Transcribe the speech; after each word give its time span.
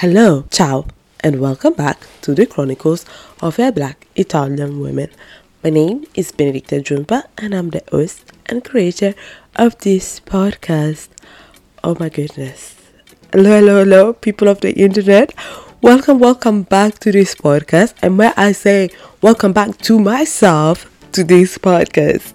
Hello, 0.00 0.44
ciao, 0.48 0.86
and 1.24 1.40
welcome 1.40 1.72
back 1.72 2.06
to 2.20 2.32
the 2.32 2.46
Chronicles 2.46 3.04
of 3.42 3.58
a 3.58 3.72
Black 3.72 4.06
Italian 4.14 4.78
Women. 4.78 5.10
My 5.64 5.70
name 5.70 6.04
is 6.14 6.30
Benedicta 6.30 6.76
Djumpah, 6.76 7.24
and 7.36 7.52
I'm 7.52 7.70
the 7.70 7.82
host 7.90 8.32
and 8.46 8.64
creator 8.64 9.16
of 9.56 9.76
this 9.78 10.20
podcast. 10.20 11.08
Oh 11.82 11.96
my 11.98 12.10
goodness. 12.10 12.76
Hello, 13.32 13.58
hello, 13.58 13.82
hello, 13.82 14.12
people 14.12 14.46
of 14.46 14.60
the 14.60 14.72
internet. 14.74 15.34
Welcome, 15.82 16.20
welcome 16.20 16.62
back 16.62 17.00
to 17.00 17.10
this 17.10 17.34
podcast. 17.34 17.94
And 18.00 18.16
may 18.16 18.32
I 18.36 18.52
say, 18.52 18.90
welcome 19.20 19.52
back 19.52 19.78
to 19.78 19.98
myself 19.98 20.88
to 21.10 21.24
this 21.24 21.58
podcast. 21.58 22.34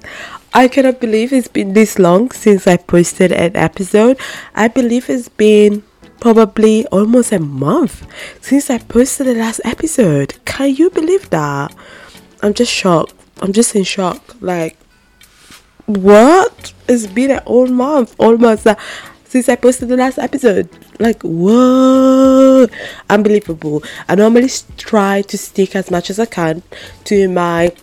I 0.53 0.67
cannot 0.67 0.99
believe 0.99 1.31
it's 1.31 1.47
been 1.47 1.71
this 1.71 1.97
long 1.97 2.29
since 2.31 2.67
I 2.67 2.75
posted 2.75 3.31
an 3.31 3.55
episode. 3.55 4.19
I 4.53 4.67
believe 4.67 5.09
it's 5.09 5.29
been 5.29 5.83
probably 6.19 6.85
almost 6.87 7.31
a 7.31 7.39
month 7.39 8.05
since 8.41 8.69
I 8.69 8.77
posted 8.77 9.27
the 9.27 9.35
last 9.35 9.61
episode. 9.63 10.33
Can 10.45 10.75
you 10.75 10.89
believe 10.89 11.29
that? 11.29 11.75
I'm 12.41 12.53
just 12.53 12.71
shocked. 12.71 13.13
I'm 13.41 13.53
just 13.53 13.75
in 13.75 13.83
shock. 13.83 14.35
Like, 14.41 14.77
what? 15.85 16.73
It's 16.87 17.07
been 17.07 17.31
a 17.31 17.41
whole 17.41 17.67
month 17.67 18.15
almost 18.19 18.67
uh, 18.67 18.75
since 19.25 19.49
I 19.49 19.55
posted 19.55 19.89
the 19.89 19.97
last 19.97 20.17
episode. 20.19 20.69
Like, 20.99 21.21
what? 21.23 22.69
Unbelievable. 23.09 23.83
I 24.07 24.15
normally 24.15 24.49
try 24.77 25.23
to 25.23 25.37
stick 25.37 25.75
as 25.75 25.89
much 25.89 26.09
as 26.09 26.19
I 26.19 26.25
can 26.25 26.63
to 27.05 27.27
my 27.29 27.73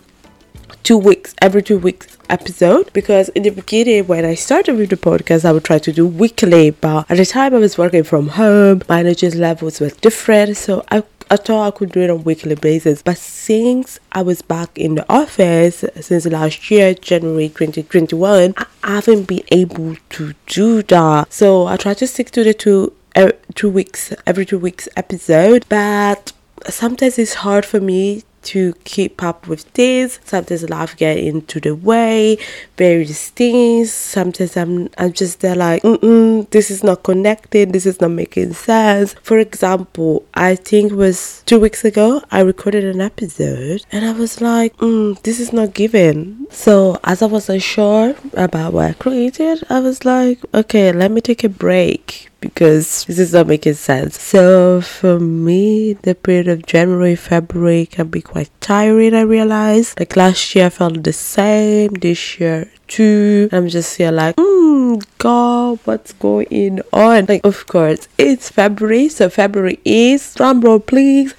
two 0.83 0.97
weeks, 0.97 1.35
every 1.41 1.61
two 1.61 1.77
weeks 1.77 2.17
episode 2.31 2.91
because 2.93 3.29
in 3.29 3.43
the 3.43 3.49
beginning 3.49 4.07
when 4.07 4.25
I 4.25 4.35
started 4.35 4.77
with 4.77 4.89
the 4.89 4.95
podcast 4.95 5.45
I 5.45 5.51
would 5.51 5.65
try 5.65 5.79
to 5.79 5.91
do 5.91 6.07
weekly 6.07 6.71
but 6.71 7.09
at 7.11 7.17
the 7.17 7.25
time 7.25 7.53
I 7.53 7.59
was 7.59 7.77
working 7.77 8.03
from 8.03 8.29
home. 8.29 8.81
My 8.89 9.01
energy 9.01 9.29
levels 9.29 9.79
were 9.79 9.89
different 9.89 10.57
so 10.57 10.83
I 10.89 11.03
I 11.29 11.37
thought 11.37 11.67
I 11.67 11.77
could 11.77 11.93
do 11.93 12.01
it 12.01 12.09
on 12.09 12.25
weekly 12.25 12.55
basis. 12.55 13.01
But 13.01 13.17
since 13.17 13.99
I 14.11 14.21
was 14.21 14.41
back 14.41 14.77
in 14.77 14.95
the 14.95 15.05
office 15.09 15.85
since 15.99 16.25
last 16.25 16.69
year 16.71 16.93
January 16.93 17.49
2021 17.49 18.53
I 18.57 18.65
haven't 18.83 19.27
been 19.27 19.43
able 19.51 19.95
to 20.09 20.33
do 20.47 20.81
that. 20.83 21.31
So 21.31 21.67
I 21.67 21.77
try 21.77 21.93
to 21.93 22.07
stick 22.07 22.31
to 22.31 22.43
the 22.43 22.53
two 22.53 22.93
uh, 23.15 23.31
two 23.55 23.69
weeks 23.69 24.13
every 24.25 24.45
two 24.45 24.59
weeks 24.59 24.87
episode 24.95 25.65
but 25.67 26.31
sometimes 26.69 27.19
it's 27.19 27.33
hard 27.35 27.65
for 27.65 27.79
me 27.79 28.23
to 28.43 28.73
keep 28.83 29.21
up 29.23 29.47
with 29.47 29.71
this. 29.73 30.19
Sometimes 30.23 30.69
life 30.69 30.97
get 30.97 31.17
into 31.17 31.59
the 31.59 31.75
way, 31.75 32.37
various 32.77 33.29
things. 33.29 33.91
Sometimes 33.91 34.57
I'm 34.57 34.89
I'm 34.97 35.13
just 35.13 35.41
there 35.41 35.55
like, 35.55 35.81
this 35.83 36.71
is 36.71 36.83
not 36.83 37.03
connected. 37.03 37.73
This 37.73 37.85
is 37.85 38.01
not 38.01 38.11
making 38.11 38.53
sense. 38.53 39.15
For 39.21 39.37
example, 39.37 40.25
I 40.33 40.55
think 40.55 40.93
it 40.93 40.95
was 40.95 41.43
two 41.45 41.59
weeks 41.59 41.85
ago 41.85 42.23
I 42.31 42.41
recorded 42.41 42.83
an 42.83 43.01
episode 43.01 43.85
and 43.91 44.05
I 44.05 44.13
was 44.13 44.41
like, 44.41 44.75
mm, 44.77 45.21
this 45.23 45.39
is 45.39 45.53
not 45.53 45.73
given. 45.73 46.47
So 46.49 46.99
as 47.03 47.21
I 47.21 47.27
was 47.27 47.49
unsure 47.49 48.15
about 48.33 48.73
what 48.73 48.89
I 48.89 48.93
created, 48.93 49.63
I 49.69 49.79
was 49.79 50.05
like, 50.05 50.39
okay, 50.53 50.91
let 50.91 51.11
me 51.11 51.21
take 51.21 51.43
a 51.43 51.49
break 51.49 52.30
because 52.41 53.05
this 53.05 53.19
is 53.19 53.33
not 53.33 53.47
making 53.47 53.75
sense. 53.75 54.19
So 54.19 54.81
for 54.81 55.19
me, 55.19 55.93
the 55.93 56.15
period 56.15 56.47
of 56.47 56.65
January, 56.65 57.15
February 57.15 57.85
can 57.85 58.07
be 58.09 58.21
quite 58.21 58.49
tiring. 58.59 59.13
I 59.13 59.21
realize 59.21 59.95
like 59.97 60.15
last 60.17 60.53
year 60.55 60.65
I 60.65 60.69
felt 60.69 61.03
the 61.03 61.13
same. 61.13 61.93
This 61.93 62.39
year 62.39 62.69
too. 62.87 63.47
I'm 63.51 63.69
just 63.69 63.95
here 63.95 64.11
like, 64.11 64.35
mm, 64.35 65.01
God, 65.17 65.79
what's 65.85 66.13
going 66.13 66.81
on? 66.91 67.25
Like 67.29 67.45
of 67.45 67.65
course 67.67 68.07
it's 68.17 68.49
February, 68.49 69.07
so 69.07 69.29
February 69.29 69.79
is 69.85 70.33
drum 70.33 70.61
roll 70.61 70.79
please. 70.79 71.33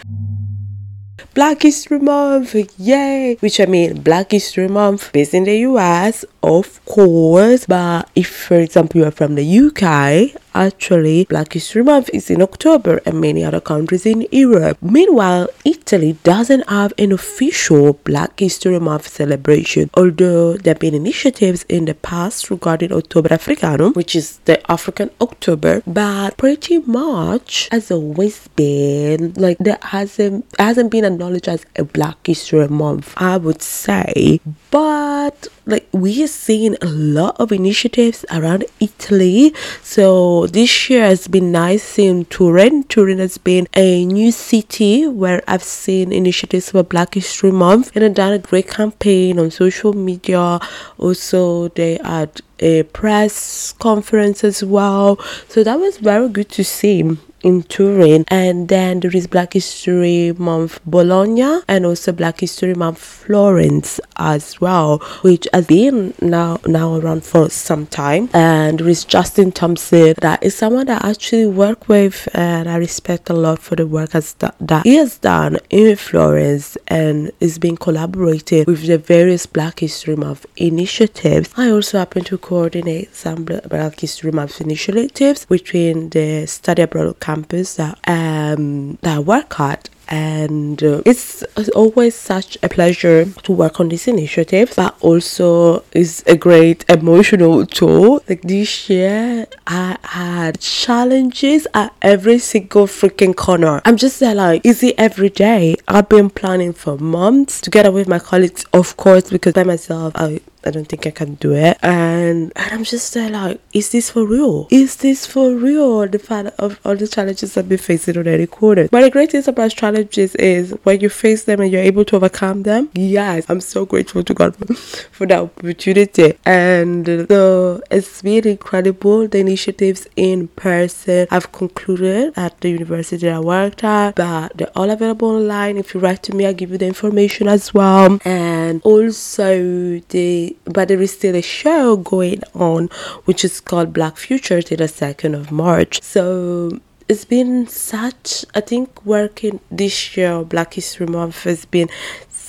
Black 1.35 1.63
History 1.63 1.99
Month, 1.99 2.55
yay! 2.79 3.37
Which 3.41 3.59
I 3.59 3.65
mean, 3.65 4.03
Black 4.03 4.33
History 4.33 4.69
Month 4.69 5.13
based 5.15 5.33
in 5.33 5.45
the 5.45 5.61
US, 5.61 6.27
of 6.43 6.85
course. 6.85 7.65
But 7.65 8.11
if, 8.15 8.29
for 8.29 8.57
example, 8.61 9.01
you 9.01 9.07
are 9.07 9.11
from 9.11 9.37
the 9.37 9.59
UK, 9.59 10.39
actually, 10.55 11.25
Black 11.25 11.55
History 11.55 11.83
Month 11.83 12.11
is 12.13 12.31
in 12.31 12.42
October 12.42 13.01
and 13.07 13.19
many 13.19 13.42
other 13.45 13.63
countries 13.63 14.05
in 14.05 14.27
Europe. 14.31 14.77
Meanwhile, 14.83 15.48
Italy 15.65 16.19
doesn't 16.23 16.69
have 16.69 16.92
an 16.98 17.13
official 17.13 17.95
Black 18.05 18.39
History 18.39 18.79
Month 18.79 19.09
celebration, 19.09 19.89
although 19.95 20.59
there 20.59 20.75
have 20.75 20.81
been 20.81 20.95
initiatives 20.95 21.65
in 21.71 21.87
the 21.87 21.95
past 21.95 22.51
regarding 22.51 22.92
October 22.92 23.33
Africanum, 23.33 23.95
which 23.95 24.15
is 24.15 24.39
the 24.45 24.61
African 24.71 25.11
October, 25.23 25.83
but 25.87 26.37
pretty 26.37 26.79
much 26.79 27.69
has 27.73 27.91
always 27.91 28.48
been 28.48 29.33
like 29.37 29.57
there 29.59 29.79
hasn't 29.81 30.45
hasn't 30.59 30.91
been 30.91 31.05
as 31.23 31.65
a 31.77 31.85
Black 31.85 32.27
History 32.27 32.69
Month, 32.69 33.15
I 33.17 33.37
would 33.37 33.63
say. 33.63 34.41
But 34.71 35.49
like 35.67 35.89
we 35.93 36.23
are 36.25 36.29
seeing 36.29 36.77
a 36.83 36.87
lot 36.87 37.37
of 37.39 37.53
initiatives 37.53 38.25
around 38.31 38.65
Italy. 38.81 39.55
So 39.83 40.47
this 40.49 40.91
year 40.91 41.05
has 41.05 41.29
been 41.29 41.53
nice 41.53 41.83
seeing 41.83 42.25
Turin. 42.27 42.85
Turin 42.85 43.19
has 43.19 43.39
been 43.39 43.69
a 43.75 44.05
new 44.05 44.33
city 44.33 45.07
where 45.07 45.43
I've 45.47 45.63
seen 45.63 46.13
initiatives 46.13 46.71
for 46.71 46.83
Black 46.83 47.15
History 47.15 47.53
Month 47.53 47.95
and 47.95 48.05
I've 48.05 48.15
done 48.15 48.33
a 48.33 48.39
great 48.39 48.69
campaign 48.69 49.39
on 49.39 49.51
social 49.51 49.93
media. 49.93 50.59
Also, 50.99 51.69
they 51.69 51.99
had 52.03 52.41
a 52.59 52.83
press 52.85 53.73
conference 53.79 54.45
as 54.45 54.65
well. 54.65 55.19
So 55.49 55.63
that 55.65 55.79
was 55.79 55.99
very 55.99 56.29
good 56.29 56.49
to 56.51 56.65
see 56.65 57.17
in 57.42 57.63
Turin. 57.64 58.25
And 58.29 58.69
then 58.69 59.01
there 59.01 59.14
is 59.14 59.27
Black 59.27 59.55
History 59.55 60.33
Month 60.33 60.80
Bologna 60.86 61.61
and 61.69 61.86
also 61.86 62.13
Black 62.13 62.41
History 62.41 62.75
Month 62.75 62.98
Florence 62.98 64.01
as 64.17 64.61
well, 64.61 64.98
which 65.23 65.47
has 65.53 65.67
been 65.67 66.14
now 66.20 66.58
now 66.67 66.97
around 66.97 67.25
for 67.25 67.51
some 67.51 67.86
time. 67.86 68.29
And 68.33 68.79
there 68.79 68.89
is 68.89 69.05
Justin 69.05 69.53
Thompson 69.53 70.14
that 70.20 70.42
is 70.42 70.55
someone 70.55 70.86
that 70.86 71.05
I 71.05 71.11
actually 71.11 71.47
work 71.47 71.89
with 71.89 72.29
and 72.35 72.69
I 72.69 72.77
respect 72.77 73.30
a 73.30 73.35
lot 73.35 73.59
for 73.59 73.77
the 73.77 73.86
work 73.86 74.11
that, 74.11 74.55
that 74.61 74.85
he 74.85 74.97
has 74.97 75.19
done 75.19 75.59
in 75.70 75.97
Florence 75.97 76.77
and 76.89 77.30
is 77.41 77.59
being 77.59 77.77
collaborated 77.77 78.67
with 78.67 78.86
the 78.86 78.98
various 78.98 79.47
Black 79.47 79.80
History 79.80 80.17
Month 80.17 80.47
initiatives. 80.57 81.51
I 81.57 81.70
also 81.70 81.98
happen 81.98 82.24
to 82.24 82.39
coordinate 82.39 83.14
some 83.14 83.45
Black 83.45 84.01
History 84.01 84.33
Month 84.33 84.61
initiatives 84.61 85.47
between 85.47 86.11
the 86.11 86.47
study 86.47 86.83
abroad 86.83 87.19
campus 87.33 87.77
that 87.77 87.98
um 88.09 88.98
that 89.03 89.25
work 89.25 89.59
at. 89.61 89.89
And 90.09 90.83
uh, 90.83 91.01
it's 91.07 91.43
always 91.75 92.15
such 92.15 92.59
a 92.63 92.69
pleasure 92.69 93.25
to 93.25 93.53
work 93.53 93.81
on 93.81 93.89
this 93.89 94.07
initiative 94.07 94.75
but 94.77 94.95
also 95.01 95.85
is 95.92 96.23
a 96.27 96.37
great 96.37 96.85
emotional 96.91 97.65
tool. 97.65 98.23
Like 98.29 98.42
this 98.42 98.91
year 98.91 99.47
i 99.67 99.97
had 100.03 100.61
challenges 100.61 101.67
at 101.73 101.95
every 102.03 102.39
single 102.39 102.87
freaking 102.87 103.35
corner. 103.35 103.81
I'm 103.87 103.97
just 103.97 104.21
there 104.21 104.35
like 104.35 104.67
is 104.67 104.83
it 104.83 104.97
every 104.98 105.31
day? 105.31 105.77
I've 105.89 106.09
been 106.11 106.29
planning 106.29 106.75
for 106.75 106.98
months 106.98 107.61
together 107.61 107.91
with 107.91 108.07
my 108.09 108.19
colleagues 108.19 108.67
of 108.75 108.97
course 108.98 109.31
because 109.31 109.55
by 109.55 109.65
myself 109.65 110.13
i 110.17 110.41
I 110.64 110.70
don't 110.70 110.89
think 110.89 111.06
I 111.06 111.11
can 111.11 111.34
do 111.34 111.52
it. 111.55 111.78
And, 111.83 112.52
and 112.56 112.73
I'm 112.73 112.84
just 112.84 113.12
there 113.14 113.30
like, 113.30 113.61
is 113.73 113.90
this 113.90 114.11
for 114.11 114.27
real? 114.27 114.68
Is 114.70 114.96
this 114.96 115.27
for 115.27 115.55
real? 115.55 116.06
The 116.06 116.18
fact 116.18 116.55
of 116.58 116.78
all 116.84 116.96
the 116.96 117.08
challenges 117.08 117.56
I've 117.56 117.68
been 117.68 117.78
facing 117.78 118.17
on 118.18 118.27
any 118.27 118.46
corner. 118.46 118.89
But 118.89 119.02
the 119.02 119.11
great 119.11 119.30
thing 119.30 119.42
about 119.46 119.70
challenges 119.73 120.34
is 120.36 120.73
when 120.84 121.00
you 121.00 121.08
face 121.08 121.45
them 121.45 121.61
and 121.61 121.70
you're 121.70 121.83
able 121.83 122.05
to 122.06 122.17
overcome 122.17 122.62
them. 122.62 122.90
Yes, 122.95 123.46
I'm 123.48 123.61
so 123.61 123.84
grateful 123.86 124.23
to 124.23 124.34
God 124.34 124.55
for 124.77 125.27
that 125.27 125.40
opportunity. 125.40 126.34
And 126.45 127.27
so 127.29 127.83
it's 127.90 128.23
been 128.23 128.46
incredible. 128.46 129.29
The 129.29 129.38
initiatives 129.38 130.06
in 130.17 130.49
person 130.49 131.26
I've 131.31 131.52
concluded 131.52 132.34
at 132.37 132.61
the 132.61 132.70
university 132.70 133.29
I 133.29 133.40
worked 133.40 133.84
at, 133.84 134.14
but 134.17 134.56
they're 134.56 134.70
all 134.76 134.91
available 134.91 135.29
online. 135.29 135.76
If 135.79 135.94
you 135.94 136.00
write 136.00 136.23
to 136.25 136.35
me, 136.35 136.47
I'll 136.47 136.55
give 136.55 136.70
you 136.70 136.79
the 136.79 136.87
information 136.87 137.49
as 137.49 137.75
well. 137.75 138.19
And 138.25 138.81
also 138.82 139.99
the 140.08 140.52
but 140.65 140.89
there 140.89 141.01
is 141.01 141.13
still 141.13 141.37
a 141.37 141.43
show 141.43 141.97
going 141.97 142.43
on 142.55 142.89
which 143.25 143.45
is 143.45 143.61
called 143.61 143.93
Black 143.93 144.17
Future 144.17 144.63
till 144.63 144.79
the 144.79 144.85
2nd 144.85 145.35
of 145.35 145.51
March. 145.53 146.03
So 146.03 146.79
it's 147.09 147.25
been 147.25 147.67
such, 147.67 148.45
I 148.55 148.61
think, 148.61 149.05
working 149.05 149.61
this 149.71 150.17
year, 150.17 150.43
Black 150.45 150.75
History 150.75 151.07
Month 151.07 151.45
has 151.45 151.65
been 151.65 151.89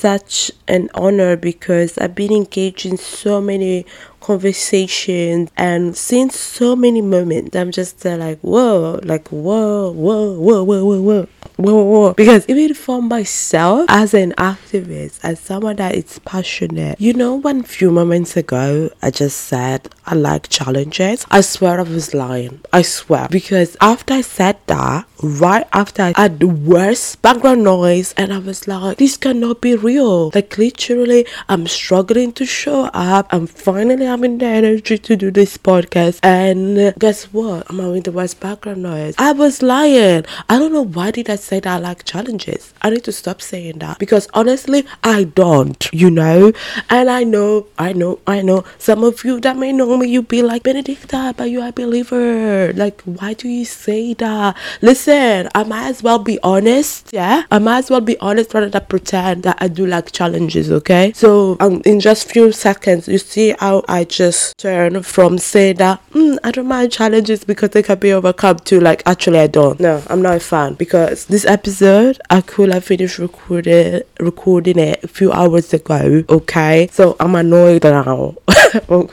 such 0.04 0.52
an 0.68 0.90
honor 0.96 1.38
because 1.38 1.98
I've 1.98 2.14
been 2.16 2.34
engaged 2.34 2.86
in 2.86 2.98
so 2.98 3.40
many 3.40 3.86
conversations 4.20 5.50
and 5.56 5.96
seen 5.96 6.30
so 6.30 6.76
many 6.76 7.02
moments. 7.02 7.56
I'm 7.56 7.72
just 7.72 8.06
uh, 8.06 8.18
like, 8.18 8.40
whoa, 8.40 9.00
like, 9.04 9.30
whoa, 9.30 9.92
whoa, 9.92 10.40
whoa, 10.40 10.64
whoa, 10.64 10.86
whoa, 10.86 11.02
whoa. 11.02 11.28
Whoa, 11.58 11.84
whoa. 11.84 12.14
Because 12.14 12.48
even 12.48 12.74
for 12.74 13.02
myself, 13.02 13.86
as 13.90 14.14
an 14.14 14.34
activist, 14.38 15.20
as 15.24 15.40
someone 15.40 15.76
that 15.78 15.96
is 15.96 16.20
passionate, 16.20 17.00
you 17.00 17.14
know, 17.14 17.36
one 17.36 17.64
few 17.64 17.92
moments 17.92 18.36
ago, 18.38 18.90
I 19.02 19.12
just 19.12 19.40
said 19.42 19.90
I 20.06 20.16
like 20.16 20.50
challenges. 20.50 21.26
I 21.32 21.42
swear 21.42 21.80
I 21.80 21.84
was 21.84 22.14
lying. 22.14 22.62
I 22.72 22.82
swear. 22.82 23.28
Because 23.30 23.78
after 23.80 24.16
I 24.16 24.22
said 24.22 24.58
that, 24.68 25.06
right 25.22 25.68
after 25.72 26.04
I 26.04 26.14
had 26.16 26.40
the 26.40 26.48
worst 26.48 27.22
background 27.22 27.64
noise, 27.64 28.14
and 28.18 28.34
I 28.34 28.40
was 28.40 28.68
like, 28.68 28.98
this 28.98 29.18
cannot 29.18 29.62
be 29.62 29.76
real. 29.76 30.32
Like, 30.34 30.58
literally, 30.58 31.26
I'm 31.48 31.68
struggling 31.68 32.34
to 32.34 32.46
show 32.46 32.90
up. 32.94 33.28
I'm 33.32 33.48
finally 33.48 34.06
having 34.06 34.38
the 34.38 34.46
energy 34.46 34.98
to 34.98 35.16
do 35.16 35.32
this 35.32 35.58
podcast. 35.58 36.20
And 36.24 36.94
guess 37.00 37.26
what? 37.34 37.70
I'm 37.70 37.80
having 37.80 38.02
the 38.02 38.12
worst 38.12 38.40
background 38.40 38.84
noise. 38.84 39.16
I 39.18 39.32
was 39.32 39.62
lying. 39.62 40.26
I 40.50 40.60
don't 40.60 40.74
know 40.74 40.86
why 40.86 41.12
did 41.12 41.30
I 41.30 41.36
say 41.44 41.60
that 41.60 41.76
I 41.76 41.78
like 41.78 42.06
challenges. 42.06 42.74
I 42.82 42.90
need 42.90 43.04
to 43.04 43.12
stop 43.12 43.42
saying 43.42 43.80
that 43.80 44.00
because 44.00 44.28
honestly, 44.34 44.86
I 45.04 45.26
don't, 45.26 45.88
you 45.92 46.10
know. 46.10 46.54
And 46.90 47.10
I 47.10 47.24
know, 47.24 47.68
I 47.78 47.94
know, 47.94 48.20
I 48.26 48.42
know. 48.42 48.64
Some 48.78 49.04
of 49.04 49.24
you 49.24 49.40
that 49.42 49.58
may 49.58 49.72
know 49.72 49.98
me, 49.98 50.08
you 50.08 50.22
be 50.22 50.42
like 50.42 50.64
Benedicta, 50.64 51.34
but 51.38 51.50
you 51.50 51.62
are 51.62 51.70
a 51.70 51.72
believer. 51.72 52.74
Like, 52.74 53.02
why 53.02 53.34
do 53.34 53.48
you 53.48 53.66
say 53.66 54.14
that? 54.16 54.58
Listen, 54.82 55.50
I 55.54 55.64
might 55.64 55.88
as 55.88 56.02
well 56.04 56.20
be 56.20 56.40
honest. 56.44 57.10
Yeah, 57.12 57.44
I 57.52 57.60
might 57.60 57.80
as 57.80 57.90
well 57.90 58.02
be 58.02 58.18
honest 58.20 58.54
rather 58.54 58.70
than 58.70 58.86
pretend 58.86 59.44
that 59.44 59.58
I 59.60 59.68
do 59.68 59.86
like 59.86 60.12
challenges. 60.12 60.72
Okay, 60.72 61.12
so 61.14 61.58
um, 61.60 61.82
in 61.86 62.00
just 62.00 62.32
few 62.32 62.52
seconds, 62.52 63.08
you 63.08 63.18
see 63.18 63.56
how 63.60 63.84
I 63.88 64.04
just 64.06 64.58
turn 64.58 65.04
from 65.04 65.38
saying 65.38 65.78
that 65.78 66.02
mm, 66.12 66.38
I 66.44 66.52
don't 66.52 66.68
mind 66.68 66.92
challenges 66.92 67.44
because 67.44 67.72
they 67.72 67.84
can 67.84 68.00
be 68.00 68.14
overcome 68.14 68.60
to 68.60 68.80
like 68.80 69.04
actually 69.06 69.40
I 69.40 69.48
don't. 69.48 69.80
No, 69.80 70.02
I'm 70.08 70.22
not 70.22 70.38
a 70.38 70.40
fan 70.40 70.74
because 70.76 71.26
this 71.34 71.46
episode 71.46 72.20
I 72.30 72.42
could 72.42 72.72
have 72.72 72.84
finished 72.84 73.18
recording 73.18 74.04
recording 74.20 74.78
it 74.78 75.04
a 75.04 75.08
few 75.08 75.32
hours 75.32 75.74
ago. 75.74 76.24
Okay, 76.30 76.88
so 76.92 77.16
I'm 77.20 77.34
annoyed 77.34 77.84
now. 77.86 78.36
oh 78.90 79.10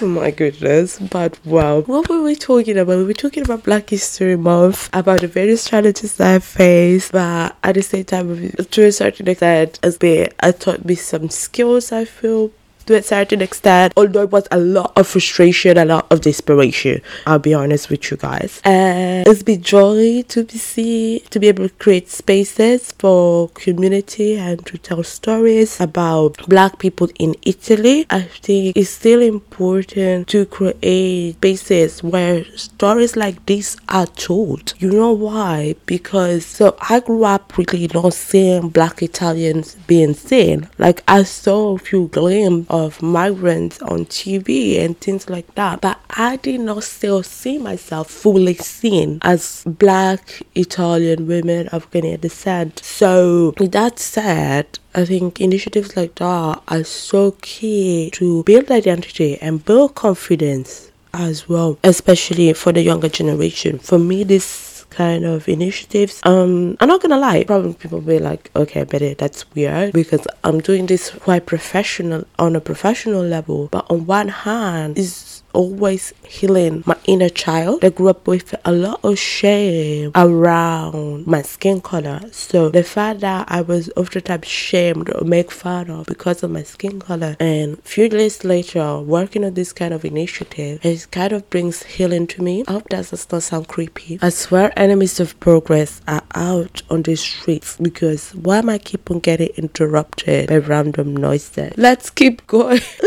my 0.00 0.30
goodness, 0.30 0.98
but 0.98 1.38
wow, 1.44 1.82
what 1.82 2.08
were 2.08 2.22
we 2.22 2.36
talking 2.36 2.78
about? 2.78 2.96
We 2.96 3.04
were 3.04 3.12
talking 3.12 3.42
about 3.42 3.64
Black 3.64 3.90
History 3.90 4.36
Month, 4.36 4.88
about 4.94 5.20
the 5.20 5.28
various 5.28 5.66
challenges 5.66 6.16
that 6.16 6.36
I 6.36 6.38
faced, 6.38 7.12
but 7.12 7.54
at 7.62 7.74
the 7.74 7.82
same 7.82 8.04
time, 8.04 8.50
to 8.52 8.84
a 8.84 8.90
certain 8.90 9.28
extent, 9.28 9.78
as 9.82 9.98
be, 9.98 10.28
I 10.40 10.52
taught 10.52 10.86
me 10.86 10.94
some 10.94 11.28
skills. 11.28 11.92
I 11.92 12.06
feel 12.06 12.50
to 12.86 12.96
a 12.96 13.02
certain 13.02 13.42
extent, 13.42 13.92
although 13.96 14.22
it 14.22 14.30
was 14.30 14.46
a 14.50 14.58
lot 14.58 14.92
of 14.96 15.06
frustration, 15.06 15.78
a 15.78 15.84
lot 15.84 16.06
of 16.10 16.20
desperation. 16.20 17.00
I'll 17.26 17.38
be 17.38 17.54
honest 17.54 17.90
with 17.90 18.10
you 18.10 18.16
guys. 18.16 18.60
And 18.64 19.26
it's 19.26 19.42
been 19.42 19.62
joy 19.62 20.22
to 20.28 20.44
be 20.44 20.58
see 20.58 21.20
to 21.30 21.38
be 21.38 21.48
able 21.48 21.68
to 21.68 21.74
create 21.74 22.08
spaces 22.08 22.92
for 22.92 23.48
community 23.50 24.36
and 24.36 24.64
to 24.66 24.78
tell 24.78 25.02
stories 25.02 25.80
about 25.80 26.36
black 26.48 26.78
people 26.78 27.08
in 27.18 27.34
Italy. 27.42 28.06
I 28.10 28.22
think 28.22 28.76
it's 28.76 28.90
still 28.90 29.20
important 29.20 30.28
to 30.28 30.46
create 30.46 31.34
spaces 31.36 32.02
where 32.02 32.44
stories 32.56 33.16
like 33.16 33.44
this 33.46 33.76
are 33.88 34.06
told. 34.06 34.74
You 34.78 34.92
know 34.92 35.12
why? 35.12 35.74
Because 35.86 36.46
so 36.46 36.76
I 36.88 37.00
grew 37.00 37.24
up 37.24 37.56
really 37.56 37.88
not 37.92 38.14
seeing 38.14 38.68
black 38.68 39.02
Italians 39.02 39.76
being 39.86 40.14
seen. 40.14 40.68
Like 40.78 41.02
I 41.08 41.22
saw 41.22 41.74
a 41.74 41.78
few 41.78 42.08
glimpses 42.08 42.66
of 42.72 43.02
migrants 43.02 43.80
on 43.82 44.06
TV 44.06 44.80
and 44.80 44.98
things 44.98 45.28
like 45.30 45.54
that. 45.54 45.80
But 45.80 46.00
I 46.10 46.36
did 46.36 46.60
not 46.60 46.82
still 46.82 47.22
see 47.22 47.58
myself 47.58 48.10
fully 48.10 48.54
seen 48.54 49.18
as 49.22 49.62
black 49.66 50.42
Italian 50.54 51.26
women 51.26 51.68
of 51.68 51.90
Ghanaian 51.90 52.20
descent. 52.20 52.80
So 52.82 53.54
with 53.58 53.72
that 53.72 53.98
said, 53.98 54.78
I 54.94 55.04
think 55.04 55.40
initiatives 55.40 55.96
like 55.96 56.16
that 56.16 56.62
are 56.66 56.84
so 56.84 57.32
key 57.42 58.10
to 58.14 58.42
build 58.44 58.70
identity 58.70 59.38
and 59.40 59.64
build 59.64 59.94
confidence 59.94 60.90
as 61.14 61.48
well, 61.48 61.78
especially 61.84 62.52
for 62.54 62.72
the 62.72 62.82
younger 62.82 63.08
generation. 63.08 63.78
For 63.78 63.98
me, 63.98 64.24
this 64.24 64.71
kind 64.92 65.24
of 65.24 65.48
initiatives. 65.48 66.20
Um, 66.24 66.76
I'm 66.80 66.88
not 66.88 67.00
gonna 67.00 67.18
lie, 67.18 67.44
probably 67.44 67.74
people 67.74 67.98
will 67.98 68.06
be 68.06 68.18
like, 68.18 68.50
okay, 68.54 68.84
but 68.84 69.00
that's 69.18 69.44
weird 69.54 69.92
because 69.92 70.26
I'm 70.44 70.60
doing 70.60 70.86
this 70.86 71.10
quite 71.10 71.46
professional 71.46 72.24
on 72.38 72.54
a 72.56 72.60
professional 72.60 73.22
level. 73.22 73.68
But 73.70 73.86
on 73.90 74.06
one 74.06 74.28
hand, 74.28 74.98
is 74.98 75.31
always 75.52 76.12
healing 76.26 76.82
my 76.86 76.96
inner 77.04 77.28
child. 77.28 77.84
I 77.84 77.90
grew 77.90 78.08
up 78.08 78.26
with 78.26 78.54
a 78.64 78.72
lot 78.72 79.00
of 79.02 79.18
shame 79.18 80.12
around 80.14 81.26
my 81.26 81.42
skin 81.42 81.80
color. 81.80 82.20
So 82.32 82.70
the 82.70 82.82
fact 82.82 83.20
that 83.20 83.46
I 83.50 83.60
was 83.62 83.90
oftentimes 83.96 84.48
shamed 84.48 85.10
or 85.14 85.24
make 85.24 85.50
fun 85.50 85.90
of 85.90 86.06
because 86.06 86.42
of 86.42 86.50
my 86.50 86.62
skin 86.62 87.00
color 87.00 87.36
and 87.40 87.82
few 87.84 88.08
days 88.08 88.44
later 88.44 89.00
working 89.00 89.44
on 89.44 89.54
this 89.54 89.72
kind 89.72 89.94
of 89.94 90.04
initiative, 90.04 90.84
it 90.84 91.06
kind 91.10 91.32
of 91.32 91.48
brings 91.50 91.82
healing 91.82 92.26
to 92.28 92.42
me. 92.42 92.64
I 92.66 92.72
hope 92.72 92.88
that 92.90 93.10
does 93.10 93.30
not 93.30 93.42
sound 93.42 93.68
creepy. 93.68 94.18
I 94.22 94.30
swear 94.30 94.72
enemies 94.76 95.20
of 95.20 95.38
progress 95.40 96.00
are 96.08 96.22
out 96.34 96.82
on 96.90 97.02
the 97.02 97.16
streets 97.16 97.76
because 97.76 98.34
why 98.34 98.58
am 98.58 98.68
I 98.68 98.78
keep 98.78 99.10
on 99.10 99.20
getting 99.20 99.48
interrupted 99.56 100.48
by 100.48 100.58
random 100.58 101.16
noises? 101.16 101.74
Let's 101.76 102.10
keep 102.10 102.46
going. 102.46 102.80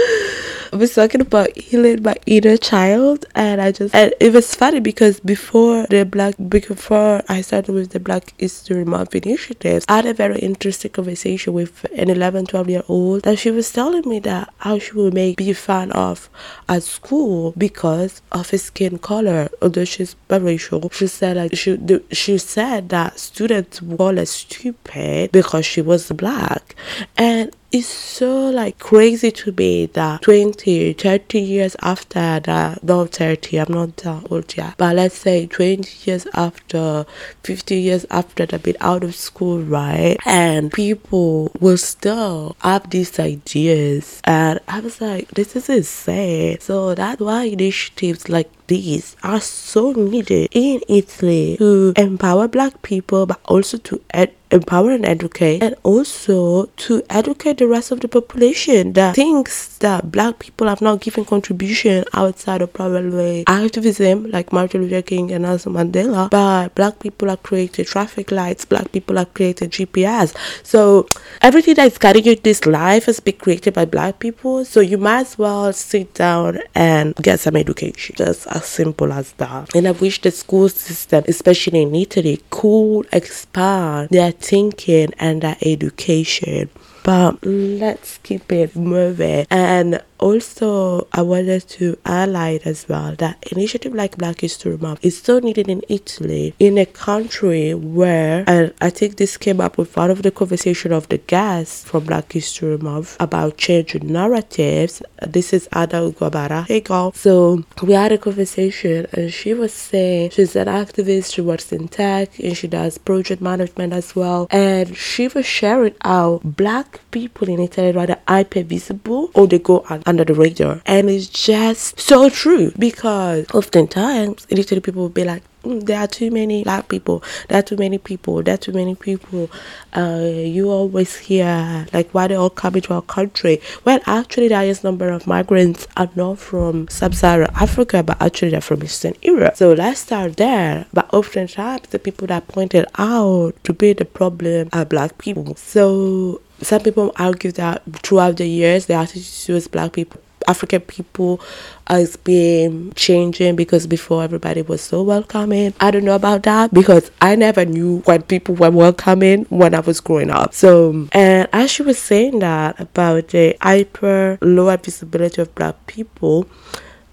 I 0.73 0.77
was 0.77 0.93
talking 0.93 1.21
about 1.21 1.55
healing 1.57 2.03
my 2.03 2.15
inner 2.25 2.34
child, 2.41 3.25
and 3.35 3.61
I 3.61 3.71
just 3.71 3.93
and 3.95 4.13
it 4.19 4.33
was 4.33 4.53
funny 4.55 4.79
because 4.79 5.19
before 5.19 5.85
the 5.89 6.05
black 6.05 6.35
before 6.49 7.21
I 7.29 7.41
started 7.41 7.73
with 7.73 7.91
the 7.91 7.99
Black 7.99 8.33
History 8.37 8.85
Month 8.85 9.15
initiatives, 9.15 9.85
I 9.87 9.97
had 9.97 10.05
a 10.05 10.13
very 10.13 10.39
interesting 10.39 10.91
conversation 10.91 11.53
with 11.53 11.85
an 11.95 12.09
11, 12.09 12.47
12 12.47 12.69
year 12.69 12.83
old 12.87 13.23
that 13.23 13.39
she 13.39 13.51
was 13.51 13.71
telling 13.71 14.07
me 14.07 14.19
that 14.19 14.53
how 14.57 14.79
she 14.79 14.93
would 14.93 15.13
make 15.13 15.37
be 15.37 15.53
fun 15.53 15.91
of 15.91 16.29
at 16.67 16.83
school 16.83 17.53
because 17.57 18.21
of 18.31 18.49
his 18.49 18.63
skin 18.63 18.97
color. 18.97 19.49
Although 19.61 19.85
she's 19.85 20.15
biracial, 20.29 20.91
she 20.93 21.07
said 21.07 21.37
like 21.37 21.55
she 21.55 21.77
she 22.11 22.37
said 22.37 22.89
that 22.89 23.19
students 23.19 23.81
call 23.97 24.15
her 24.17 24.25
stupid 24.25 25.31
because 25.31 25.65
she 25.65 25.81
was 25.81 26.11
black, 26.11 26.75
and 27.17 27.55
it's 27.75 27.87
so 27.87 28.49
like 28.51 28.79
crazy 28.79 29.31
to 29.31 29.51
me 29.51 29.85
that 29.87 30.21
20 30.21 30.93
30 30.93 31.39
years 31.39 31.75
after 31.81 32.39
that 32.39 32.81
not 32.81 33.09
30 33.09 33.59
i'm 33.59 33.73
not 33.73 33.97
that 33.97 34.31
old 34.31 34.55
yet 34.55 34.75
but 34.77 34.95
let's 34.95 35.17
say 35.17 35.45
20 35.45 36.09
years 36.09 36.25
after 36.33 37.05
50 37.43 37.75
years 37.75 38.05
after 38.09 38.45
they've 38.45 38.63
been 38.63 38.77
out 38.79 39.03
of 39.03 39.13
school 39.13 39.59
right? 39.59 40.17
And 40.25 40.71
people 40.71 41.51
will 41.59 41.77
still 41.77 42.55
have 42.61 42.89
these 42.89 43.19
ideas. 43.19 44.21
And 44.23 44.59
i 44.67 44.79
was 44.79 45.01
like 45.01 45.29
this 45.31 45.55
is 45.55 45.69
insane. 45.69 46.59
So 46.59 46.95
that's 46.95 47.19
why 47.21 47.43
initiatives 47.43 48.29
like 48.29 48.49
these 48.67 49.15
are 49.23 49.41
so 49.41 49.91
needed 49.91 50.49
in 50.51 50.81
Italy 50.87 51.55
to 51.57 51.93
empower 51.97 52.47
black 52.47 52.81
people 52.81 53.25
but 53.25 53.39
also 53.45 53.77
to 53.77 54.01
ed- 54.11 54.33
empower 54.55 54.91
and 54.91 55.05
educate 55.05 55.61
and 55.61 55.75
also 55.83 56.65
to 56.77 57.03
educate 57.09 57.57
the 57.57 57.67
rest 57.67 57.91
of 57.91 57.99
the 57.99 58.07
population 58.07 58.93
that 58.93 59.15
thinks 59.15 59.77
that 59.79 60.11
black 60.11 60.39
people 60.39 60.67
have 60.67 60.81
not 60.81 61.01
given 61.01 61.25
contribution 61.25 62.03
outside 62.13 62.61
of 62.61 62.71
probably 62.73 63.43
activism 63.47 64.29
like 64.31 64.51
Martin 64.51 64.81
Luther 64.81 65.01
King 65.01 65.31
and 65.31 65.43
Nelson 65.43 65.73
Mandela 65.73 66.29
but 66.29 66.73
black 66.75 66.99
people 66.99 67.29
have 67.29 67.43
created 67.43 67.87
traffic 67.87 68.31
lights 68.31 68.65
black 68.65 68.91
people 68.91 69.15
have 69.17 69.33
created 69.33 69.71
GPS 69.71 70.35
so 70.63 71.07
everything 71.41 71.75
that 71.75 71.87
is 71.87 71.97
carrying 71.97 72.25
you 72.25 72.35
this 72.35 72.65
life 72.65 73.05
has 73.05 73.19
been 73.19 73.37
created 73.37 73.73
by 73.73 73.85
black 73.85 74.19
people 74.19 74.65
so 74.65 74.79
you 74.79 74.97
might 74.97 75.21
as 75.21 75.37
well 75.37 75.71
sit 75.73 76.13
down 76.13 76.59
and 76.73 77.15
get 77.17 77.39
some 77.39 77.55
education 77.55 78.15
just 78.15 78.47
as 78.47 78.65
simple 78.65 79.11
as 79.13 79.31
that. 79.33 79.75
And 79.75 79.87
I 79.87 79.91
wish 79.91 80.21
the 80.21 80.31
school 80.31 80.69
system, 80.69 81.23
especially 81.27 81.81
in 81.81 81.95
Italy, 81.95 82.41
could 82.49 83.07
expand 83.11 84.09
their 84.09 84.31
thinking 84.45 85.13
and 85.17 85.41
their 85.41 85.57
education. 85.61 86.69
But 87.05 87.45
let's 87.45 88.17
keep 88.23 88.51
it 88.51 88.75
moving. 88.75 89.45
And 89.51 90.01
also, 90.17 91.07
I 91.13 91.21
wanted 91.21 91.67
to 91.69 91.97
highlight 92.03 92.65
as 92.65 92.87
well 92.89 93.15
that 93.17 93.51
initiative 93.51 93.93
like 93.93 94.17
Black 94.17 94.41
History 94.41 94.77
Month 94.77 95.05
is 95.05 95.21
so 95.21 95.37
needed 95.37 95.67
in 95.67 95.83
Italy, 95.87 96.55
in 96.57 96.79
a 96.79 96.85
country 96.85 97.75
where, 97.75 98.43
and 98.47 98.73
I 98.81 98.89
think 98.89 99.17
this 99.17 99.37
came 99.37 99.61
up 99.61 99.77
with 99.77 99.93
part 99.93 100.09
of 100.09 100.23
the 100.23 100.31
conversation 100.31 100.91
of 100.93 101.09
the 101.09 101.19
guests 101.19 101.83
from 101.83 102.05
Black 102.05 102.31
History 102.31 102.77
Month 102.77 103.17
about 103.19 103.57
changing 103.57 104.11
narratives. 104.11 105.03
This 105.21 105.53
is 105.53 105.67
Ada 105.75 106.01
Ugo 106.01 106.25
Abara. 106.25 106.63
Hey 106.63 106.79
girl. 106.79 107.11
So 107.11 107.63
we 107.83 107.93
had 107.93 108.11
a 108.13 108.17
conversation 108.17 109.05
and 109.11 109.31
she 109.31 109.53
was 109.53 109.73
saying 109.73 110.31
she's 110.31 110.55
an 110.55 110.67
activist, 110.67 111.35
she 111.35 111.41
works 111.41 111.71
in 111.71 111.87
tech 111.87 112.39
and 112.39 112.57
she 112.57 112.67
does 112.67 112.97
project 112.97 113.41
management 113.41 113.93
as 113.93 114.15
well. 114.15 114.47
And 114.49 114.97
she 114.97 115.27
was 115.27 115.45
sharing 115.45 115.95
how 116.01 116.39
black 116.43 116.94
people 117.11 117.49
in 117.49 117.59
Italy 117.59 117.91
rather 117.91 118.17
hyper 118.27 118.63
visible 118.63 119.29
or 119.33 119.47
they 119.47 119.59
go 119.59 119.85
under 120.05 120.23
the 120.23 120.33
radar. 120.33 120.81
And 120.85 121.09
it's 121.09 121.27
just 121.27 121.99
so 121.99 122.29
true 122.29 122.71
because 122.77 123.45
oftentimes 123.53 124.45
Italy 124.49 124.81
people 124.81 125.01
will 125.03 125.09
be 125.09 125.23
like, 125.23 125.43
mm, 125.65 125.85
there 125.85 125.99
are 125.99 126.07
too 126.07 126.31
many 126.31 126.63
black 126.63 126.87
people, 126.87 127.23
there 127.49 127.59
are 127.59 127.63
too 127.63 127.77
many 127.77 127.97
people, 127.97 128.41
there 128.43 128.53
are 128.53 128.57
too 128.57 128.71
many 128.71 128.95
people. 128.95 129.49
Uh, 129.95 130.29
you 130.31 130.69
always 130.69 131.17
hear 131.17 131.85
like 131.93 132.09
why 132.11 132.27
they 132.27 132.35
all 132.35 132.49
coming 132.49 132.81
to 132.81 132.93
our 132.93 133.01
country. 133.01 133.61
Well, 133.83 133.99
actually, 134.05 134.49
the 134.49 134.55
highest 134.55 134.83
number 134.83 135.09
of 135.09 135.27
migrants 135.27 135.87
are 135.97 136.09
not 136.15 136.39
from 136.39 136.87
sub-Saharan 136.87 137.51
Africa, 137.55 138.03
but 138.03 138.21
actually 138.21 138.51
they're 138.51 138.61
from 138.61 138.83
Eastern 138.83 139.13
Europe. 139.21 139.55
So 139.55 139.73
let's 139.73 140.01
start 140.01 140.37
there. 140.37 140.85
But 140.93 141.13
oftentimes, 141.13 141.89
the 141.89 141.99
people 141.99 142.27
that 142.27 142.47
pointed 142.47 142.85
out 142.97 143.55
to 143.63 143.73
be 143.73 143.93
the 143.93 144.05
problem 144.05 144.69
are 144.73 144.85
black 144.85 145.17
people. 145.17 145.55
So 145.55 146.41
some 146.61 146.81
people 146.81 147.11
argue 147.17 147.51
that 147.53 147.83
throughout 148.03 148.37
the 148.37 148.47
years, 148.47 148.85
the 148.85 148.93
attitude 148.93 149.45
towards 149.45 149.67
black 149.67 149.93
people 149.93 150.21
African 150.47 150.81
people 150.81 151.41
has 151.87 152.15
been 152.15 152.93
changing 152.95 153.55
because 153.55 153.87
before 153.87 154.23
everybody 154.23 154.61
was 154.61 154.81
so 154.81 155.03
welcoming. 155.03 155.73
I 155.79 155.91
don't 155.91 156.03
know 156.03 156.15
about 156.15 156.43
that 156.43 156.73
because 156.73 157.11
I 157.21 157.35
never 157.35 157.65
knew 157.65 157.99
when 158.05 158.23
people 158.23 158.55
were 158.55 158.71
welcoming 158.71 159.45
when 159.45 159.73
I 159.73 159.79
was 159.79 159.99
growing 159.99 160.29
up. 160.29 160.53
So, 160.53 161.07
and 161.11 161.47
as 161.53 161.71
she 161.71 161.83
was 161.83 161.99
saying 161.99 162.39
that 162.39 162.79
about 162.79 163.29
the 163.29 163.55
hyper 163.61 164.37
lower 164.41 164.77
visibility 164.77 165.41
of 165.41 165.53
black 165.55 165.87
people, 165.87 166.47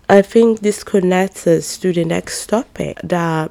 I 0.08 0.20
think 0.20 0.60
this 0.60 0.84
connects 0.84 1.46
us 1.46 1.78
to 1.78 1.92
the 1.92 2.04
next 2.04 2.46
topic 2.48 2.98
that 3.02 3.50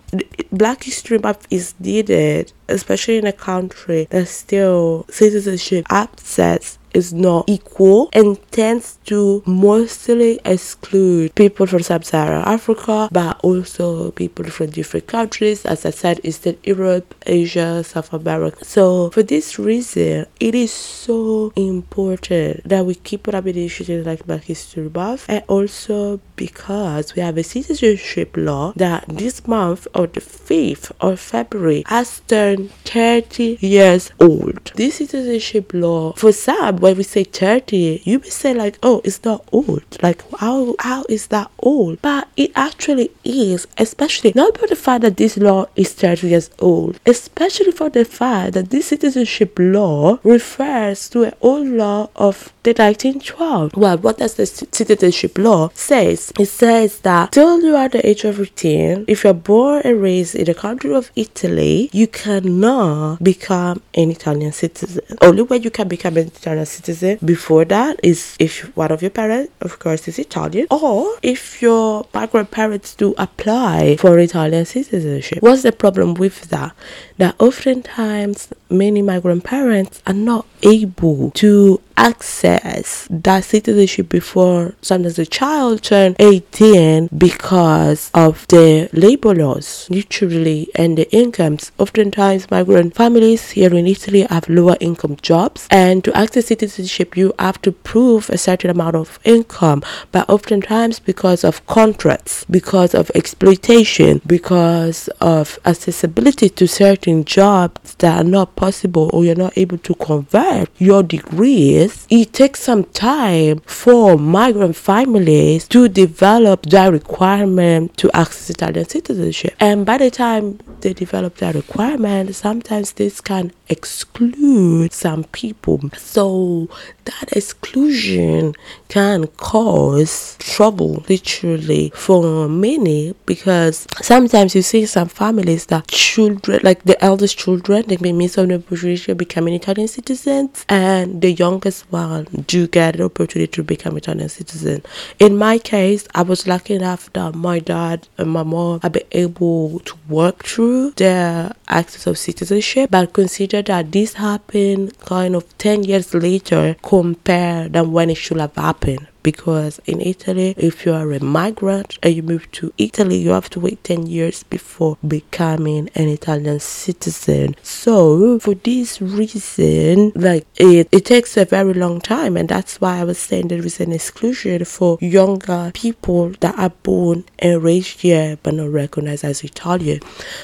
Black 0.51 0.83
History 0.83 1.17
Month 1.17 1.47
is 1.49 1.73
needed, 1.79 2.53
especially 2.67 3.17
in 3.17 3.25
a 3.25 3.33
country 3.33 4.07
that 4.11 4.27
still 4.27 5.05
citizenship 5.09 5.87
access 5.89 6.77
is 6.93 7.13
not 7.13 7.45
equal 7.47 8.09
and 8.13 8.37
tends 8.51 8.97
to 9.05 9.43
mostly 9.45 10.39
exclude 10.45 11.33
people 11.35 11.65
from 11.65 11.81
sub-Saharan 11.81 12.43
Africa, 12.45 13.09
but 13.11 13.39
also 13.43 14.11
people 14.11 14.45
from 14.45 14.69
different 14.69 15.07
countries, 15.07 15.65
as 15.65 15.85
I 15.85 15.91
said, 15.91 16.19
Eastern 16.23 16.57
Europe, 16.63 17.15
Asia, 17.25 17.83
South 17.83 18.13
America. 18.13 18.63
So 18.63 19.09
for 19.11 19.23
this 19.23 19.57
reason, 19.57 20.25
it 20.39 20.55
is 20.55 20.71
so 20.71 21.53
important 21.55 22.67
that 22.67 22.85
we 22.85 22.95
keep 22.95 23.27
up 23.27 23.43
with 23.43 23.55
initiatives 23.57 24.05
like 24.05 24.25
Black 24.25 24.43
History 24.43 24.89
Month, 24.89 25.25
and 25.29 25.43
also 25.47 26.19
because 26.35 27.15
we 27.15 27.21
have 27.21 27.37
a 27.37 27.43
citizenship 27.43 28.35
law 28.35 28.73
that 28.75 29.05
this 29.07 29.47
month 29.47 29.87
on 29.93 30.09
the 30.13 30.21
5th 30.21 30.91
of 30.99 31.19
February 31.19 31.83
has 31.87 32.21
turned 32.21 32.71
30 32.85 33.57
years 33.61 34.11
old. 34.19 34.71
This 34.75 34.95
citizenship 34.95 35.71
law, 35.73 36.13
for 36.13 36.31
some, 36.31 36.77
when 36.81 36.97
we 36.97 37.03
say 37.03 37.23
30, 37.23 38.01
you 38.03 38.19
may 38.19 38.29
say 38.29 38.53
like, 38.53 38.79
oh, 38.81 39.01
it's 39.03 39.23
not 39.23 39.45
old. 39.51 39.83
Like, 40.01 40.23
how 40.39 40.75
how 40.79 41.05
is 41.07 41.27
that 41.27 41.51
old? 41.59 42.01
But 42.01 42.27
it 42.35 42.51
actually 42.55 43.11
is, 43.23 43.67
especially 43.77 44.33
not 44.35 44.57
for 44.57 44.67
the 44.67 44.75
fact 44.75 45.01
that 45.03 45.17
this 45.17 45.37
law 45.37 45.67
is 45.75 45.93
30 45.93 46.27
years 46.27 46.49
old, 46.59 46.99
especially 47.05 47.71
for 47.71 47.89
the 47.89 48.03
fact 48.03 48.53
that 48.53 48.71
this 48.71 48.87
citizenship 48.87 49.57
law 49.59 50.17
refers 50.23 51.07
to 51.09 51.23
an 51.23 51.33
old 51.41 51.67
law 51.67 52.09
of 52.15 52.51
the 52.63 52.71
1912. 52.71 53.75
Well, 53.75 53.97
what 53.97 54.17
does 54.17 54.35
the 54.35 54.45
citizenship 54.45 55.37
law 55.37 55.69
says? 55.73 56.33
It 56.39 56.47
says 56.47 56.99
that 57.01 57.31
till 57.31 57.61
you 57.61 57.75
are 57.75 57.89
the 57.89 58.07
age 58.07 58.23
of 58.23 58.39
18, 58.39 59.05
if 59.07 59.23
you're 59.23 59.33
born 59.33 59.81
and 59.85 60.01
raised 60.01 60.35
in 60.35 60.45
the 60.45 60.53
country 60.53 60.95
of 60.95 61.11
Italy, 61.15 61.89
you 61.93 62.07
cannot 62.07 63.23
become 63.23 63.81
an 63.93 64.11
Italian 64.11 64.51
citizen. 64.51 65.03
Only 65.21 65.43
when 65.43 65.61
you 65.61 65.69
can 65.69 65.87
become 65.87 66.17
an 66.17 66.27
Italian 66.27 66.65
citizen 66.71 67.19
before 67.23 67.65
that 67.65 67.99
is 68.03 68.35
if 68.39 68.75
one 68.75 68.91
of 68.91 69.01
your 69.01 69.11
parents, 69.11 69.51
of 69.61 69.79
course, 69.79 70.07
is 70.07 70.17
Italian, 70.17 70.67
or 70.71 71.17
if 71.21 71.61
your 71.61 72.07
migrant 72.13 72.51
parents 72.51 72.95
do 72.95 73.13
apply 73.17 73.97
for 73.99 74.17
Italian 74.17 74.65
citizenship. 74.65 75.39
What's 75.41 75.63
the 75.63 75.71
problem 75.71 76.15
with 76.15 76.49
that? 76.49 76.75
That 77.17 77.35
oftentimes 77.39 78.49
many 78.69 79.01
migrant 79.01 79.43
parents 79.43 80.01
are 80.07 80.13
not 80.13 80.45
able 80.63 81.31
to 81.31 81.81
access 81.97 83.07
that 83.09 83.43
citizenship 83.43 84.09
before 84.09 84.73
sometimes 84.81 85.15
the 85.15 85.25
child 85.25 85.83
turn 85.83 86.15
18 86.19 87.09
because 87.17 88.11
of 88.13 88.47
the 88.47 88.89
labor 88.93 89.33
laws 89.33 89.87
literally 89.89 90.69
and 90.75 90.97
the 90.97 91.11
incomes. 91.15 91.71
Oftentimes 91.77 92.49
migrant 92.51 92.95
families 92.95 93.51
here 93.51 93.73
in 93.73 93.87
italy 93.87 94.21
have 94.29 94.47
lower 94.49 94.77
income 94.79 95.17
jobs 95.21 95.67
and 95.71 96.03
to 96.03 96.15
access 96.15 96.47
citizenship 96.47 97.15
you 97.15 97.33
have 97.39 97.61
to 97.61 97.71
prove 97.71 98.29
a 98.29 98.37
certain 98.37 98.69
amount 98.69 98.95
of 98.95 99.19
income. 99.23 99.83
But 100.11 100.29
oftentimes 100.29 100.99
because 100.99 101.43
of 101.43 101.65
contracts 101.67 102.45
because 102.49 102.93
of 102.93 103.11
exploitation 103.15 104.21
because 104.25 105.07
of 105.19 105.59
accessibility 105.65 106.49
to 106.49 106.67
certain 106.67 107.23
jobs 107.25 107.90
that 108.01 108.19
are 108.21 108.27
not 108.27 108.55
possible 108.55 109.09
or 109.13 109.23
you're 109.23 109.35
not 109.35 109.57
able 109.57 109.77
to 109.79 109.95
convert 109.95 110.69
your 110.77 111.01
degrees, 111.01 112.05
it 112.09 112.33
takes 112.33 112.59
some 112.59 112.83
time 112.85 113.59
for 113.65 114.17
migrant 114.17 114.75
families 114.75 115.67
to 115.69 115.87
develop 115.87 116.63
that 116.67 116.91
requirement 116.91 117.95
to 117.97 118.11
access 118.15 118.49
Italian 118.49 118.87
citizenship. 118.87 119.55
And 119.59 119.85
by 119.85 119.97
the 119.97 120.11
time 120.11 120.59
they 120.81 120.93
develop 120.93 121.37
that 121.37 121.55
requirement, 121.55 122.35
sometimes 122.35 122.93
this 122.93 123.21
can 123.21 123.53
exclude 123.71 124.91
some 124.93 125.23
people. 125.25 125.79
So 125.97 126.69
that 127.05 127.31
exclusion 127.35 128.53
can 128.89 129.27
cause 129.27 130.35
trouble 130.39 131.03
literally 131.07 131.91
for 131.95 132.47
many 132.49 133.15
because 133.25 133.87
sometimes 134.01 134.53
you 134.53 134.61
see 134.61 134.85
some 134.85 135.07
families 135.07 135.67
that 135.67 135.87
children 135.87 136.59
like 136.63 136.83
the 136.83 137.01
eldest 137.03 137.37
children 137.37 137.83
they 137.87 137.97
may 137.97 138.11
miss 138.11 138.37
an 138.37 138.51
opportunity 138.51 139.01
to 139.01 139.15
become 139.15 139.47
Italian 139.47 139.87
citizens 139.87 140.65
and 140.67 141.21
the 141.21 141.31
youngest 141.31 141.89
one 141.91 142.25
do 142.47 142.67
get 142.67 142.95
an 142.95 143.03
opportunity 143.03 143.49
to 143.51 143.63
become 143.63 143.97
Italian 143.97 144.29
citizen. 144.29 144.83
In 145.19 145.37
my 145.37 145.57
case 145.57 146.05
I 146.13 146.23
was 146.23 146.47
lucky 146.47 146.75
enough 146.75 147.11
that 147.13 147.33
my 147.33 147.59
dad 147.59 148.07
and 148.17 148.29
my 148.29 148.43
mom 148.43 148.81
have 148.81 148.91
been 148.91 149.07
able 149.13 149.79
to 149.79 149.95
work 150.11 150.43
through 150.43 150.91
their 150.91 151.51
access 151.67 152.05
of 152.07 152.17
citizenship 152.17 152.89
but 152.91 153.13
consider 153.13 153.61
that 153.61 153.91
this 153.91 154.13
happened 154.13 154.97
kind 154.99 155.35
of 155.35 155.57
10 155.57 155.83
years 155.83 156.13
later 156.13 156.75
compared 156.83 157.73
than 157.73 157.91
when 157.91 158.09
it 158.09 158.17
should 158.17 158.39
have 158.39 158.55
happened 158.55 159.07
because 159.23 159.79
in 159.85 160.01
Italy, 160.01 160.53
if 160.57 160.85
you 160.85 160.93
are 160.93 161.11
a 161.11 161.23
migrant 161.23 161.97
and 162.03 162.13
you 162.13 162.23
move 162.23 162.51
to 162.51 162.73
Italy, 162.77 163.17
you 163.17 163.29
have 163.29 163.49
to 163.51 163.59
wait 163.59 163.83
10 163.83 164.07
years 164.07 164.43
before 164.43 164.97
becoming 165.07 165.89
an 165.95 166.07
Italian 166.07 166.59
citizen. 166.59 167.55
So, 167.61 168.39
for 168.39 168.55
this 168.55 169.01
reason, 169.01 170.11
like 170.15 170.47
it, 170.55 170.87
it 170.91 171.05
takes 171.05 171.37
a 171.37 171.45
very 171.45 171.73
long 171.73 172.01
time, 172.01 172.37
and 172.37 172.49
that's 172.49 172.79
why 172.81 172.99
I 172.99 173.03
was 173.03 173.17
saying 173.17 173.47
there 173.47 173.65
is 173.65 173.79
an 173.79 173.91
exclusion 173.91 174.65
for 174.65 174.97
younger 175.01 175.71
people 175.73 176.29
that 176.39 176.57
are 176.57 176.69
born 176.69 177.23
and 177.39 177.63
raised 177.63 178.01
here 178.01 178.37
but 178.43 178.53
not 178.53 178.69
recognized 178.69 179.23
as 179.23 179.43
Italian. 179.43 179.99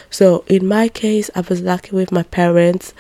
So, 0.10 0.44
in 0.48 0.68
my 0.68 0.88
case, 0.88 1.30
I 1.36 1.42
was 1.42 1.62
lucky 1.62 1.96
with 1.96 2.12
my 2.12 2.24
parents 2.24 2.94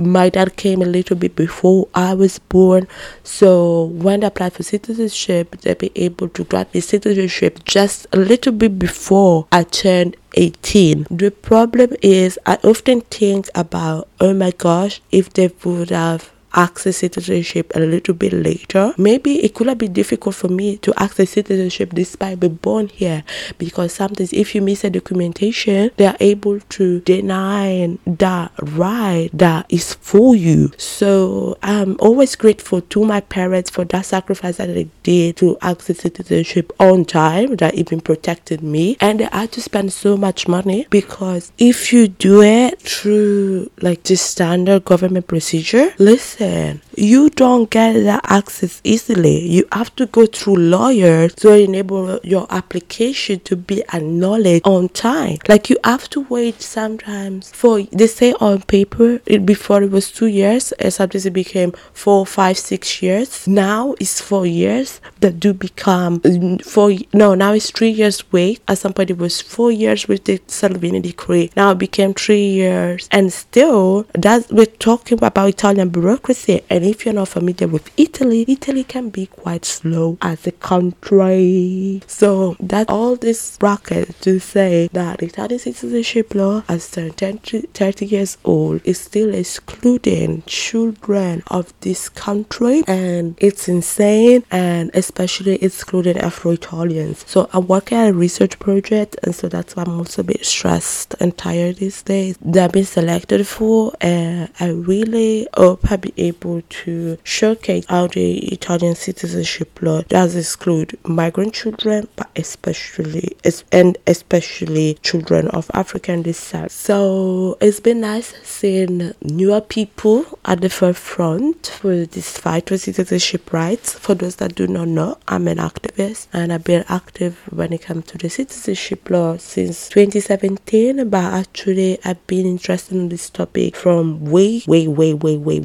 my 0.00 0.30
dad 0.30 0.56
came 0.56 0.80
a 0.80 0.86
little 0.86 1.16
bit 1.16 1.36
before 1.36 1.88
I 1.94 2.14
was 2.14 2.38
born. 2.38 2.88
So 3.22 3.84
when 3.84 4.24
I 4.24 4.28
applied 4.28 4.54
for 4.54 4.62
citizenship, 4.62 5.60
they 5.60 5.74
be 5.74 5.92
able 5.94 6.28
to 6.30 6.44
grant 6.44 6.72
me 6.74 6.80
citizenship 6.80 7.64
just 7.64 8.06
a 8.12 8.16
little 8.16 8.52
bit 8.52 8.78
before 8.78 9.46
I 9.52 9.64
turned 9.64 10.16
18. 10.34 11.06
The 11.10 11.30
problem 11.30 11.94
is 12.02 12.38
I 12.46 12.58
often 12.64 13.02
think 13.02 13.48
about, 13.54 14.08
oh 14.20 14.32
my 14.32 14.52
gosh, 14.52 15.02
if 15.10 15.32
they 15.32 15.52
would 15.64 15.90
have 15.90 16.30
access 16.54 16.98
citizenship 16.98 17.72
a 17.74 17.80
little 17.80 18.14
bit 18.14 18.32
later. 18.32 18.92
Maybe 18.98 19.44
it 19.44 19.54
could 19.54 19.68
have 19.68 19.78
been 19.78 19.92
difficult 19.92 20.34
for 20.34 20.48
me 20.48 20.78
to 20.78 20.92
access 20.96 21.30
citizenship 21.30 21.90
despite 21.94 22.40
being 22.40 22.54
born 22.54 22.88
here 22.88 23.24
because 23.58 23.92
sometimes 23.92 24.32
if 24.32 24.54
you 24.54 24.62
miss 24.62 24.84
a 24.84 24.90
documentation, 24.90 25.90
they 25.96 26.06
are 26.06 26.16
able 26.20 26.60
to 26.60 27.00
deny 27.00 27.98
that 28.06 28.52
right 28.62 29.30
that 29.32 29.66
is 29.68 29.94
for 29.94 30.34
you. 30.34 30.72
So 30.76 31.58
I'm 31.62 31.96
always 32.00 32.36
grateful 32.36 32.80
to 32.80 33.04
my 33.04 33.20
parents 33.20 33.70
for 33.70 33.84
that 33.86 34.06
sacrifice 34.06 34.56
that 34.56 34.66
they 34.66 34.88
did 35.02 35.36
to 35.38 35.58
access 35.62 36.00
citizenship 36.00 36.72
on 36.80 37.04
time 37.04 37.56
that 37.56 37.74
even 37.74 38.00
protected 38.00 38.62
me 38.62 38.96
and 39.00 39.20
they 39.20 39.28
had 39.32 39.52
to 39.52 39.60
spend 39.60 39.92
so 39.92 40.16
much 40.16 40.48
money 40.48 40.86
because 40.90 41.52
if 41.58 41.92
you 41.92 42.08
do 42.08 42.42
it 42.42 42.80
through 42.80 43.70
like 43.80 44.02
the 44.04 44.16
standard 44.16 44.84
government 44.84 45.26
procedure, 45.26 45.92
listen 45.98 46.39
you 46.40 47.30
don't 47.30 47.70
get 47.70 47.92
that 48.04 48.20
access 48.24 48.80
easily. 48.84 49.46
You 49.48 49.66
have 49.72 49.94
to 49.96 50.06
go 50.06 50.26
through 50.26 50.56
lawyers 50.56 51.34
to 51.36 51.52
enable 51.52 52.18
your 52.22 52.46
application 52.50 53.40
to 53.40 53.56
be 53.56 53.82
acknowledged 53.92 54.66
on 54.66 54.88
time. 54.88 55.38
Like 55.48 55.70
you 55.70 55.76
have 55.84 56.08
to 56.10 56.20
wait 56.28 56.60
sometimes 56.62 57.50
for 57.50 57.82
they 57.82 58.06
say 58.06 58.32
on 58.40 58.62
paper 58.62 59.20
it, 59.26 59.44
before 59.44 59.82
it 59.82 59.90
was 59.90 60.10
two 60.10 60.26
years, 60.26 60.72
and 60.72 60.92
sometimes 60.92 61.26
it 61.26 61.32
became 61.32 61.72
four, 61.92 62.26
five, 62.26 62.58
six 62.58 63.02
years. 63.02 63.46
Now 63.46 63.94
it's 64.00 64.20
four 64.20 64.46
years 64.46 65.00
that 65.20 65.40
do 65.40 65.52
become 65.52 66.20
mm, 66.20 66.64
four. 66.64 66.92
No, 67.12 67.34
now 67.34 67.52
it's 67.52 67.70
three 67.70 67.90
years 67.90 68.30
wait. 68.32 68.60
At 68.68 68.78
some 68.78 68.92
point 68.92 69.10
it 69.10 69.18
was 69.18 69.40
four 69.40 69.70
years 69.70 70.08
with 70.08 70.24
the 70.24 70.40
Salvini 70.46 71.00
decree. 71.00 71.50
Now 71.56 71.72
it 71.72 71.78
became 71.78 72.14
three 72.14 72.46
years, 72.48 73.08
and 73.10 73.32
still 73.32 74.06
that 74.14 74.46
we're 74.50 74.66
talking 74.66 75.18
about 75.22 75.48
Italian 75.48 75.90
bureaucracy. 75.90 76.29
And 76.30 76.84
if 76.84 77.04
you're 77.04 77.14
not 77.14 77.26
familiar 77.28 77.66
with 77.66 77.90
Italy, 77.98 78.44
Italy 78.46 78.84
can 78.84 79.10
be 79.10 79.26
quite 79.26 79.64
slow 79.64 80.16
as 80.22 80.46
a 80.46 80.52
country. 80.52 82.02
So 82.06 82.56
that 82.60 82.88
all 82.88 83.16
this 83.16 83.56
bracket 83.58 84.20
to 84.20 84.38
say 84.38 84.88
that 84.92 85.22
Italian 85.24 85.58
citizenship 85.58 86.32
law 86.36 86.62
as 86.68 86.86
30, 86.86 87.38
30 87.74 88.06
years 88.06 88.38
old 88.44 88.80
is 88.84 89.00
still 89.00 89.34
excluding 89.34 90.44
children 90.46 91.42
of 91.48 91.72
this 91.80 92.08
country 92.08 92.84
and 92.86 93.34
it's 93.38 93.68
insane 93.68 94.44
and 94.52 94.92
especially 94.94 95.56
excluding 95.56 96.16
Afro-Italians. 96.16 97.24
So 97.26 97.50
I'm 97.52 97.66
working 97.66 97.98
on 97.98 98.06
a 98.06 98.12
research 98.12 98.56
project 98.60 99.16
and 99.24 99.34
so 99.34 99.48
that's 99.48 99.74
why 99.74 99.82
I'm 99.84 99.98
also 99.98 100.22
a 100.22 100.26
bit 100.26 100.46
stressed 100.46 101.16
and 101.18 101.36
tired 101.36 101.76
these 101.76 102.02
days 102.02 102.38
that 102.42 102.66
I've 102.66 102.72
been 102.72 102.84
selected 102.84 103.48
for 103.48 103.92
and 104.00 104.48
I 104.60 104.68
really 104.68 105.48
hope 105.56 105.90
I'll 105.90 105.98
be 105.98 106.12
able 106.20 106.62
to 106.62 107.18
showcase 107.24 107.84
how 107.88 108.06
the 108.08 108.38
Italian 108.52 108.94
citizenship 108.94 109.78
law 109.82 110.02
does 110.02 110.36
exclude 110.36 110.98
migrant 111.04 111.54
children 111.54 112.08
but 112.16 112.30
especially 112.36 113.36
and 113.72 113.98
especially 114.06 114.94
children 115.02 115.48
of 115.48 115.70
African 115.74 116.22
descent. 116.22 116.70
So 116.70 117.56
it's 117.60 117.80
been 117.80 118.00
nice 118.00 118.34
seeing 118.42 119.12
newer 119.22 119.60
people 119.60 120.26
at 120.44 120.60
the 120.60 120.70
forefront 120.70 121.66
for 121.80 122.06
this 122.06 122.36
fight 122.38 122.68
for 122.68 122.78
citizenship 122.78 123.52
rights. 123.52 123.92
For 123.94 124.14
those 124.14 124.36
that 124.36 124.54
do 124.54 124.66
not 124.66 124.88
know, 124.88 125.18
I'm 125.28 125.48
an 125.48 125.58
activist 125.58 126.28
and 126.32 126.52
I've 126.52 126.64
been 126.64 126.84
active 126.88 127.38
when 127.50 127.72
it 127.72 127.82
comes 127.82 128.06
to 128.06 128.18
the 128.18 128.28
citizenship 128.28 129.08
law 129.10 129.36
since 129.36 129.88
2017. 129.88 131.08
But 131.08 131.24
actually, 131.24 131.98
I've 132.04 132.24
been 132.26 132.46
interested 132.46 132.94
in 132.96 133.08
this 133.08 133.30
topic 133.30 133.76
from 133.76 134.24
way, 134.26 134.62
way, 134.66 134.88
way, 134.88 135.14
way, 135.14 135.36
way, 135.36 135.60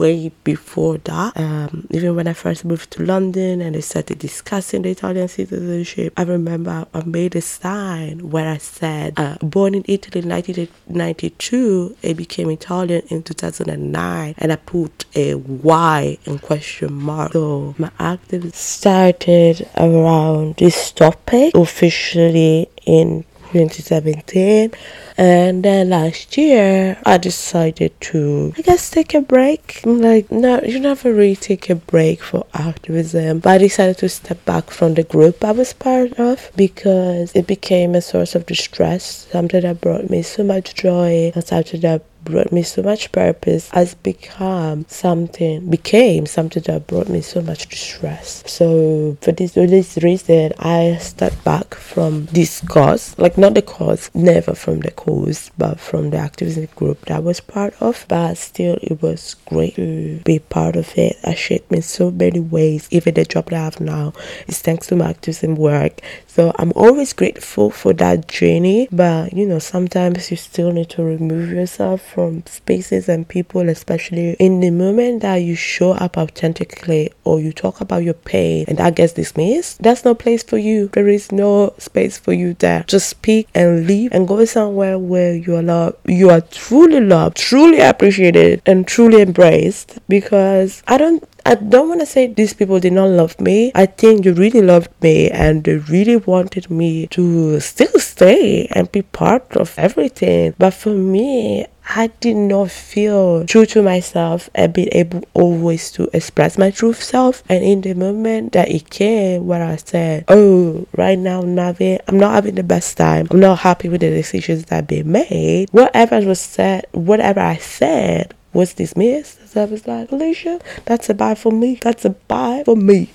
way 0.00 0.32
before 0.44 0.96
that. 0.98 1.36
Um, 1.36 1.86
even 1.90 2.16
when 2.16 2.26
I 2.26 2.32
first 2.32 2.64
moved 2.64 2.90
to 2.92 3.04
London 3.04 3.60
and 3.60 3.76
I 3.76 3.80
started 3.80 4.18
discussing 4.18 4.82
the 4.82 4.90
Italian 4.90 5.28
citizenship, 5.28 6.14
I 6.16 6.22
remember 6.22 6.86
I 6.94 7.02
made 7.04 7.36
a 7.36 7.42
sign 7.42 8.30
where 8.30 8.48
I 8.48 8.56
said, 8.56 9.14
uh, 9.18 9.36
born 9.42 9.74
in 9.74 9.84
Italy 9.86 10.22
in 10.22 10.28
1992, 10.30 11.96
I 12.02 12.12
became 12.14 12.50
Italian 12.50 13.02
in 13.08 13.22
2009, 13.22 14.34
and 14.38 14.52
I 14.52 14.56
put 14.56 15.04
a 15.14 15.34
Y 15.34 16.18
in 16.24 16.38
question 16.38 16.94
mark. 16.94 17.32
So 17.32 17.74
my 17.76 17.90
active 17.98 18.54
started 18.54 19.68
around 19.76 20.56
this 20.56 20.92
topic 20.92 21.54
officially 21.54 22.68
in 22.86 23.24
2017 23.52 24.72
and 25.20 25.62
then 25.62 25.90
last 25.90 26.38
year 26.38 26.98
i 27.04 27.18
decided 27.18 27.92
to 28.00 28.54
i 28.56 28.62
guess 28.62 28.88
take 28.90 29.12
a 29.12 29.20
break. 29.20 29.82
Like 29.84 30.32
no 30.32 30.60
you 30.62 30.80
never 30.80 31.12
really 31.12 31.36
take 31.36 31.68
a 31.68 31.74
break 31.74 32.22
for 32.22 32.46
activism. 32.54 33.40
But 33.40 33.50
i 33.50 33.58
decided 33.58 33.98
to 33.98 34.08
step 34.08 34.42
back 34.46 34.70
from 34.70 34.94
the 34.94 35.04
group 35.04 35.44
i 35.44 35.52
was 35.52 35.74
part 35.74 36.14
of 36.14 36.50
because 36.56 37.32
it 37.34 37.46
became 37.46 37.94
a 37.94 38.00
source 38.00 38.34
of 38.34 38.46
distress 38.46 39.28
something 39.30 39.60
that 39.60 39.82
brought 39.82 40.08
me 40.08 40.22
so 40.22 40.42
much 40.42 40.74
joy 40.74 41.30
and 41.34 41.44
something 41.44 41.82
that 41.82 42.02
brought 42.24 42.52
me 42.52 42.62
so 42.62 42.82
much 42.82 43.10
purpose 43.12 43.70
has 43.70 43.94
become 43.94 44.84
something 44.88 45.68
became 45.70 46.26
something 46.26 46.62
that 46.66 46.86
brought 46.86 47.08
me 47.08 47.20
so 47.20 47.40
much 47.40 47.68
distress. 47.68 48.42
So 48.46 49.16
for 49.20 49.32
this 49.32 49.54
for 49.54 49.66
this 49.66 49.96
reason 49.98 50.52
i 50.58 50.98
stepped 51.00 51.42
back 51.44 51.74
from 51.74 52.26
this 52.26 52.60
cause. 52.68 53.18
Like 53.18 53.38
not 53.38 53.54
the 53.54 53.62
cause 53.62 54.10
never 54.14 54.54
from 54.54 54.80
the 54.80 54.90
cause 54.90 55.09
but 55.58 55.78
from 55.78 56.10
the 56.10 56.16
activism 56.16 56.68
group 56.76 57.00
that 57.06 57.16
I 57.16 57.18
was 57.20 57.40
part 57.40 57.74
of 57.80 58.04
but 58.08 58.34
still 58.36 58.78
it 58.82 59.02
was 59.02 59.36
great 59.46 59.76
to 59.76 60.20
be 60.24 60.38
part 60.38 60.76
of 60.76 60.92
it 60.96 61.16
it 61.24 61.36
shaped 61.36 61.70
me 61.70 61.78
in 61.78 61.82
so 61.82 62.10
many 62.10 62.40
ways 62.40 62.88
even 62.90 63.14
the 63.14 63.24
job 63.24 63.46
that 63.50 63.60
i 63.60 63.64
have 63.64 63.80
now 63.80 64.12
is 64.46 64.60
thanks 64.60 64.86
to 64.88 64.96
my 64.96 65.10
activism 65.10 65.54
work 65.54 66.00
so 66.26 66.52
i'm 66.58 66.72
always 66.74 67.12
grateful 67.12 67.70
for 67.70 67.92
that 67.92 68.28
journey 68.28 68.88
but 68.92 69.32
you 69.32 69.46
know 69.46 69.58
sometimes 69.58 70.30
you 70.30 70.36
still 70.36 70.72
need 70.72 70.88
to 70.88 71.02
remove 71.02 71.50
yourself 71.50 72.00
from 72.02 72.42
spaces 72.46 73.08
and 73.08 73.26
people, 73.28 73.68
especially 73.68 74.36
in 74.38 74.60
the 74.60 74.70
moment 74.70 75.22
that 75.22 75.36
you 75.36 75.54
show 75.54 75.92
up 75.92 76.16
authentically 76.16 77.12
or 77.24 77.40
you 77.40 77.52
talk 77.52 77.80
about 77.80 78.02
your 78.02 78.14
pain 78.14 78.64
and 78.68 78.78
that 78.78 78.94
gets 78.94 79.12
dismissed, 79.12 79.82
that's 79.82 80.04
no 80.04 80.14
place 80.14 80.42
for 80.42 80.58
you. 80.58 80.88
There 80.92 81.08
is 81.08 81.32
no 81.32 81.74
space 81.78 82.18
for 82.18 82.32
you 82.32 82.54
there. 82.54 82.84
Just 82.86 83.08
speak 83.08 83.48
and 83.54 83.86
leave 83.86 84.12
and 84.12 84.28
go 84.28 84.44
somewhere 84.44 84.98
where 85.00 85.34
you 85.34 85.56
are 85.56 85.62
loved, 85.62 85.96
you 86.06 86.30
are 86.30 86.40
truly 86.40 87.00
loved, 87.00 87.36
truly 87.36 87.80
appreciated, 87.80 88.62
and 88.66 88.86
truly 88.86 89.22
embraced. 89.22 89.98
Because 90.08 90.82
I 90.86 90.98
don't 90.98 91.24
I 91.46 91.54
don't 91.54 91.88
want 91.88 92.00
to 92.00 92.06
say 92.06 92.26
these 92.26 92.52
people 92.52 92.80
did 92.80 92.92
not 92.92 93.08
love 93.08 93.40
me. 93.40 93.72
I 93.74 93.86
think 93.86 94.24
they 94.24 94.32
really 94.32 94.60
loved 94.60 94.90
me 95.02 95.30
and 95.30 95.64
they 95.64 95.76
really 95.76 96.16
wanted 96.16 96.70
me 96.70 97.06
to 97.08 97.58
still 97.60 97.98
stay 97.98 98.66
and 98.72 98.92
be 98.92 99.02
part 99.02 99.56
of 99.56 99.74
everything. 99.78 100.54
But 100.58 100.74
for 100.74 100.90
me, 100.90 101.66
I 101.92 102.06
did 102.20 102.36
not 102.36 102.70
feel 102.70 103.44
true 103.46 103.66
to 103.66 103.82
myself 103.82 104.48
and 104.54 104.72
be 104.72 104.86
able 104.88 105.24
always 105.34 105.90
to 105.92 106.08
express 106.12 106.56
my 106.56 106.70
true 106.70 106.92
self. 106.92 107.42
And 107.48 107.64
in 107.64 107.80
the 107.80 107.94
moment 107.94 108.52
that 108.52 108.70
it 108.70 108.90
came 108.90 109.48
where 109.48 109.64
I 109.64 109.74
said, 109.74 110.24
Oh, 110.28 110.86
right 110.96 111.18
now 111.18 111.42
having, 111.42 111.98
I'm 112.06 112.20
not 112.20 112.34
having 112.34 112.54
the 112.54 112.62
best 112.62 112.96
time. 112.96 113.26
I'm 113.32 113.40
not 113.40 113.58
happy 113.58 113.88
with 113.88 114.02
the 114.02 114.10
decisions 114.10 114.66
that 114.66 114.86
been 114.86 115.10
made. 115.10 115.68
Whatever 115.72 116.20
was 116.20 116.40
said, 116.40 116.86
whatever 116.92 117.40
I 117.40 117.56
said 117.56 118.34
was 118.52 118.74
dismissed. 118.74 119.48
So 119.48 119.62
I 119.62 119.64
was 119.66 119.86
like, 119.86 120.10
Alicia, 120.12 120.60
that's 120.84 121.08
a 121.10 121.14
buy 121.14 121.34
for 121.34 121.52
me. 121.52 121.78
That's 121.80 122.04
a 122.04 122.10
buy 122.10 122.62
for 122.64 122.76
me. 122.76 123.10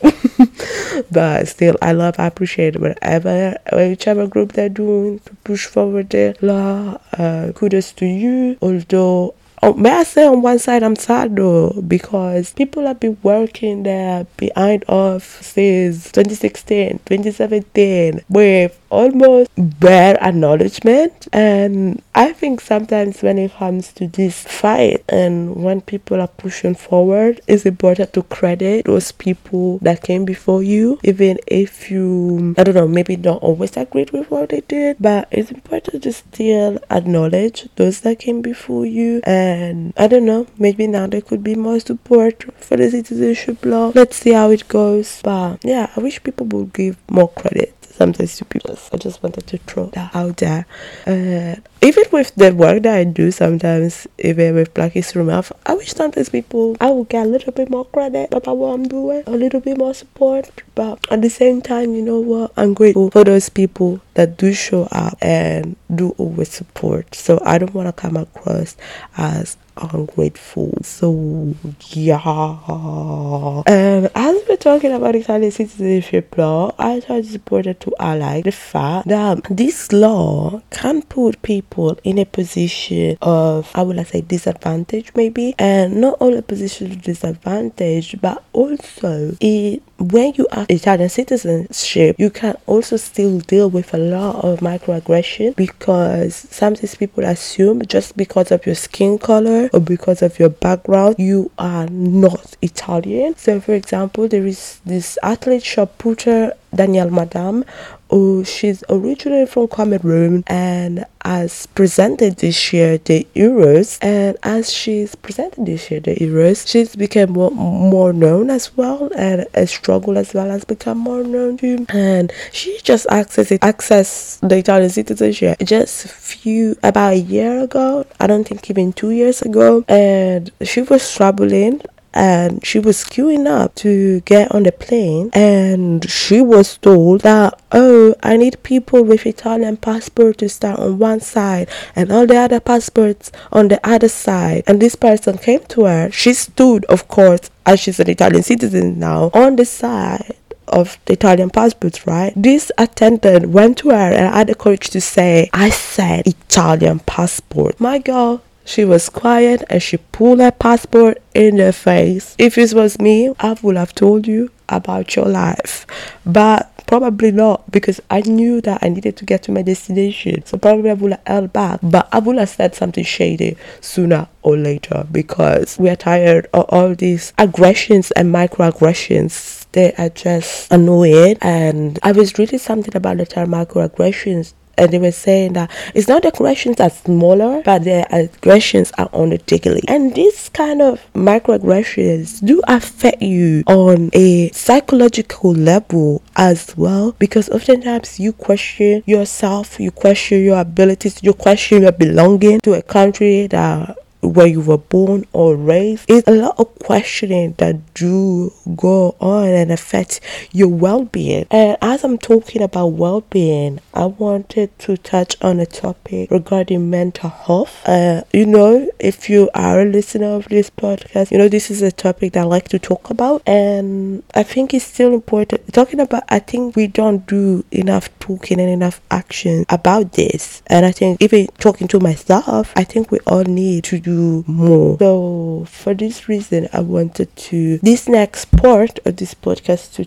but 1.11 1.47
still, 1.47 1.75
I 1.81 1.91
love, 1.91 2.15
I 2.17 2.27
appreciate 2.27 2.79
whatever, 2.79 3.57
whichever 3.71 4.27
group 4.27 4.53
they're 4.53 4.69
doing 4.69 5.19
to 5.19 5.35
push 5.43 5.65
forward 5.65 6.09
their 6.09 6.35
law. 6.41 6.99
Uh, 7.17 7.51
kudos 7.53 7.91
to 7.93 8.05
you. 8.05 8.57
Although 8.61 9.35
Oh, 9.63 9.73
may 9.73 9.89
I 9.89 10.03
say 10.03 10.27
on 10.27 10.43
one 10.43 10.59
side 10.59 10.83
I'm 10.83 10.95
sad 10.95 11.35
though 11.35 11.81
because 11.87 12.53
people 12.53 12.85
have 12.85 12.99
been 12.99 13.17
working 13.23 13.81
there 13.81 14.27
behind 14.37 14.83
us 14.87 15.23
since 15.23 16.11
2016, 16.11 16.99
2017 17.05 18.21
with 18.29 18.79
almost 18.95 19.49
bare 19.57 20.17
acknowledgement 20.23 21.27
and 21.33 22.01
I 22.13 22.31
think 22.33 22.61
sometimes 22.61 23.21
when 23.21 23.37
it 23.37 23.53
comes 23.53 23.91
to 23.93 24.07
this 24.07 24.43
fight 24.43 25.03
and 25.09 25.55
when 25.55 25.81
people 25.81 26.21
are 26.21 26.27
pushing 26.27 26.75
forward 26.75 27.41
it's 27.47 27.65
important 27.65 28.13
to 28.13 28.23
credit 28.23 28.85
those 28.85 29.11
people 29.11 29.79
that 29.79 30.03
came 30.03 30.25
before 30.25 30.63
you 30.63 30.99
even 31.03 31.37
if 31.47 31.91
you 31.91 32.55
I 32.57 32.63
don't 32.63 32.75
know 32.75 32.87
maybe 32.87 33.15
don't 33.15 33.43
always 33.43 33.75
agree 33.77 34.05
with 34.11 34.31
what 34.31 34.49
they 34.49 34.61
did 34.61 34.97
but 34.99 35.27
it's 35.31 35.51
important 35.51 36.03
to 36.03 36.13
still 36.13 36.79
acknowledge 36.89 37.67
those 37.75 38.01
that 38.01 38.19
came 38.19 38.41
before 38.41 38.85
you 38.85 39.21
and 39.25 39.93
I 39.97 40.07
don't 40.07 40.25
know, 40.25 40.47
maybe 40.57 40.87
now 40.87 41.07
there 41.07 41.21
could 41.21 41.43
be 41.43 41.55
more 41.55 41.79
support 41.79 42.43
for 42.57 42.77
the 42.77 42.89
citizenship 42.89 43.65
law. 43.65 43.91
Let's 43.95 44.17
see 44.17 44.31
how 44.31 44.49
it 44.51 44.67
goes. 44.67 45.21
But 45.23 45.63
yeah, 45.63 45.91
I 45.95 45.99
wish 45.99 46.23
people 46.23 46.45
would 46.47 46.73
give 46.73 46.97
more 47.09 47.29
credit 47.29 47.74
sometimes 47.95 48.41
people. 48.49 48.77
I 48.91 48.97
just 48.97 49.23
wanted 49.23 49.47
to 49.47 49.57
throw 49.59 49.87
that 49.87 50.15
out 50.15 50.37
there. 50.37 50.65
Uh, 51.07 51.55
even 51.85 52.03
with 52.11 52.33
the 52.33 52.51
work 52.51 52.81
that 52.81 52.97
I 52.97 53.03
do 53.03 53.29
sometimes, 53.29 54.07
even 54.17 54.55
with 54.55 54.73
Black 54.73 54.93
History 54.93 55.23
Month, 55.23 55.51
I 55.67 55.75
wish 55.75 55.93
sometimes 55.93 56.29
people 56.29 56.75
I 56.81 56.89
would 56.89 57.09
get 57.09 57.27
a 57.27 57.29
little 57.29 57.53
bit 57.53 57.69
more 57.69 57.85
credit 57.85 58.33
about 58.33 58.57
what 58.57 58.73
I'm 58.73 58.87
doing, 58.87 59.23
a 59.27 59.31
little 59.31 59.59
bit 59.59 59.77
more 59.77 59.93
support. 59.93 60.49
But 60.73 61.05
at 61.11 61.21
the 61.21 61.29
same 61.29 61.61
time, 61.61 61.93
you 61.93 62.01
know 62.01 62.19
what? 62.19 62.53
I'm 62.57 62.73
grateful 62.73 63.11
for 63.11 63.23
those 63.23 63.49
people 63.49 64.01
that 64.15 64.37
do 64.37 64.51
show 64.53 64.87
up 64.91 65.15
and 65.21 65.75
do 65.93 66.15
always 66.17 66.49
support. 66.49 67.13
So 67.13 67.39
I 67.45 67.59
don't 67.59 67.73
want 67.75 67.87
to 67.87 67.93
come 67.93 68.17
across 68.17 68.75
as 69.17 69.57
ungrateful. 69.77 70.77
So 70.81 71.53
yeah. 71.89 72.21
Um, 72.25 74.09
as 74.15 74.41
we're 74.47 74.57
talking 74.57 74.91
about 74.91 75.15
Italian 75.15 75.51
citizenship 75.51 76.37
law, 76.37 76.73
I 76.79 76.99
thought 76.99 77.19
it's 77.19 77.35
important 77.35 77.79
to 77.81 77.93
highlight 77.99 78.45
the 78.45 78.51
fact 78.51 79.07
that 79.07 79.43
this 79.49 79.91
law 79.91 80.61
can 80.71 81.01
put 81.03 81.41
people 81.41 81.74
people 81.75 81.99
in 82.03 82.17
a 82.17 82.25
position 82.25 83.17
of, 83.21 83.69
I 83.75 83.81
would 83.81 83.97
like 83.97 84.07
say, 84.07 84.21
disadvantage 84.21 85.11
maybe, 85.15 85.55
and 85.59 85.99
not 85.99 86.17
only 86.21 86.37
a 86.37 86.41
position 86.41 86.91
of 86.91 87.01
disadvantage, 87.01 88.15
but 88.21 88.43
also 88.53 89.35
it 89.41 89.83
when 89.97 90.33
you 90.35 90.45
have 90.51 90.69
Italian 90.69 91.09
citizenship, 91.09 92.17
you 92.19 92.29
can 92.29 92.55
also 92.65 92.97
still 92.97 93.39
deal 93.39 93.69
with 93.69 93.93
a 93.93 93.97
lot 93.97 94.43
of 94.43 94.59
microaggression 94.59 95.55
because 95.55 96.35
sometimes 96.35 96.95
people 96.95 97.23
assume 97.23 97.81
just 97.85 98.17
because 98.17 98.51
of 98.51 98.65
your 98.65 98.75
skin 98.75 99.17
color 99.17 99.69
or 99.71 99.79
because 99.79 100.21
of 100.21 100.37
your 100.37 100.49
background, 100.49 101.15
you 101.17 101.49
are 101.57 101.87
not 101.87 102.57
Italian. 102.61 103.37
So, 103.37 103.61
for 103.61 103.73
example, 103.73 104.27
there 104.27 104.45
is 104.45 104.81
this 104.85 105.17
athlete 105.23 105.63
shop 105.63 105.97
putter 105.97 106.51
Danielle 106.73 107.09
Madam 107.09 107.63
Oh, 108.11 108.43
she's 108.43 108.83
originally 108.87 109.47
from 109.47 109.67
Cameroon 109.67 110.43
and 110.45 111.05
has 111.23 111.65
presented 111.65 112.37
this 112.37 112.71
year 112.71 112.99
the 112.99 113.27
Euros. 113.35 113.97
And 113.99 114.37
as 114.43 114.71
she's 114.71 115.15
presented 115.15 115.65
this 115.65 115.89
year 115.89 115.99
the 116.01 116.15
Euros, 116.15 116.67
she's 116.67 116.95
become 116.95 117.31
more, 117.31 117.49
more 117.49 118.13
known 118.13 118.51
as 118.51 118.77
well, 118.77 119.09
and 119.17 119.47
a 119.55 119.65
struggle 119.65 120.19
as 120.19 120.35
well 120.35 120.49
has 120.49 120.63
become 120.63 120.99
more 120.99 121.23
known 121.23 121.57
too. 121.57 121.85
And 121.89 122.31
she 122.51 122.79
just 122.83 123.07
accessed 123.07 123.51
it, 123.51 123.63
access 123.63 124.37
the 124.37 124.57
Italian 124.57 124.91
citizenship 124.91 125.57
just 125.63 126.07
few 126.07 126.77
about 126.83 127.13
a 127.13 127.17
year 127.17 127.63
ago. 127.63 128.05
I 128.19 128.27
don't 128.27 128.47
think 128.47 128.69
even 128.69 128.93
two 128.93 129.11
years 129.11 129.41
ago, 129.41 129.83
and 129.87 130.51
she 130.61 130.83
was 130.83 131.11
traveling 131.15 131.81
and 132.15 132.65
she 132.65 132.79
was 132.79 133.03
queuing 133.03 133.45
up 133.45 133.75
to 133.75 134.21
get 134.21 134.49
on 134.55 134.63
the 134.63 134.71
plane 134.71 135.29
and 135.33 136.09
she 136.09 136.39
was 136.39 136.77
told 136.77 137.21
that 137.21 137.59
oh 137.73 138.15
i 138.23 138.37
need 138.37 138.61
people 138.63 139.03
with 139.03 139.25
italian 139.25 139.75
passport 139.75 140.37
to 140.37 140.47
start 140.47 140.79
on 140.79 140.97
one 140.97 141.19
side 141.19 141.67
and 141.95 142.11
all 142.11 142.25
the 142.25 142.37
other 142.37 142.61
passports 142.61 143.31
on 143.51 143.67
the 143.67 143.79
other 143.87 144.07
side 144.07 144.63
and 144.65 144.81
this 144.81 144.95
person 144.95 145.37
came 145.37 145.59
to 145.65 145.83
her 145.83 146.09
she 146.11 146.33
stood 146.33 146.85
of 146.85 147.07
course 147.09 147.51
as 147.65 147.79
she's 147.79 147.99
an 147.99 148.09
italian 148.09 148.41
citizen 148.41 148.97
now 148.97 149.29
on 149.33 149.57
the 149.57 149.65
side 149.65 150.35
of 150.67 150.97
the 151.05 151.13
Italian 151.13 151.51
passports, 151.51 152.07
right? 152.07 152.33
This 152.35 152.71
attendant 152.79 153.49
went 153.49 153.77
to 153.79 153.89
her 153.89 153.95
and 154.11 154.33
had 154.33 154.47
the 154.47 154.55
courage 154.55 154.89
to 154.89 154.99
say, 154.99 155.47
I 155.53 155.69
said 155.69 156.25
Italian 156.25 156.99
passport. 156.99 157.79
My 157.79 157.99
girl, 157.99 158.41
she 158.65 158.83
was 158.83 159.09
quiet 159.09 159.63
and 159.69 159.81
she 159.81 159.97
pulled 159.97 160.39
her 160.39 160.51
passport 160.51 161.21
in 161.33 161.59
her 161.59 161.71
face. 161.71 162.35
If 162.37 162.57
it 162.57 162.73
was 162.73 162.99
me, 162.99 163.33
I 163.39 163.55
would 163.61 163.77
have 163.77 163.95
told 163.95 164.27
you 164.27 164.49
about 164.67 165.15
your 165.15 165.25
life. 165.25 165.85
But 166.25 166.71
probably 166.87 167.31
not 167.31 167.71
because 167.71 167.99
I 168.09 168.21
knew 168.21 168.61
that 168.61 168.83
I 168.83 168.89
needed 168.89 169.17
to 169.17 169.25
get 169.25 169.43
to 169.43 169.51
my 169.51 169.61
destination. 169.61 170.45
So 170.45 170.57
probably 170.57 170.89
I 170.89 170.93
would 170.93 171.11
have 171.11 171.21
held 171.25 171.53
back. 171.53 171.79
But 171.83 172.09
I 172.11 172.19
would 172.19 172.37
have 172.37 172.49
said 172.49 172.75
something 172.75 173.03
shady 173.03 173.57
sooner 173.81 174.27
or 174.41 174.57
later 174.57 175.05
because 175.11 175.77
we 175.77 175.89
are 175.89 175.95
tired 175.95 176.47
of 176.53 176.65
all 176.69 176.95
these 176.95 177.33
aggressions 177.37 178.11
and 178.11 178.33
microaggressions. 178.33 179.65
They 179.71 179.93
are 179.93 180.09
just 180.09 180.71
annoying. 180.71 181.37
And 181.41 181.99
I 182.03 182.11
was 182.11 182.37
reading 182.37 182.59
something 182.59 182.95
about 182.95 183.17
the 183.17 183.25
term 183.25 183.51
microaggressions 183.51 184.53
and 184.77 184.91
they 184.91 184.99
were 184.99 185.11
saying 185.11 185.53
that 185.53 185.71
it's 185.93 186.07
not 186.07 186.23
the 186.23 186.29
aggressions 186.29 186.79
are 186.79 186.89
smaller, 186.89 187.61
but 187.63 187.83
the 187.83 188.05
aggressions 188.15 188.91
are 188.97 189.09
on 189.13 189.29
the 189.29 189.37
daily. 189.39 189.81
And 189.87 190.13
these 190.15 190.49
kind 190.49 190.81
of 190.81 191.01
microaggressions 191.13 192.45
do 192.45 192.61
affect 192.67 193.21
you 193.21 193.63
on 193.67 194.09
a 194.13 194.49
psychological 194.51 195.53
level 195.53 196.21
as 196.35 196.75
well, 196.77 197.13
because 197.19 197.49
oftentimes 197.49 198.19
you 198.19 198.33
question 198.33 199.03
yourself, 199.05 199.79
you 199.79 199.91
question 199.91 200.43
your 200.43 200.59
abilities, 200.59 201.21
you 201.23 201.33
question 201.33 201.83
your 201.83 201.91
belonging 201.91 202.59
to 202.61 202.73
a 202.73 202.81
country 202.81 203.47
that 203.47 203.97
where 204.25 204.47
you 204.47 204.61
were 204.61 204.77
born 204.77 205.25
or 205.33 205.55
raised. 205.55 206.05
It's 206.09 206.27
a 206.27 206.31
lot 206.31 206.55
of 206.59 206.73
questioning 206.79 207.55
that 207.57 207.93
do 207.93 208.51
go 208.75 209.15
on 209.19 209.47
and 209.47 209.71
affect 209.71 210.19
your 210.51 210.69
well-being. 210.69 211.47
And 211.51 211.77
as 211.81 212.03
I'm 212.03 212.17
talking 212.17 212.61
about 212.61 212.87
well-being, 212.87 213.79
I 213.93 214.05
wanted 214.05 214.77
to 214.79 214.97
touch 214.97 215.35
on 215.41 215.59
a 215.59 215.65
topic 215.65 216.31
regarding 216.31 216.89
mental 216.89 217.29
health. 217.29 217.87
Uh, 217.87 218.21
you 218.33 218.45
know, 218.45 218.89
if 218.99 219.29
you 219.29 219.49
are 219.53 219.81
a 219.81 219.85
listener 219.85 220.27
of 220.27 220.47
this 220.49 220.69
podcast, 220.69 221.31
you 221.31 221.37
know 221.37 221.47
this 221.47 221.71
is 221.71 221.81
a 221.81 221.91
topic 221.91 222.33
that 222.33 222.41
I 222.41 222.43
like 222.43 222.69
to 222.69 222.79
talk 222.79 223.09
about, 223.09 223.41
and 223.47 224.23
I 224.33 224.43
think 224.43 224.73
it's 224.73 224.85
still 224.85 225.13
important. 225.13 225.73
Talking 225.73 225.99
about, 225.99 226.23
I 226.29 226.39
think 226.39 226.75
we 226.75 226.87
don't 226.87 227.25
do 227.27 227.63
enough 227.71 228.09
talking 228.19 228.59
and 228.59 228.69
enough 228.69 229.01
action 229.11 229.65
about 229.69 230.13
this, 230.13 230.61
and 230.67 230.85
I 230.85 230.91
think 230.91 231.21
even 231.21 231.47
talking 231.59 231.87
to 231.89 231.99
myself, 231.99 232.73
I 232.75 232.83
think 232.83 233.11
we 233.11 233.19
all 233.27 233.43
need 233.43 233.83
to 233.85 233.99
do 233.99 234.14
more. 234.47 234.97
So 234.99 235.65
for 235.69 235.93
this 235.93 236.27
reason, 236.27 236.67
I 236.73 236.81
wanted 236.81 237.35
to 237.35 237.77
this 237.79 238.07
next 238.07 238.45
part 238.45 238.99
of 239.05 239.17
this 239.17 239.33
podcast 239.33 239.93
to 239.95 240.05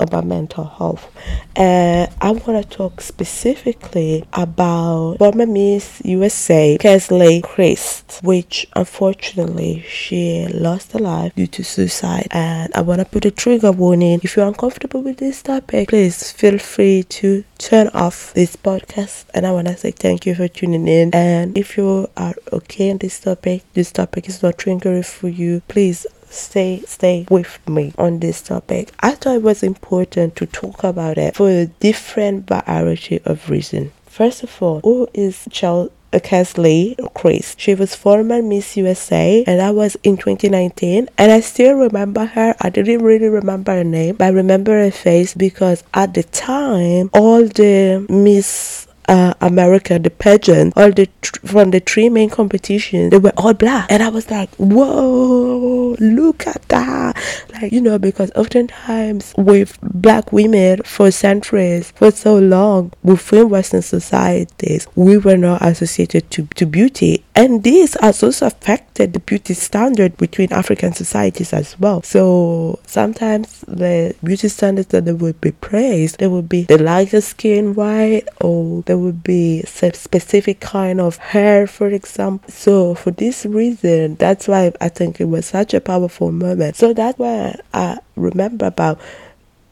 about 0.00 0.24
mental 0.24 0.64
health. 0.64 1.10
Uh, 1.56 2.06
I 2.20 2.30
want 2.32 2.62
to 2.62 2.64
talk 2.64 3.00
specifically 3.00 4.24
about 4.32 5.18
former 5.18 5.46
Miss 5.46 6.02
USA, 6.04 6.76
Kesley 6.78 7.42
Kryst, 7.42 8.22
which 8.22 8.66
unfortunately 8.74 9.84
she 9.88 10.46
lost 10.48 10.92
her 10.92 10.98
life 10.98 11.34
due 11.34 11.46
to 11.48 11.62
suicide. 11.62 12.28
And 12.30 12.72
I 12.74 12.80
want 12.80 13.00
to 13.00 13.04
put 13.04 13.24
a 13.24 13.30
trigger 13.30 13.72
warning. 13.72 14.20
If 14.22 14.36
you're 14.36 14.48
uncomfortable 14.48 15.02
with 15.02 15.18
this 15.18 15.42
topic, 15.42 15.88
please 15.88 16.32
feel 16.32 16.58
free 16.58 17.04
to 17.04 17.44
turn 17.58 17.88
off 17.88 18.32
this 18.34 18.56
podcast. 18.56 19.26
And 19.32 19.46
I 19.46 19.52
want 19.52 19.68
to 19.68 19.76
say 19.76 19.92
thank 19.92 20.26
you 20.26 20.34
for 20.34 20.48
tuning 20.48 20.88
in. 20.88 21.14
And 21.14 21.56
if 21.56 21.76
you 21.76 22.08
are 22.16 22.34
okay 22.52 22.90
on 22.90 22.98
this 22.98 23.20
topic, 23.20 23.62
this 23.74 23.92
topic 23.92 24.28
is 24.28 24.42
not 24.42 24.58
triggering 24.58 25.04
for 25.04 25.28
you, 25.28 25.62
please 25.68 26.06
stay 26.34 26.82
stay 26.86 27.26
with 27.30 27.58
me 27.68 27.92
on 27.98 28.20
this 28.20 28.42
topic. 28.42 28.92
I 29.00 29.12
thought 29.12 29.36
it 29.36 29.42
was 29.42 29.62
important 29.62 30.36
to 30.36 30.46
talk 30.46 30.84
about 30.84 31.18
it 31.18 31.36
for 31.36 31.48
a 31.48 31.66
different 31.66 32.46
variety 32.46 33.20
of 33.24 33.48
reasons. 33.48 33.92
First 34.06 34.42
of 34.42 34.62
all, 34.62 34.80
who 34.80 35.08
is 35.14 35.48
Chelsea? 35.50 35.92
Uh, 36.14 36.20
Kelsey 36.20 36.94
Kryst. 37.16 37.56
She 37.58 37.74
was 37.74 37.96
former 37.96 38.40
Miss 38.40 38.76
USA 38.76 39.42
and 39.48 39.58
that 39.58 39.74
was 39.74 39.96
in 40.04 40.16
2019 40.16 41.08
and 41.18 41.32
I 41.32 41.40
still 41.40 41.74
remember 41.74 42.24
her. 42.24 42.54
I 42.60 42.70
didn't 42.70 43.02
really 43.02 43.28
remember 43.28 43.72
her 43.72 43.82
name 43.82 44.14
but 44.14 44.26
I 44.26 44.28
remember 44.28 44.78
her 44.78 44.92
face 44.92 45.34
because 45.34 45.82
at 45.92 46.14
the 46.14 46.22
time 46.22 47.10
all 47.12 47.44
the 47.44 48.06
Miss 48.08 48.83
uh, 49.08 49.34
America, 49.40 49.98
the 49.98 50.10
pageant, 50.10 50.72
all 50.76 50.90
the 50.90 51.08
tr- 51.22 51.46
from 51.46 51.70
the 51.70 51.80
three 51.80 52.08
main 52.08 52.30
competitions, 52.30 53.10
they 53.10 53.18
were 53.18 53.32
all 53.36 53.54
black, 53.54 53.90
and 53.90 54.02
I 54.02 54.08
was 54.08 54.30
like, 54.30 54.50
whoa, 54.56 55.96
look 56.00 56.46
at 56.46 56.62
that, 56.68 57.16
like 57.52 57.72
you 57.72 57.80
know, 57.80 57.98
because 57.98 58.30
oftentimes 58.36 59.34
with 59.36 59.78
black 59.82 60.32
women 60.32 60.82
for 60.84 61.10
centuries, 61.10 61.90
for 61.92 62.10
so 62.10 62.38
long 62.38 62.92
within 63.02 63.48
Western 63.48 63.82
societies, 63.82 64.86
we 64.94 65.18
were 65.18 65.36
not 65.36 65.62
associated 65.62 66.30
to, 66.32 66.46
to 66.54 66.66
beauty, 66.66 67.24
and 67.34 67.62
this 67.62 67.96
has 68.00 68.22
also 68.22 68.46
affected 68.46 69.12
the 69.12 69.20
beauty 69.20 69.52
standard 69.52 70.16
between 70.16 70.52
African 70.52 70.94
societies 70.94 71.52
as 71.52 71.78
well. 71.78 72.00
So 72.02 72.78
sometimes 72.86 73.60
the 73.68 74.14
beauty 74.24 74.48
standards 74.48 74.88
that 74.88 75.04
they 75.04 75.12
would 75.12 75.40
be 75.42 75.52
praised, 75.52 76.20
they 76.20 76.28
would 76.28 76.48
be 76.48 76.62
the 76.62 76.82
lighter 76.82 77.20
skin, 77.20 77.74
white, 77.74 78.24
or 78.40 78.82
the 78.82 78.94
there 78.94 79.02
would 79.02 79.24
be 79.24 79.60
specific 79.62 80.60
kind 80.60 81.00
of 81.00 81.16
hair, 81.16 81.66
for 81.66 81.88
example. 81.88 82.48
So 82.48 82.94
for 82.94 83.10
this 83.10 83.44
reason, 83.44 84.14
that's 84.14 84.46
why 84.46 84.72
I 84.80 84.88
think 84.88 85.20
it 85.20 85.24
was 85.24 85.46
such 85.46 85.74
a 85.74 85.80
powerful 85.80 86.30
moment. 86.30 86.76
So 86.76 86.94
that's 86.94 87.18
why 87.18 87.58
I 87.72 87.98
remember 88.14 88.66
about 88.66 89.00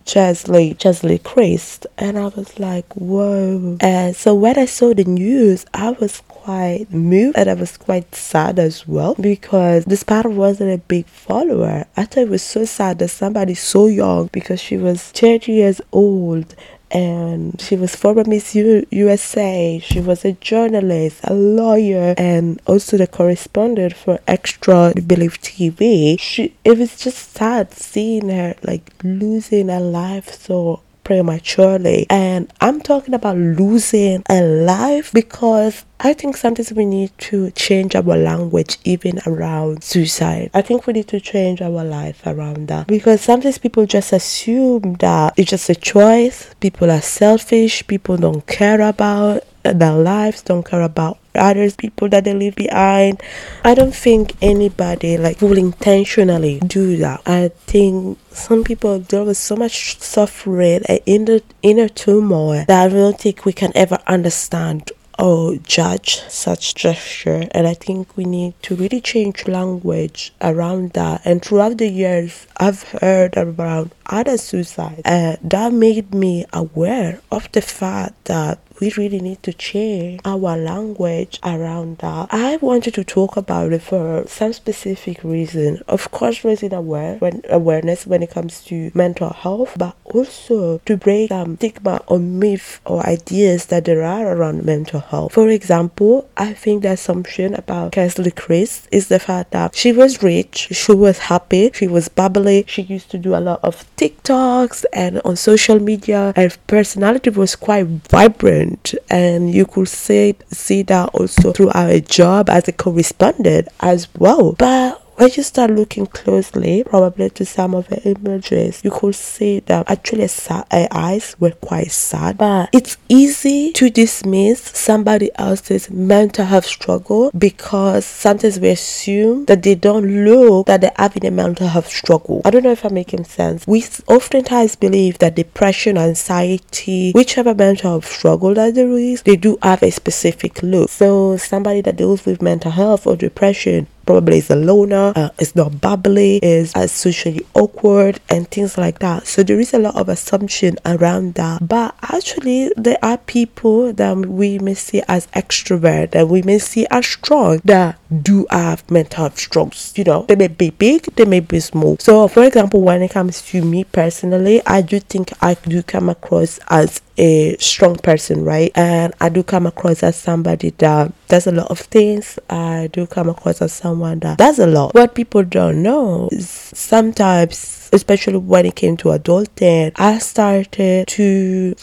Cheslie, 0.05 0.75
Cheslie 0.75 1.19
Kryst, 1.19 1.87
and 1.99 2.19
I 2.19 2.29
was 2.29 2.59
like, 2.59 2.93
whoa. 2.95 3.79
And 3.81 4.15
so 4.17 4.35
when 4.35 4.59
I 4.59 4.67
saw 4.67 4.95
the 4.95 5.05
news, 5.05 5.65
I 5.75 5.91
was 5.91 6.23
quite 6.29 6.91
moved 6.91 7.39
and 7.39 7.49
I 7.49 7.55
was 7.55 7.77
quite 7.77 8.15
sad 8.15 8.59
as 8.59 8.87
well 8.87 9.15
because 9.15 9.85
this 9.85 10.03
part 10.03 10.27
wasn't 10.27 10.73
a 10.73 10.79
big 10.79 11.07
follower. 11.07 11.87
I 11.97 12.05
thought 12.05 12.23
it 12.23 12.29
was 12.29 12.43
so 12.43 12.65
sad 12.65 12.99
that 12.99 13.09
somebody 13.09 13.55
so 13.55 13.87
young 13.87 14.29
because 14.33 14.61
she 14.61 14.77
was 14.77 15.03
30 15.03 15.53
years 15.53 15.81
old 15.93 16.55
and 16.93 17.61
she 17.61 17.75
was 17.77 17.97
former 17.97 18.25
Miss 18.27 18.55
U- 18.55 18.87
USA. 18.91 19.79
She 19.79 20.01
was 20.01 20.25
a 20.25 20.33
journalist, 20.33 21.21
a 21.25 21.35
lawyer, 21.35 22.15
and 22.19 22.61
also 22.67 22.97
the 22.97 23.07
correspondent 23.07 23.95
for 23.97 24.21
Extra 24.29 24.93
Believe 25.07 25.41
TV. 25.41 26.19
She 26.21 26.55
it 26.65 26.79
was 26.79 26.99
just 27.01 27.33
sad 27.33 27.73
seeing 27.73 28.29
her 28.29 28.55
like 28.63 28.93
losing 29.03 29.69
her 29.69 29.81
life 29.81 30.33
so 30.35 30.81
prematurely. 31.05 32.07
And 32.11 32.53
I'm 32.61 32.81
talking 32.81 33.15
about 33.15 33.37
losing 33.37 34.23
a 34.29 34.43
life 34.43 35.13
because 35.13 35.85
I 36.01 36.13
think 36.13 36.37
sometimes 36.37 36.73
we 36.73 36.85
need 36.85 37.17
to 37.31 37.51
change 37.53 37.95
our 37.95 38.17
language 38.17 38.79
even 38.85 39.21
around 39.27 39.85
suicide. 39.85 40.51
I 40.53 40.63
think 40.63 40.87
we 40.87 40.95
need 40.95 41.09
to 41.09 41.21
change 41.21 41.63
our 41.63 41.85
life 41.85 42.23
around 42.27 42.69
that 42.69 42.87
because 42.87 43.21
sometimes 43.21 43.59
people 43.59 43.87
just 43.87 44.13
assume 44.13 44.95
that 44.95 45.35
it's 45.37 45.51
just 45.51 45.69
a 45.71 45.75
choice. 45.75 46.55
People 46.61 46.91
are 46.91 47.01
selfish. 47.01 47.87
People 47.87 48.17
don't 48.17 48.47
care 48.47 48.81
about 48.81 49.45
their 49.63 49.93
lives, 49.93 50.43
don't 50.43 50.67
care 50.67 50.83
about 50.83 51.19
others 51.35 51.77
people 51.77 52.09
that 52.11 52.25
they 52.25 52.35
leave 52.35 52.57
behind. 52.57 53.21
I 53.65 53.75
don't 53.75 53.95
think 53.95 54.35
anybody 54.43 55.17
like 55.19 55.41
will 55.41 55.59
intentionally 55.59 56.61
do 56.61 56.97
that. 56.99 57.23
I 57.27 57.49
think 57.67 58.19
some 58.31 58.65
people 58.65 59.01
deal 59.01 59.25
with 59.25 59.37
so 59.37 59.57
much 59.57 59.99
suffering 60.01 60.83
and 60.89 61.01
inner 61.07 61.41
inner 61.63 61.89
turmoil 61.89 62.65
that 62.67 62.87
I 62.87 62.89
don't 62.89 63.19
think 63.19 63.45
we 63.45 63.53
can 63.53 63.73
ever 63.75 63.99
understand 64.07 64.91
or 65.19 65.57
judge 65.57 66.21
such 66.29 66.75
gesture 66.75 67.47
and 67.53 67.67
i 67.67 67.75
think 67.75 68.17
we 68.17 68.25
need 68.25 68.55
to 68.63 68.75
really 68.75 69.01
change 69.01 69.47
language 69.47 70.33
around 70.41 70.91
that 70.93 71.21
and 71.25 71.43
throughout 71.43 71.77
the 71.79 71.89
years 71.89 72.47
i've 72.57 72.83
heard 72.85 73.37
about 73.37 73.91
other 74.07 74.37
suicides 74.37 75.03
uh, 75.05 75.37
that 75.43 75.73
made 75.73 76.15
me 76.15 76.45
aware 76.53 77.21
of 77.31 77.51
the 77.53 77.61
fact 77.63 78.25
that 78.25 78.59
we 78.83 78.93
really 78.97 79.21
need 79.21 79.41
to 79.45 79.53
change 79.53 80.21
our 80.25 80.57
language 80.57 81.39
around 81.45 81.99
that. 81.99 82.27
I 82.33 82.57
wanted 82.57 82.95
to 82.95 83.05
talk 83.05 83.37
about 83.37 83.73
it 83.73 83.81
for 83.81 84.25
some 84.27 84.53
specific 84.53 85.23
reason. 85.23 85.81
Of 85.87 86.11
course, 86.11 86.45
raising 86.45 86.75
aware 86.75 87.15
when 87.19 87.43
awareness 87.49 88.09
when 88.09 88.25
it 88.25 88.33
comes 88.33 88.65
to 88.65 88.91
mental 88.93 89.31
health, 89.31 89.75
but 89.79 89.95
also 90.05 90.79
to 90.79 90.97
break 90.97 91.31
um, 91.31 91.57
stigma 91.59 92.03
or 92.09 92.19
myth 92.19 92.81
or 92.85 93.07
ideas 93.07 93.67
that 93.67 93.85
there 93.85 94.03
are 94.03 94.37
around 94.37 94.65
mental 94.65 94.99
health. 94.99 95.33
For 95.33 95.49
example, 95.49 96.29
I 96.37 96.53
think 96.53 96.83
the 96.83 96.91
assumption 96.91 97.55
about 97.55 97.93
Cassie 97.93 98.33
Chris 98.33 98.89
is 98.91 99.07
the 99.07 99.21
fact 99.21 99.53
that 99.53 99.77
she 99.77 99.93
was 99.93 100.25
rich, 100.25 100.71
she 100.73 100.93
was 100.93 101.19
happy, 101.19 101.71
she 101.73 101.87
was 101.87 102.09
bubbly, 102.09 102.65
she 102.67 102.83
used 102.83 103.13
to 103.13 103.19
do 103.19 103.37
a 103.37 103.39
lot 103.49 103.61
of 103.63 103.87
TikToks 103.97 104.85
and 104.93 105.21
on 105.25 105.37
social 105.37 105.79
media, 105.79 106.33
her 106.35 106.51
personality 106.67 107.31
was 107.31 107.55
quite 107.55 107.87
vibrant 107.87 108.72
and 109.11 109.43
um, 109.43 109.49
you 109.49 109.67
could 109.67 109.89
say 109.89 110.35
see 110.51 110.83
that 110.83 111.11
also 111.15 111.53
through 111.53 111.71
our 111.71 111.99
job 112.01 112.49
as 112.49 112.69
a 112.69 112.73
correspondent 112.73 113.69
as 113.81 114.09
well. 114.15 114.53
But 114.53 115.01
when 115.23 115.31
you 115.37 115.43
start 115.45 115.71
looking 115.71 116.05
closely, 116.05 116.83
probably 116.83 117.31
to 117.31 117.45
some 117.45 117.77
of 117.77 117.87
the 117.87 118.03
images, 118.03 118.81
you 118.83 118.91
could 118.91 119.15
see 119.15 119.61
that 119.61 119.89
actually 119.89 120.27
her 120.49 120.65
eyes 120.91 121.37
were 121.39 121.53
quite 121.53 121.93
sad. 121.93 122.37
But 122.37 122.71
it's 122.73 122.97
easy 123.09 123.71
to 123.75 123.89
dismiss 123.89 124.61
somebody 124.61 125.31
else's 125.37 125.89
mental 125.89 126.45
health 126.45 126.65
struggle 126.65 127.31
because 127.39 128.05
sometimes 128.05 128.59
we 128.59 128.71
assume 128.71 129.45
that 129.45 129.63
they 129.63 129.77
don't 129.77 130.25
look 130.25 130.67
that 130.67 130.81
they're 130.81 130.91
having 130.97 131.25
a 131.25 131.31
mental 131.31 131.69
health 131.69 131.87
struggle. 131.87 132.43
I 132.45 132.51
don't 132.51 132.65
know 132.65 132.73
if 132.73 132.85
I'm 132.85 132.95
making 132.95 133.23
sense. 133.23 133.65
We 133.65 133.85
oftentimes 134.09 134.75
believe 134.75 135.19
that 135.19 135.37
depression, 135.37 135.99
anxiety, 135.99 137.13
whichever 137.13 137.55
mental 137.55 137.93
health 137.93 138.11
struggle 138.11 138.55
that 138.55 138.75
there 138.75 138.91
is, 138.91 139.23
they 139.23 139.37
do 139.37 139.57
have 139.63 139.85
a 139.85 139.93
specific 139.93 140.61
look. 140.65 140.91
So 140.91 141.37
somebody 141.37 141.81
that 141.83 141.95
deals 141.95 142.27
with 142.27 142.43
mental 142.43 142.73
health 142.73 143.07
or 143.07 143.15
depression 143.15 143.87
probably 144.07 144.39
is 144.39 144.51
a 144.51 144.57
loner, 144.57 145.13
uh, 145.17 145.31
is 145.39 145.55
not 145.57 145.81
bubbly, 145.81 146.39
is 146.43 146.75
uh, 146.75 146.87
socially 146.87 147.45
awkward, 147.55 148.21
and 148.29 148.49
things 148.49 148.79
like 148.79 148.99
that. 149.01 149.27
So 149.27 149.43
there 149.43 149.61
is 149.61 149.75
a 149.75 149.79
lot 149.79 149.97
of 149.97 150.09
assumption 150.09 150.77
around 150.85 151.35
that. 151.35 151.67
But 151.67 151.95
actually, 152.03 152.73
there 152.77 152.99
are 153.03 153.19
people 153.19 153.93
that 153.93 154.17
we 154.17 154.59
may 154.59 154.75
see 154.75 155.03
as 155.09 155.27
extrovert, 155.29 156.13
that 156.13 156.29
we 156.29 156.43
may 156.43 156.59
see 156.59 156.87
as 156.91 157.07
strong, 157.07 157.61
that 157.65 157.99
do 158.23 158.47
have 158.51 158.89
mental 158.91 159.31
struggles. 159.31 159.93
You 159.97 160.05
know, 160.05 160.23
they 160.29 160.37
may 160.37 160.49
be 160.49 160.71
big, 160.71 161.05
they 161.17 161.25
may 161.25 161.41
be 161.41 161.61
small. 161.61 161.97
So, 161.99 162.29
for 162.29 162.45
example, 162.45 162.83
when 162.83 163.03
it 163.03 163.11
comes 163.11 163.43
to 163.43 163.63
me 163.63 163.85
personally, 163.85 164.63
I 164.67 164.83
do 164.83 165.01
think 165.01 165.33
I 165.41 165.55
do 165.55 165.83
come 165.83 166.09
across 166.09 166.59
as 166.69 167.01
a 167.23 167.57
strong 167.59 167.95
person, 167.97 168.45
right? 168.45 168.73
And 168.75 169.15
I 169.21 169.29
do 169.29 169.45
come 169.45 169.67
across 169.67 170.03
as 170.03 170.17
somebody 170.17 170.71
that 170.79 171.13
does 171.29 171.47
a 171.47 171.53
lot 171.53 171.71
of 171.71 171.79
things. 171.79 172.39
I 172.51 172.91
do 172.93 173.07
come 173.07 173.29
across 173.29 173.63
as 173.63 173.73
someone 173.73 174.19
that 174.21 174.39
does 174.39 174.59
a 174.59 174.67
lot. 174.67 174.93
What 174.95 175.15
people 175.15 175.45
don't 175.45 175.83
know 175.85 176.29
is 176.33 176.51
sometimes, 176.51 177.91
especially 177.93 178.39
when 178.39 178.67
it 178.67 178.75
came 178.75 178.97
to 178.99 179.11
adulting, 179.11 179.93
I 179.97 180.19
started 180.19 181.07
to 181.09 181.75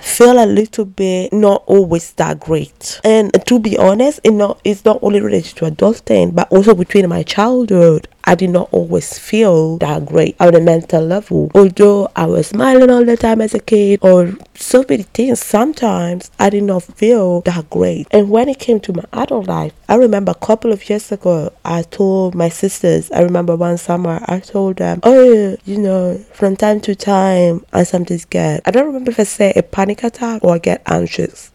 feel 0.00 0.42
a 0.42 0.46
little 0.46 0.84
bit 0.84 1.32
not 1.32 1.64
always 1.66 2.12
that 2.12 2.38
great. 2.38 3.00
And 3.02 3.32
to 3.46 3.58
be 3.58 3.76
honest, 3.76 4.20
it 4.22 4.30
not 4.30 4.60
it's 4.62 4.84
not 4.84 5.00
only 5.02 5.20
related 5.20 5.56
to 5.56 5.64
adulting, 5.64 6.36
but 6.36 6.50
also 6.52 6.72
between 6.72 7.08
my 7.08 7.24
childhood 7.24 8.06
I 8.24 8.34
did 8.34 8.50
not 8.50 8.68
always 8.72 9.18
feel 9.18 9.78
that 9.78 10.06
great 10.06 10.36
on 10.40 10.54
a 10.54 10.60
mental 10.60 11.04
level. 11.04 11.50
Although 11.54 12.08
I 12.16 12.26
was 12.26 12.48
smiling 12.48 12.90
all 12.90 13.04
the 13.04 13.16
time 13.16 13.40
as 13.40 13.54
a 13.54 13.60
kid 13.60 14.00
or 14.02 14.32
so 14.54 14.84
many 14.88 15.02
things, 15.02 15.40
sometimes 15.40 16.30
I 16.38 16.50
did 16.50 16.64
not 16.64 16.82
feel 16.82 17.42
that 17.42 17.68
great. 17.70 18.06
And 18.10 18.30
when 18.30 18.48
it 18.48 18.58
came 18.58 18.80
to 18.80 18.92
my 18.92 19.04
adult 19.12 19.46
life, 19.46 19.72
I 19.88 19.96
remember 19.96 20.32
a 20.32 20.46
couple 20.46 20.72
of 20.72 20.88
years 20.88 21.12
ago, 21.12 21.52
I 21.64 21.82
told 21.82 22.34
my 22.34 22.48
sisters, 22.48 23.10
I 23.10 23.20
remember 23.20 23.56
one 23.56 23.76
summer, 23.78 24.24
I 24.26 24.40
told 24.40 24.76
them, 24.76 25.00
oh, 25.02 25.56
you 25.64 25.78
know, 25.78 26.18
from 26.32 26.56
time 26.56 26.80
to 26.82 26.94
time, 26.94 27.64
I 27.72 27.84
sometimes 27.84 28.24
get, 28.24 28.62
I 28.64 28.70
don't 28.70 28.86
remember 28.86 29.10
if 29.10 29.20
I 29.20 29.24
say 29.24 29.52
a 29.54 29.62
panic 29.62 30.02
attack 30.02 30.42
or 30.42 30.54
I 30.54 30.58
get 30.58 30.82
anxious 30.86 31.52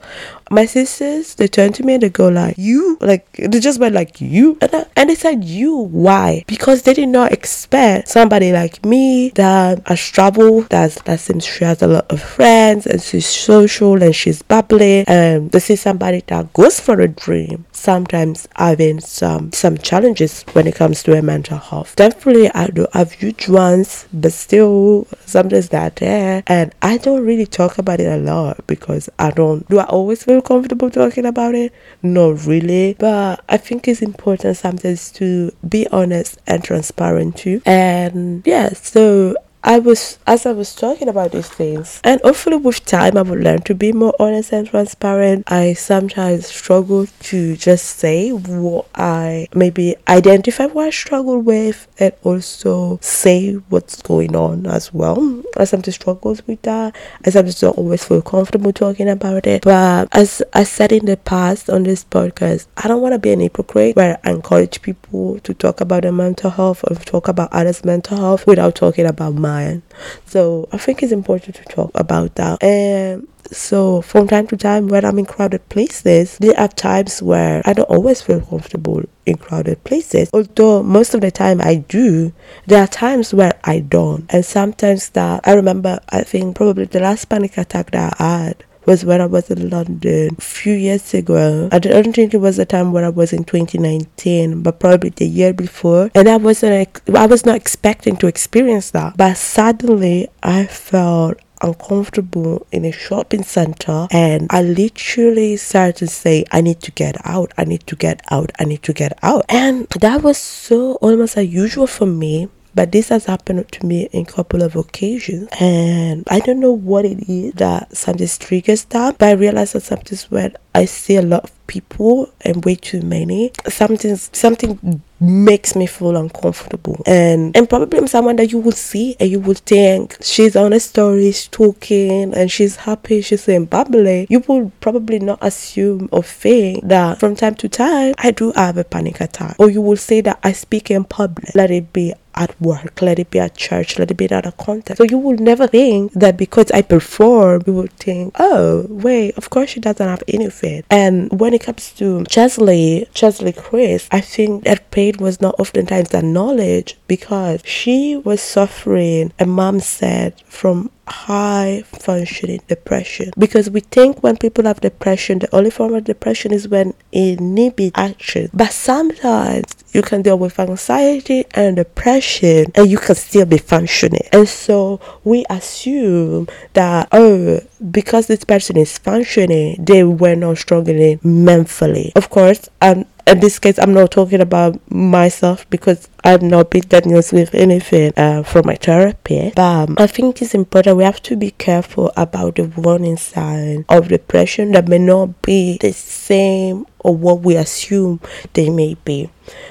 my 0.51 0.65
sisters 0.65 1.35
they 1.35 1.47
turned 1.47 1.75
to 1.75 1.83
me 1.83 1.93
and 1.93 2.03
they 2.03 2.09
go 2.09 2.27
like 2.29 2.55
you 2.57 2.97
like 3.01 3.31
they 3.33 3.59
just 3.59 3.79
went 3.79 3.95
like 3.95 4.21
you. 4.21 4.57
And, 4.61 4.73
I, 4.73 4.85
and 4.95 5.09
they 5.09 5.15
said 5.15 5.43
you 5.43 5.75
why? 5.75 6.43
Because 6.47 6.83
they 6.83 6.93
did 6.93 7.09
not 7.09 7.31
expect 7.31 8.07
somebody 8.07 8.51
like 8.51 8.85
me 8.85 9.29
that 9.35 9.87
has 9.87 10.01
traveled 10.09 10.69
that 10.69 10.95
that 11.05 11.19
seems 11.19 11.45
she 11.45 11.63
has 11.63 11.81
a 11.81 11.87
lot 11.87 12.11
of 12.11 12.21
friends 12.21 12.85
and 12.85 13.01
she's 13.01 13.25
social 13.25 14.01
and 14.01 14.15
she's 14.15 14.41
bubbly 14.41 15.03
and 15.07 15.43
um, 15.43 15.49
this 15.49 15.69
is 15.69 15.81
somebody 15.81 16.23
that 16.27 16.51
goes 16.53 16.79
for 16.79 16.99
a 16.99 17.07
dream 17.07 17.65
sometimes 17.71 18.47
having 18.55 18.99
some 18.99 19.51
some 19.51 19.77
challenges 19.77 20.43
when 20.53 20.67
it 20.67 20.75
comes 20.75 21.03
to 21.03 21.17
a 21.17 21.21
mental 21.21 21.57
health. 21.57 21.95
Definitely 21.95 22.51
I 22.51 22.67
do 22.67 22.87
have 22.93 23.11
huge 23.13 23.47
ones 23.47 24.07
but 24.13 24.33
still 24.33 25.07
sometimes 25.25 25.69
they're 25.69 25.89
there. 25.91 26.43
And 26.47 26.73
I 26.81 26.97
don't 26.97 27.25
really 27.25 27.45
talk 27.45 27.77
about 27.77 27.99
it 27.99 28.07
a 28.07 28.17
lot 28.17 28.65
because 28.67 29.09
I 29.17 29.31
don't 29.31 29.67
do 29.69 29.79
I 29.79 29.85
always 29.85 30.23
feel 30.23 30.38
comfortable 30.41 30.89
talking 30.89 31.25
about 31.25 31.55
it? 31.55 31.73
Not 32.01 32.45
really. 32.45 32.95
But 32.99 33.43
I 33.49 33.57
think 33.57 33.87
it's 33.87 34.01
important 34.01 34.57
sometimes 34.57 35.11
to 35.13 35.51
be 35.67 35.87
honest 35.87 36.39
and 36.47 36.63
transparent 36.63 37.37
too. 37.37 37.61
And 37.65 38.45
yeah, 38.45 38.69
so 38.73 39.35
I 39.61 39.77
was 39.79 40.19
as 40.25 40.45
I 40.45 40.53
was 40.53 40.73
talking 40.73 41.09
about 41.09 41.33
these 41.33 41.49
things, 41.49 41.99
and 42.05 42.21
hopefully 42.21 42.55
with 42.55 42.85
time 42.85 43.17
I 43.17 43.23
will 43.23 43.37
learn 43.37 43.61
to 43.63 43.75
be 43.75 43.91
more 43.91 44.13
honest 44.17 44.53
and 44.53 44.65
transparent. 44.65 45.51
I 45.51 45.73
sometimes 45.73 46.47
struggle 46.47 47.07
to 47.23 47.57
just 47.57 47.97
say 47.97 48.31
what 48.31 48.87
I 48.95 49.49
maybe 49.53 49.97
identify 50.07 50.67
what 50.67 50.85
I 50.87 50.89
struggle 50.91 51.41
with 51.41 51.87
and 51.99 52.13
also 52.23 52.99
say 53.01 53.55
what's 53.67 54.01
going 54.01 54.33
on 54.33 54.65
as 54.65 54.93
well. 54.93 55.43
I 55.57 55.65
sometimes 55.65 55.95
struggles 55.95 56.47
with 56.47 56.61
that. 56.61 56.95
I 57.25 57.29
sometimes 57.29 57.59
don't 57.59 57.77
always 57.77 58.05
feel 58.05 58.21
comfortable 58.21 58.71
talking 58.71 59.09
about 59.09 59.45
it. 59.45 59.63
But 59.63 60.07
as 60.13 60.41
I 60.53 60.63
said 60.63 60.93
in 60.93 61.05
the 61.05 61.17
past 61.17 61.69
on 61.69 61.83
this 61.83 62.05
podcast, 62.05 62.67
I 62.77 62.87
don't 62.87 63.01
want 63.01 63.13
to 63.13 63.19
be 63.19 63.33
an 63.33 63.41
hypocrite 63.41 63.97
where 63.97 64.19
I 64.23 64.31
encourage 64.31 64.81
people 64.81 65.41
to 65.41 65.53
talk 65.53 65.81
about 65.81 66.03
their 66.03 66.13
mental 66.13 66.49
health 66.49 66.85
or 66.89 66.95
talk 66.95 67.27
about 67.27 67.51
others' 67.51 67.83
mental 67.83 68.15
health 68.15 68.47
without 68.47 68.75
talking 68.75 69.05
about 69.05 69.33
mine 69.33 69.48
mind. 69.49 69.81
So 70.25 70.67
I 70.71 70.77
think 70.77 71.03
it's 71.03 71.11
important 71.11 71.55
to 71.55 71.63
talk 71.65 71.91
about 71.95 72.35
that. 72.35 72.63
And 72.63 73.27
so 73.51 74.01
from 74.01 74.27
time 74.27 74.47
to 74.47 74.57
time 74.57 74.87
when 74.87 75.03
I'm 75.05 75.19
in 75.19 75.25
crowded 75.25 75.67
places, 75.69 76.37
there 76.37 76.59
are 76.59 76.67
times 76.67 77.21
where 77.21 77.61
I 77.65 77.73
don't 77.73 77.89
always 77.89 78.21
feel 78.21 78.41
comfortable 78.41 79.03
in 79.25 79.37
crowded 79.37 79.83
places. 79.83 80.29
Although 80.33 80.83
most 80.83 81.13
of 81.13 81.21
the 81.21 81.31
time 81.31 81.59
I 81.61 81.75
do, 81.75 82.31
there 82.67 82.83
are 82.83 82.87
times 82.87 83.33
where 83.33 83.53
I 83.63 83.79
don't. 83.79 84.25
And 84.29 84.45
sometimes 84.45 85.09
that 85.09 85.41
I 85.47 85.53
remember 85.53 85.99
I 86.09 86.21
think 86.23 86.55
probably 86.55 86.85
the 86.85 86.99
last 86.99 87.25
panic 87.25 87.57
attack 87.57 87.91
that 87.91 88.15
I 88.19 88.43
had 88.45 88.63
was 88.85 89.05
when 89.05 89.21
I 89.21 89.25
was 89.25 89.49
in 89.49 89.69
London 89.69 90.35
a 90.37 90.41
few 90.41 90.73
years 90.73 91.13
ago. 91.13 91.69
I 91.71 91.79
don't 91.79 92.13
think 92.13 92.33
it 92.33 92.37
was 92.37 92.57
the 92.57 92.65
time 92.65 92.91
when 92.91 93.03
I 93.03 93.09
was 93.09 93.33
in 93.33 93.43
2019, 93.43 94.63
but 94.63 94.79
probably 94.79 95.09
the 95.09 95.27
year 95.27 95.53
before. 95.53 96.09
And 96.15 96.27
I 96.27 96.37
wasn't, 96.37 97.01
I 97.15 97.25
was 97.25 97.45
not 97.45 97.55
expecting 97.55 98.17
to 98.17 98.27
experience 98.27 98.91
that. 98.91 99.17
But 99.17 99.37
suddenly 99.37 100.27
I 100.41 100.65
felt 100.65 101.39
uncomfortable 101.61 102.65
in 102.71 102.85
a 102.85 102.91
shopping 102.91 103.43
center 103.43 104.07
and 104.11 104.47
I 104.49 104.61
literally 104.61 105.57
started 105.57 105.97
to 105.97 106.07
say, 106.07 106.45
I 106.51 106.61
need 106.61 106.81
to 106.81 106.91
get 106.91 107.17
out, 107.25 107.51
I 107.57 107.65
need 107.65 107.85
to 107.87 107.95
get 107.95 108.21
out, 108.31 108.51
I 108.59 108.65
need 108.65 108.83
to 108.83 108.93
get 108.93 109.17
out. 109.21 109.45
And 109.49 109.87
that 109.89 110.23
was 110.23 110.37
so 110.37 110.93
almost 110.95 111.37
unusual 111.37 111.87
for 111.87 112.05
me 112.05 112.49
but 112.75 112.91
this 112.91 113.09
has 113.09 113.25
happened 113.25 113.69
to 113.71 113.85
me 113.85 114.07
in 114.11 114.23
a 114.23 114.25
couple 114.25 114.61
of 114.61 114.75
occasions. 114.75 115.47
And 115.59 116.23
i 116.29 116.39
don't 116.39 116.59
know 116.59 116.71
what 116.71 117.05
it 117.05 117.29
is 117.29 117.53
that 117.53 117.95
sometimes 117.95 118.37
triggers 118.37 118.85
that 118.85 119.17
but 119.17 119.29
i 119.29 119.31
realize 119.31 119.73
that 119.73 119.81
sometimes 119.81 120.29
when 120.31 120.55
i 120.75 120.85
see 120.85 121.15
a 121.15 121.21
lot 121.21 121.43
of 121.43 121.67
people 121.67 122.31
and 122.41 122.65
way 122.65 122.75
too 122.75 123.01
many 123.01 123.51
something 123.67 124.15
something 124.15 125.01
makes 125.19 125.75
me 125.75 125.85
feel 125.85 126.15
uncomfortable. 126.15 127.01
And 127.05 127.55
and 127.55 127.69
probably 127.69 127.99
I'm 127.99 128.07
someone 128.07 128.37
that 128.37 128.51
you 128.51 128.59
will 128.59 128.71
see 128.71 129.15
and 129.19 129.29
you 129.29 129.39
will 129.39 129.55
think 129.55 130.17
she's 130.21 130.55
on 130.55 130.73
a 130.73 130.79
story 130.79 131.31
she's 131.31 131.47
talking 131.47 132.33
and 132.33 132.51
she's 132.51 132.77
happy 132.77 133.21
she's 133.21 133.43
saying 133.43 133.65
bubbly. 133.65 134.27
You 134.29 134.43
will 134.47 134.71
probably 134.81 135.19
not 135.19 135.39
assume 135.41 136.09
or 136.11 136.23
think 136.23 136.87
that 136.87 137.19
from 137.19 137.35
time 137.35 137.55
to 137.55 137.69
time 137.69 138.13
I 138.17 138.31
do 138.31 138.51
have 138.53 138.77
a 138.77 138.83
panic 138.83 139.19
attack. 139.21 139.55
Or 139.59 139.69
you 139.69 139.81
will 139.81 139.97
say 139.97 140.21
that 140.21 140.39
I 140.43 140.53
speak 140.53 140.89
in 140.91 141.03
public 141.03 141.53
let 141.55 141.71
it 141.71 141.91
be 141.93 142.13
at 142.39 142.59
work, 142.59 143.01
let 143.01 143.19
it 143.19 143.29
be 143.29 143.39
at 143.39 143.55
church, 143.55 143.99
let 143.99 144.09
it 144.09 144.15
be 144.15 144.31
at 144.31 144.45
a 144.45 144.51
context. 144.53 144.97
So 144.97 145.03
you 145.03 145.17
will 145.17 145.37
never 145.37 145.67
think 145.67 146.13
that 146.13 146.37
because 146.37 146.71
I 146.71 146.81
perform, 146.81 147.63
you 147.67 147.73
will 147.73 147.89
think, 147.99 148.33
oh, 148.39 148.87
wait, 148.89 149.37
of 149.37 149.49
course 149.49 149.71
she 149.71 149.79
doesn't 149.79 150.07
have 150.07 150.23
anything. 150.27 150.83
And 150.89 151.29
when 151.37 151.53
it 151.53 151.61
comes 151.61 151.91
to 151.93 152.23
Cheslie, 152.25 153.07
Cheslie 153.13 153.53
Chris, 153.53 154.07
I 154.11 154.21
think 154.21 154.63
that 154.63 154.89
pain 154.91 155.15
was 155.19 155.41
not 155.41 155.59
oftentimes 155.59 156.13
acknowledged 156.13 156.97
because 157.07 157.61
she 157.65 158.15
was 158.15 158.41
suffering, 158.41 159.33
a 159.37 159.45
mom 159.45 159.81
said, 159.81 160.41
from 160.45 160.89
high 161.11 161.83
functioning 161.85 162.61
depression. 162.67 163.31
Because 163.37 163.69
we 163.69 163.81
think 163.81 164.21
when 164.23 164.37
people 164.37 164.65
have 164.65 164.81
depression 164.81 165.39
the 165.39 165.55
only 165.55 165.69
form 165.69 165.93
of 165.93 166.03
depression 166.03 166.51
is 166.53 166.67
when 166.67 166.93
it 167.11 167.39
needs 167.39 167.91
action 167.95 168.49
but 168.53 168.71
sometimes 168.71 169.65
you 169.93 170.01
can 170.01 170.21
deal 170.21 170.37
with 170.37 170.59
anxiety 170.59 171.45
and 171.51 171.75
depression 171.75 172.65
and 172.75 172.89
you 172.89 172.97
can 172.97 173.15
still 173.15 173.45
be 173.45 173.57
functioning. 173.57 174.27
And 174.31 174.47
so 174.47 174.99
we 175.23 175.45
assume 175.49 176.47
that 176.73 177.07
oh 177.11 177.59
because 177.91 178.27
this 178.27 178.43
person 178.43 178.77
is 178.77 178.97
functioning 178.97 179.83
they 179.83 180.03
were 180.03 180.35
not 180.35 180.57
struggling 180.57 181.19
mentally. 181.23 182.11
Of 182.15 182.29
course 182.29 182.69
and 182.81 183.05
in 183.29 183.39
this 183.39 183.59
case, 183.59 183.79
I'm 183.79 183.93
not 183.93 184.11
talking 184.11 184.41
about 184.41 184.79
myself 184.91 185.69
because 185.69 186.09
I've 186.23 186.41
not 186.41 186.69
been 186.71 186.83
diagnosed 186.87 187.33
with 187.33 187.53
anything 187.53 188.13
uh, 188.17 188.43
from 188.43 188.65
my 188.65 188.75
therapy. 188.75 189.51
But 189.55 189.99
I 189.99 190.07
think 190.07 190.41
it's 190.41 190.53
important 190.53 190.97
we 190.97 191.03
have 191.03 191.21
to 191.23 191.35
be 191.35 191.51
careful 191.51 192.11
about 192.17 192.55
the 192.55 192.65
warning 192.65 193.17
sign 193.17 193.85
of 193.89 194.07
depression 194.07 194.71
that 194.73 194.87
may 194.87 194.99
not 194.99 195.41
be 195.41 195.77
the 195.79 195.93
same 195.93 196.85
or 196.99 197.15
what 197.15 197.41
we 197.41 197.55
assume 197.55 198.19
they 198.53 198.69
may 198.69 198.95
be. 199.05 199.29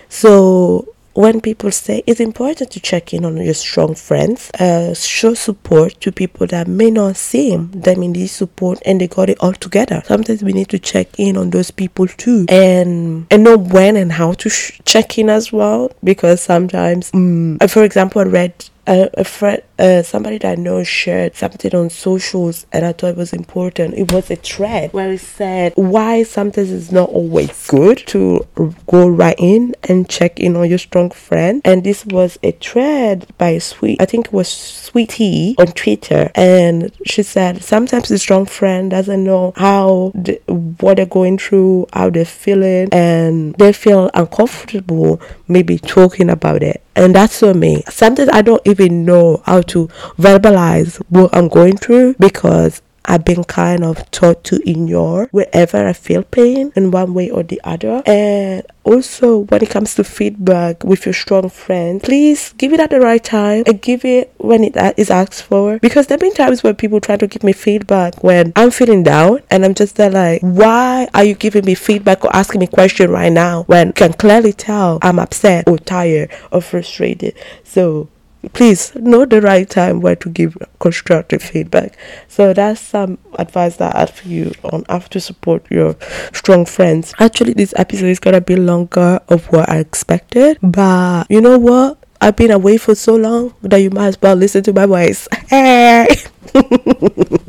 So 0.08 0.94
when 1.18 1.40
people 1.40 1.72
say 1.72 2.00
it's 2.06 2.20
important 2.20 2.70
to 2.70 2.78
check 2.78 3.12
in 3.12 3.24
on 3.24 3.36
your 3.38 3.52
strong 3.52 3.92
friends, 3.92 4.52
uh, 4.60 4.94
show 4.94 5.34
support 5.34 6.00
to 6.00 6.12
people 6.12 6.46
that 6.46 6.68
may 6.68 6.92
not 6.92 7.16
seem 7.16 7.72
them 7.72 8.04
in 8.04 8.12
this 8.12 8.30
support 8.30 8.80
and 8.86 9.00
they 9.00 9.08
got 9.08 9.28
it 9.28 9.36
all 9.40 9.52
together. 9.52 10.00
Sometimes 10.06 10.44
we 10.44 10.52
need 10.52 10.68
to 10.68 10.78
check 10.78 11.08
in 11.18 11.36
on 11.36 11.50
those 11.50 11.72
people 11.72 12.06
too 12.06 12.46
and 12.48 13.26
and 13.32 13.42
know 13.42 13.58
when 13.58 13.96
and 13.96 14.12
how 14.12 14.32
to 14.34 14.48
sh- 14.48 14.80
check 14.84 15.18
in 15.18 15.28
as 15.28 15.52
well 15.52 15.90
because 16.04 16.40
sometimes, 16.40 17.10
um, 17.12 17.58
for 17.68 17.82
example, 17.82 18.20
I 18.22 18.24
read 18.26 18.54
a, 18.86 19.10
a 19.14 19.24
friend, 19.24 19.60
uh, 19.78 20.02
somebody 20.02 20.38
that 20.38 20.58
I 20.58 20.60
know 20.60 20.82
shared 20.82 21.36
something 21.36 21.74
on 21.74 21.90
socials, 21.90 22.66
and 22.72 22.84
I 22.84 22.92
thought 22.92 23.10
it 23.10 23.16
was 23.16 23.32
important. 23.32 23.94
It 23.94 24.12
was 24.12 24.30
a 24.30 24.36
thread 24.36 24.92
where 24.92 25.12
it 25.12 25.20
said 25.20 25.72
why 25.76 26.22
sometimes 26.24 26.70
it's 26.70 26.92
not 26.92 27.10
always 27.10 27.68
good 27.68 27.98
to 28.08 28.46
go 28.86 29.08
right 29.08 29.36
in 29.38 29.74
and 29.84 30.08
check 30.08 30.40
in 30.40 30.56
on 30.56 30.68
your 30.68 30.78
strong 30.78 31.10
friend. 31.10 31.62
And 31.64 31.84
this 31.84 32.04
was 32.06 32.38
a 32.42 32.52
thread 32.52 33.26
by 33.38 33.58
Sweet, 33.58 34.00
I 34.00 34.06
think 34.06 34.26
it 34.26 34.32
was 34.32 34.48
Sweetie 34.48 35.54
on 35.58 35.68
Twitter, 35.68 36.30
and 36.34 36.92
she 37.04 37.22
said 37.22 37.62
sometimes 37.62 38.08
the 38.08 38.18
strong 38.18 38.46
friend 38.46 38.90
doesn't 38.90 39.22
know 39.22 39.52
how 39.56 40.12
the, 40.14 40.40
what 40.80 40.96
they're 40.96 41.06
going 41.06 41.38
through, 41.38 41.86
how 41.92 42.10
they're 42.10 42.24
feeling, 42.24 42.88
and 42.92 43.54
they 43.54 43.72
feel 43.72 44.10
uncomfortable 44.14 45.20
maybe 45.46 45.78
talking 45.78 46.30
about 46.30 46.62
it 46.62 46.82
and 46.98 47.14
that's 47.14 47.38
for 47.38 47.54
me. 47.54 47.82
Sometimes 47.88 48.28
I 48.32 48.42
don't 48.42 48.60
even 48.66 49.04
know 49.04 49.40
how 49.46 49.62
to 49.68 49.88
verbalize 50.18 50.96
what 51.08 51.34
I'm 51.34 51.48
going 51.48 51.76
through 51.76 52.14
because 52.18 52.82
I've 53.08 53.24
been 53.24 53.44
kind 53.44 53.82
of 53.84 54.08
taught 54.10 54.44
to 54.44 54.60
ignore 54.68 55.28
wherever 55.32 55.88
I 55.88 55.94
feel 55.94 56.22
pain 56.22 56.72
in 56.76 56.90
one 56.90 57.14
way 57.14 57.30
or 57.30 57.42
the 57.42 57.58
other. 57.64 58.02
And 58.04 58.62
also, 58.84 59.38
when 59.38 59.62
it 59.62 59.70
comes 59.70 59.94
to 59.94 60.04
feedback 60.04 60.84
with 60.84 61.06
your 61.06 61.14
strong 61.14 61.48
friend, 61.48 62.02
please 62.02 62.52
give 62.58 62.74
it 62.74 62.80
at 62.80 62.90
the 62.90 63.00
right 63.00 63.24
time 63.24 63.64
and 63.66 63.80
give 63.80 64.04
it 64.04 64.34
when 64.36 64.62
it 64.62 64.76
uh, 64.76 64.92
is 64.98 65.10
asked 65.10 65.42
for. 65.42 65.78
Because 65.78 66.06
there 66.06 66.16
have 66.16 66.20
been 66.20 66.34
times 66.34 66.62
where 66.62 66.74
people 66.74 67.00
try 67.00 67.16
to 67.16 67.26
give 67.26 67.42
me 67.42 67.52
feedback 67.52 68.22
when 68.22 68.52
I'm 68.56 68.70
feeling 68.70 69.02
down 69.02 69.40
and 69.50 69.64
I'm 69.64 69.74
just 69.74 69.96
there 69.96 70.10
like, 70.10 70.42
why 70.42 71.08
are 71.14 71.24
you 71.24 71.34
giving 71.34 71.64
me 71.64 71.74
feedback 71.74 72.24
or 72.26 72.36
asking 72.36 72.60
me 72.60 72.66
question 72.66 73.10
right 73.10 73.32
now 73.32 73.62
when 73.64 73.88
you 73.88 73.92
can 73.94 74.12
clearly 74.12 74.52
tell 74.52 74.98
I'm 75.00 75.18
upset 75.18 75.66
or 75.66 75.78
tired 75.78 76.30
or 76.52 76.60
frustrated? 76.60 77.34
So 77.64 78.08
please 78.52 78.94
know 78.94 79.24
the 79.24 79.40
right 79.40 79.68
time 79.68 80.00
where 80.00 80.16
to 80.16 80.28
give 80.28 80.56
constructive 80.80 81.42
feedback. 81.42 81.96
So 82.28 82.52
that's 82.52 82.80
some 82.80 83.18
advice 83.34 83.76
that 83.76 83.94
I 83.94 84.00
have 84.00 84.10
for 84.10 84.28
you 84.28 84.52
on 84.64 84.84
how 84.88 84.98
to 84.98 85.20
support 85.20 85.66
your 85.70 85.96
strong 86.32 86.64
friends. 86.64 87.14
Actually, 87.18 87.54
this 87.54 87.74
episode 87.76 88.06
is 88.06 88.20
gonna 88.20 88.40
be 88.40 88.56
longer 88.56 89.20
of 89.28 89.46
what 89.46 89.68
I 89.68 89.78
expected, 89.78 90.58
but 90.62 91.26
you 91.30 91.40
know 91.40 91.58
what? 91.58 91.98
I've 92.20 92.36
been 92.36 92.50
away 92.50 92.78
for 92.78 92.94
so 92.96 93.14
long 93.14 93.54
that 93.62 93.78
you 93.78 93.90
might 93.90 94.08
as 94.08 94.20
well 94.20 94.34
listen 94.34 94.64
to 94.64 94.72
my 94.72 94.86
voice. 94.86 95.28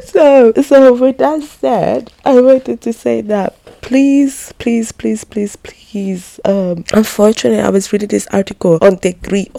so, 0.00 0.52
so 0.62 0.94
with 0.94 1.18
that 1.18 1.42
said, 1.42 2.12
I 2.24 2.40
wanted 2.40 2.80
to 2.82 2.92
say 2.92 3.20
that 3.22 3.56
please, 3.80 4.52
please, 4.58 4.92
please, 4.92 5.24
please, 5.24 5.56
please. 5.56 6.38
Um, 6.44 6.84
unfortunately, 6.92 7.62
I 7.62 7.70
was 7.70 7.92
reading 7.92 8.08
this 8.08 8.26
article 8.28 8.78
on 8.80 8.96
the 8.96 9.12
3 9.12 9.50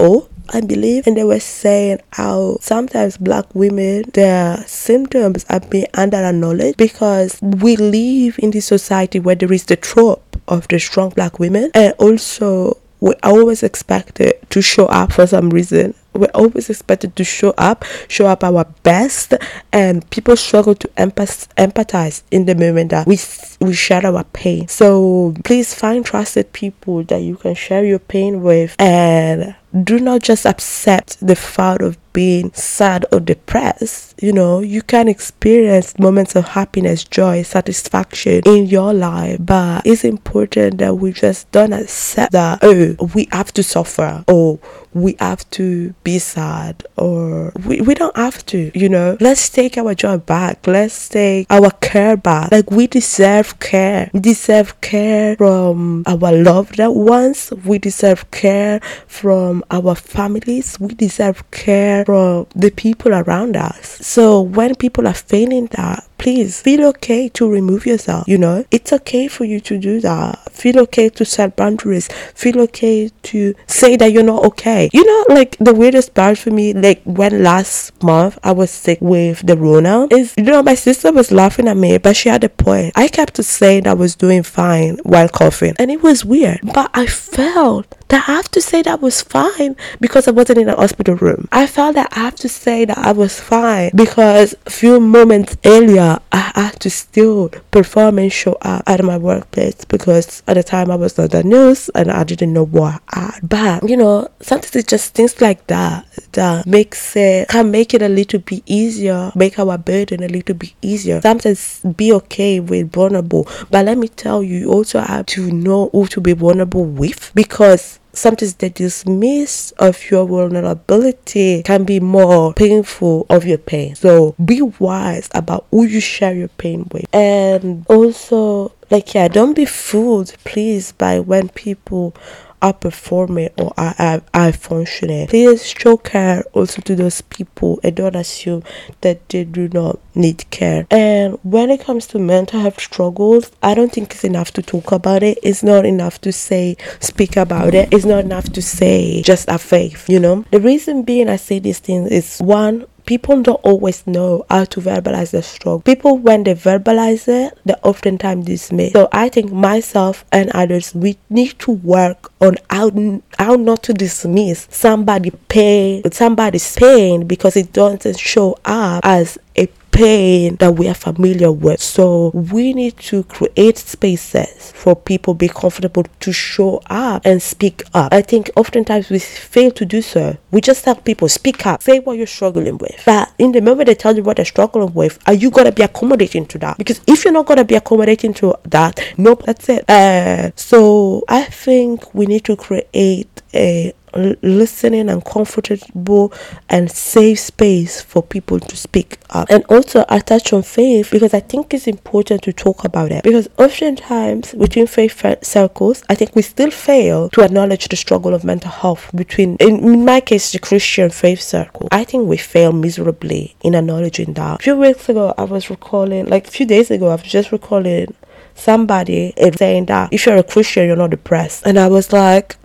I 0.53 0.59
believe, 0.61 1.07
and 1.07 1.15
they 1.15 1.23
were 1.23 1.39
saying 1.39 1.99
how 2.11 2.57
sometimes 2.59 3.17
black 3.17 3.45
women 3.55 4.03
their 4.13 4.57
symptoms 4.67 5.45
are 5.49 5.61
being 5.61 5.87
under 5.93 6.31
knowledge 6.33 6.75
because 6.77 7.39
we 7.41 7.77
live 7.77 8.37
in 8.39 8.51
this 8.51 8.65
society 8.65 9.19
where 9.19 9.35
there 9.35 9.53
is 9.53 9.65
the 9.65 9.77
trope 9.77 10.37
of 10.47 10.67
the 10.67 10.79
strong 10.79 11.09
black 11.11 11.39
women 11.39 11.71
and 11.73 11.93
also 11.99 12.77
we 12.99 13.13
always 13.23 13.63
expected 13.63 14.33
to 14.49 14.61
show 14.61 14.85
up 14.87 15.13
for 15.13 15.25
some 15.25 15.49
reason 15.49 15.93
we're 16.13 16.31
always 16.33 16.69
expected 16.69 17.15
to 17.15 17.23
show 17.23 17.53
up, 17.57 17.85
show 18.07 18.27
up 18.27 18.43
our 18.43 18.65
best, 18.83 19.33
and 19.71 20.07
people 20.09 20.35
struggle 20.35 20.75
to 20.75 20.87
empath- 20.89 21.47
empathize 21.55 22.23
in 22.31 22.45
the 22.45 22.55
moment 22.55 22.91
that 22.91 23.07
we 23.07 23.17
we 23.59 23.73
share 23.73 24.05
our 24.05 24.23
pain. 24.25 24.67
So 24.67 25.33
please 25.43 25.73
find 25.73 26.05
trusted 26.05 26.51
people 26.53 27.03
that 27.05 27.21
you 27.21 27.35
can 27.35 27.55
share 27.55 27.85
your 27.85 27.99
pain 27.99 28.41
with, 28.41 28.75
and 28.79 29.55
do 29.83 29.99
not 29.99 30.21
just 30.21 30.45
accept 30.45 31.25
the 31.25 31.35
fact 31.35 31.81
of 31.81 31.97
being 32.13 32.51
sad 32.53 33.05
or 33.11 33.19
depressed. 33.19 34.21
You 34.21 34.33
know, 34.33 34.59
you 34.59 34.81
can 34.81 35.07
experience 35.07 35.97
moments 35.97 36.35
of 36.35 36.45
happiness, 36.45 37.05
joy, 37.05 37.43
satisfaction 37.43 38.41
in 38.45 38.65
your 38.65 38.93
life, 38.93 39.37
but 39.39 39.83
it's 39.85 40.03
important 40.03 40.79
that 40.79 40.95
we 40.95 41.13
just 41.13 41.49
don't 41.51 41.73
accept 41.73 42.33
that, 42.33 42.59
oh, 42.61 42.95
we 43.15 43.29
have 43.31 43.53
to 43.53 43.63
suffer 43.63 44.25
or 44.27 44.59
we 44.93 45.15
have 45.19 45.49
to 45.51 45.93
be 46.03 46.19
sad 46.19 46.85
or 46.97 47.51
we, 47.65 47.81
we 47.81 47.93
don't 47.93 48.15
have 48.15 48.45
to, 48.47 48.71
you 48.77 48.89
know. 48.89 49.17
Let's 49.19 49.49
take 49.49 49.77
our 49.77 49.95
joy 49.95 50.17
back. 50.17 50.65
Let's 50.67 51.09
take 51.09 51.47
our 51.49 51.71
care 51.71 52.17
back. 52.17 52.51
Like 52.51 52.71
we 52.71 52.87
deserve 52.87 53.59
care. 53.59 54.09
We 54.13 54.19
deserve 54.19 54.79
care 54.81 55.35
from 55.37 56.03
our 56.05 56.31
loved 56.31 56.79
ones. 56.79 57.51
We 57.65 57.79
deserve 57.79 58.29
care 58.31 58.79
from 59.07 59.63
our 59.71 59.95
families. 59.95 60.79
We 60.79 60.93
deserve 60.93 61.49
care 61.51 62.05
from 62.05 62.47
the 62.55 62.71
people 62.71 63.13
around 63.13 63.55
us. 63.55 64.05
So 64.05 64.41
when 64.41 64.75
people 64.75 65.07
are 65.07 65.13
feeling 65.13 65.67
that, 65.67 66.05
please 66.21 66.61
feel 66.61 66.85
okay 66.85 67.27
to 67.29 67.49
remove 67.49 67.85
yourself. 67.85 68.27
You 68.27 68.37
know, 68.37 68.63
it's 68.69 68.93
okay 68.93 69.27
for 69.27 69.43
you 69.43 69.59
to 69.61 69.77
do 69.79 69.99
that. 70.01 70.51
Feel 70.51 70.79
okay 70.81 71.09
to 71.09 71.25
set 71.25 71.55
boundaries. 71.55 72.07
Feel 72.35 72.61
okay 72.61 73.09
to 73.23 73.55
say 73.65 73.95
that 73.97 74.11
you're 74.11 74.21
not 74.23 74.45
okay. 74.45 74.89
You 74.93 75.03
know, 75.03 75.25
like 75.33 75.57
the 75.57 75.73
weirdest 75.73 76.13
part 76.13 76.37
for 76.37 76.51
me, 76.51 76.73
like 76.73 77.01
when 77.05 77.41
last 77.41 78.03
month 78.03 78.37
I 78.43 78.51
was 78.51 78.69
sick 78.69 78.99
with 79.01 79.45
the 79.45 79.57
Rona, 79.57 80.07
is 80.11 80.35
you 80.37 80.43
know, 80.43 80.61
my 80.61 80.75
sister 80.75 81.11
was 81.11 81.31
laughing 81.31 81.67
at 81.67 81.75
me, 81.75 81.97
but 81.97 82.15
she 82.15 82.29
had 82.29 82.43
a 82.43 82.49
point. 82.49 82.93
I 82.95 83.07
kept 83.07 83.43
saying 83.43 83.87
I 83.87 83.93
was 83.93 84.15
doing 84.15 84.43
fine 84.43 84.99
while 85.03 85.27
coughing, 85.27 85.73
and 85.79 85.89
it 85.89 86.03
was 86.03 86.23
weird, 86.23 86.59
but 86.73 86.91
I 86.93 87.07
felt 87.07 87.97
that 88.11 88.27
I 88.27 88.33
have 88.33 88.51
to 88.51 88.61
say 88.61 88.81
that 88.83 89.01
was 89.01 89.21
fine 89.21 89.75
because 89.99 90.27
I 90.27 90.31
wasn't 90.31 90.59
in 90.59 90.69
a 90.69 90.75
hospital 90.75 91.15
room. 91.15 91.47
I 91.51 91.65
felt 91.65 91.95
that 91.95 92.09
I 92.11 92.19
have 92.19 92.35
to 92.35 92.49
say 92.49 92.85
that 92.85 92.97
I 92.97 93.13
was 93.13 93.39
fine 93.39 93.91
because 93.95 94.53
a 94.65 94.69
few 94.69 94.99
moments 94.99 95.55
earlier 95.65 96.19
I 96.31 96.51
had 96.55 96.79
to 96.81 96.89
still 96.89 97.49
perform 97.71 98.19
and 98.19 98.31
show 98.31 98.57
up 98.61 98.83
at 98.85 99.01
my 99.03 99.17
workplace 99.17 99.85
because 99.85 100.43
at 100.47 100.55
the 100.55 100.63
time 100.63 100.91
I 100.91 100.95
was 100.95 101.17
not 101.17 101.31
the 101.31 101.43
news 101.43 101.89
and 101.95 102.11
I 102.11 102.23
didn't 102.25 102.51
know 102.53 102.65
what 102.65 103.01
I 103.09 103.19
had. 103.19 103.49
But 103.49 103.89
you 103.89 103.95
know, 103.95 104.27
sometimes 104.41 104.75
it's 104.75 104.89
just 104.89 105.13
things 105.13 105.39
like 105.39 105.65
that 105.67 106.05
that 106.33 106.67
makes 106.67 107.15
it 107.15 107.47
can 107.47 107.71
make 107.71 107.93
it 107.93 108.01
a 108.01 108.09
little 108.09 108.39
bit 108.41 108.61
easier, 108.65 109.31
make 109.35 109.57
our 109.57 109.77
burden 109.77 110.21
a 110.23 110.27
little 110.27 110.55
bit 110.55 110.73
easier. 110.81 111.21
Sometimes 111.21 111.81
be 111.95 112.11
okay 112.13 112.59
with 112.59 112.91
vulnerable. 112.91 113.47
But 113.69 113.85
let 113.85 113.97
me 113.97 114.09
tell 114.09 114.43
you, 114.43 114.57
you 114.59 114.71
also 114.71 114.99
have 114.99 115.27
to 115.27 115.49
know 115.51 115.89
who 115.93 116.07
to 116.07 116.19
be 116.19 116.33
vulnerable 116.33 116.83
with 116.83 117.31
because 117.33 118.00
sometimes 118.13 118.55
the 118.55 118.69
dismiss 118.69 119.71
of 119.71 120.09
your 120.09 120.27
vulnerability 120.27 121.63
can 121.63 121.83
be 121.83 121.99
more 121.99 122.53
painful 122.53 123.25
of 123.29 123.45
your 123.45 123.57
pain. 123.57 123.95
So 123.95 124.35
be 124.43 124.61
wise 124.61 125.29
about 125.33 125.65
who 125.71 125.85
you 125.85 125.99
share 125.99 126.33
your 126.33 126.49
pain 126.49 126.87
with. 126.91 127.05
And 127.13 127.85
also 127.87 128.73
like 128.89 129.13
yeah, 129.13 129.27
don't 129.27 129.55
be 129.55 129.65
fooled 129.65 130.33
please 130.43 130.91
by 130.91 131.19
when 131.19 131.49
people 131.49 132.15
are 132.61 132.73
performing 132.73 133.49
or 133.57 133.73
are, 133.77 134.51
functioning. 134.51 135.27
Please 135.27 135.65
show 135.65 135.97
care 135.97 136.43
also 136.53 136.81
to 136.81 136.95
those 136.95 137.21
people 137.21 137.79
and 137.83 137.95
don't 137.95 138.15
assume 138.15 138.63
that 139.01 139.27
they 139.29 139.43
do 139.43 139.67
not 139.69 139.99
need 140.15 140.49
care. 140.49 140.85
And 140.91 141.37
when 141.43 141.69
it 141.69 141.81
comes 141.81 142.07
to 142.07 142.19
mental 142.19 142.59
health 142.59 142.79
struggles, 142.79 143.51
I 143.63 143.73
don't 143.73 143.91
think 143.91 144.11
it's 144.11 144.23
enough 144.23 144.51
to 144.51 144.61
talk 144.61 144.91
about 144.91 145.23
it. 145.23 145.39
It's 145.41 145.63
not 145.63 145.85
enough 145.85 146.21
to 146.21 146.31
say, 146.31 146.77
speak 146.99 147.37
about 147.37 147.73
it. 147.73 147.93
It's 147.93 148.05
not 148.05 148.25
enough 148.25 148.51
to 148.53 148.61
say, 148.61 149.21
just 149.21 149.49
have 149.49 149.61
faith, 149.61 150.09
you 150.09 150.19
know? 150.19 150.45
The 150.51 150.59
reason 150.59 151.03
being 151.03 151.29
I 151.29 151.37
say 151.37 151.59
these 151.59 151.79
things 151.79 152.11
is 152.11 152.39
one, 152.39 152.85
people 153.11 153.41
don't 153.41 153.59
always 153.65 154.07
know 154.07 154.45
how 154.49 154.63
to 154.63 154.79
verbalize 154.79 155.31
their 155.31 155.41
struggle. 155.41 155.81
People, 155.81 156.17
when 156.17 156.43
they 156.45 156.55
verbalize 156.55 157.27
it, 157.27 157.59
they 157.65 157.73
oftentimes 157.83 158.45
dismiss. 158.45 158.93
So 158.93 159.09
I 159.11 159.27
think 159.27 159.51
myself 159.51 160.23
and 160.31 160.49
others, 160.51 160.95
we 160.95 161.17
need 161.29 161.59
to 161.59 161.71
work 161.71 162.31
on 162.39 162.55
how, 162.69 162.89
how 163.37 163.55
not 163.55 163.83
to 163.83 163.93
dismiss 163.93 164.65
somebody 164.71 165.31
pain, 165.49 166.09
somebody's 166.13 166.73
pain 166.73 167.27
because 167.27 167.57
it 167.57 167.73
doesn't 167.73 168.17
show 168.17 168.57
up 168.63 169.05
as 169.05 169.37
a 169.57 169.67
pain 170.01 170.55
that 170.55 170.73
we 170.73 170.87
are 170.87 170.95
familiar 170.95 171.51
with. 171.51 171.79
So 171.81 172.31
we 172.33 172.73
need 172.73 172.97
to 173.11 173.23
create 173.23 173.77
spaces 173.77 174.71
for 174.71 174.95
people 174.95 175.33
be 175.35 175.47
comfortable 175.47 176.05
to 176.21 176.31
show 176.31 176.81
up 176.89 177.23
and 177.23 177.41
speak 177.41 177.83
up. 177.93 178.11
I 178.11 178.21
think 178.21 178.49
oftentimes 178.55 179.09
we 179.09 179.19
fail 179.19 179.71
to 179.71 179.85
do 179.85 180.01
so. 180.01 180.37
We 180.49 180.61
just 180.61 180.83
tell 180.83 180.95
people 180.95 181.29
speak 181.29 181.65
up, 181.67 181.83
say 181.83 181.99
what 181.99 182.17
you're 182.17 182.25
struggling 182.27 182.77
with. 182.79 182.99
But 183.05 183.31
in 183.37 183.51
the 183.51 183.61
moment 183.61 183.87
they 183.87 183.95
tell 183.95 184.15
you 184.15 184.23
what 184.23 184.37
they're 184.37 184.45
struggling 184.45 184.93
with, 184.93 185.19
are 185.27 185.33
you 185.33 185.51
gonna 185.51 185.71
be 185.71 185.83
accommodating 185.83 186.47
to 186.47 186.57
that? 186.59 186.77
Because 186.77 186.99
if 187.05 187.23
you're 187.23 187.33
not 187.33 187.45
gonna 187.45 187.63
be 187.65 187.75
accommodating 187.75 188.33
to 188.35 188.55
that, 188.65 188.99
nope, 189.17 189.43
that's 189.45 189.69
it. 189.69 189.87
Uh, 189.87 190.51
so 190.55 191.23
I 191.27 191.43
think 191.43 192.13
we 192.15 192.25
need 192.25 192.43
to 192.45 192.55
create 192.55 193.41
a 193.53 193.93
listening 194.13 195.09
and 195.09 195.23
comfortable 195.23 196.33
and 196.69 196.91
safe 196.91 197.39
space 197.39 198.01
for 198.01 198.21
people 198.21 198.59
to 198.59 198.75
speak 198.75 199.17
up. 199.29 199.47
And 199.49 199.63
also, 199.65 200.05
I 200.09 200.19
touch 200.19 200.53
on 200.53 200.63
faith 200.63 201.11
because 201.11 201.33
I 201.33 201.39
think 201.39 201.73
it's 201.73 201.87
important 201.87 202.43
to 202.43 202.53
talk 202.53 202.83
about 202.83 203.11
it. 203.11 203.23
Because 203.23 203.47
oftentimes, 203.57 204.53
within 204.53 204.87
faith 204.87 205.23
circles, 205.43 206.03
I 206.09 206.15
think 206.15 206.35
we 206.35 206.41
still 206.41 206.71
fail 206.71 207.29
to 207.29 207.41
acknowledge 207.41 207.87
the 207.87 207.95
struggle 207.95 208.33
of 208.33 208.43
mental 208.43 208.71
health 208.71 209.09
between, 209.15 209.55
in 209.57 210.05
my 210.05 210.21
case, 210.21 210.51
the 210.51 210.59
Christian 210.59 211.09
faith 211.09 211.41
circle. 211.41 211.87
I 211.91 212.03
think 212.03 212.27
we 212.27 212.37
fail 212.37 212.71
miserably 212.71 213.55
in 213.61 213.75
acknowledging 213.75 214.33
that. 214.33 214.59
A 214.59 214.63
few 214.63 214.77
weeks 214.77 215.09
ago, 215.09 215.33
I 215.37 215.43
was 215.43 215.69
recalling, 215.69 216.27
like 216.27 216.47
a 216.47 216.51
few 216.51 216.65
days 216.65 216.91
ago, 216.91 217.09
I 217.09 217.15
was 217.15 217.23
just 217.23 217.51
recalling 217.51 218.15
somebody 218.55 219.33
eh, 219.37 219.51
saying 219.55 219.85
that 219.87 220.11
if 220.13 220.25
you're 220.25 220.37
a 220.37 220.43
Christian, 220.43 220.87
you're 220.87 220.95
not 220.95 221.09
depressed. 221.09 221.65
And 221.65 221.79
I 221.79 221.87
was 221.87 222.13
like, 222.13 222.55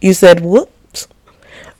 you 0.00 0.14
said 0.14 0.40
what? 0.40 0.70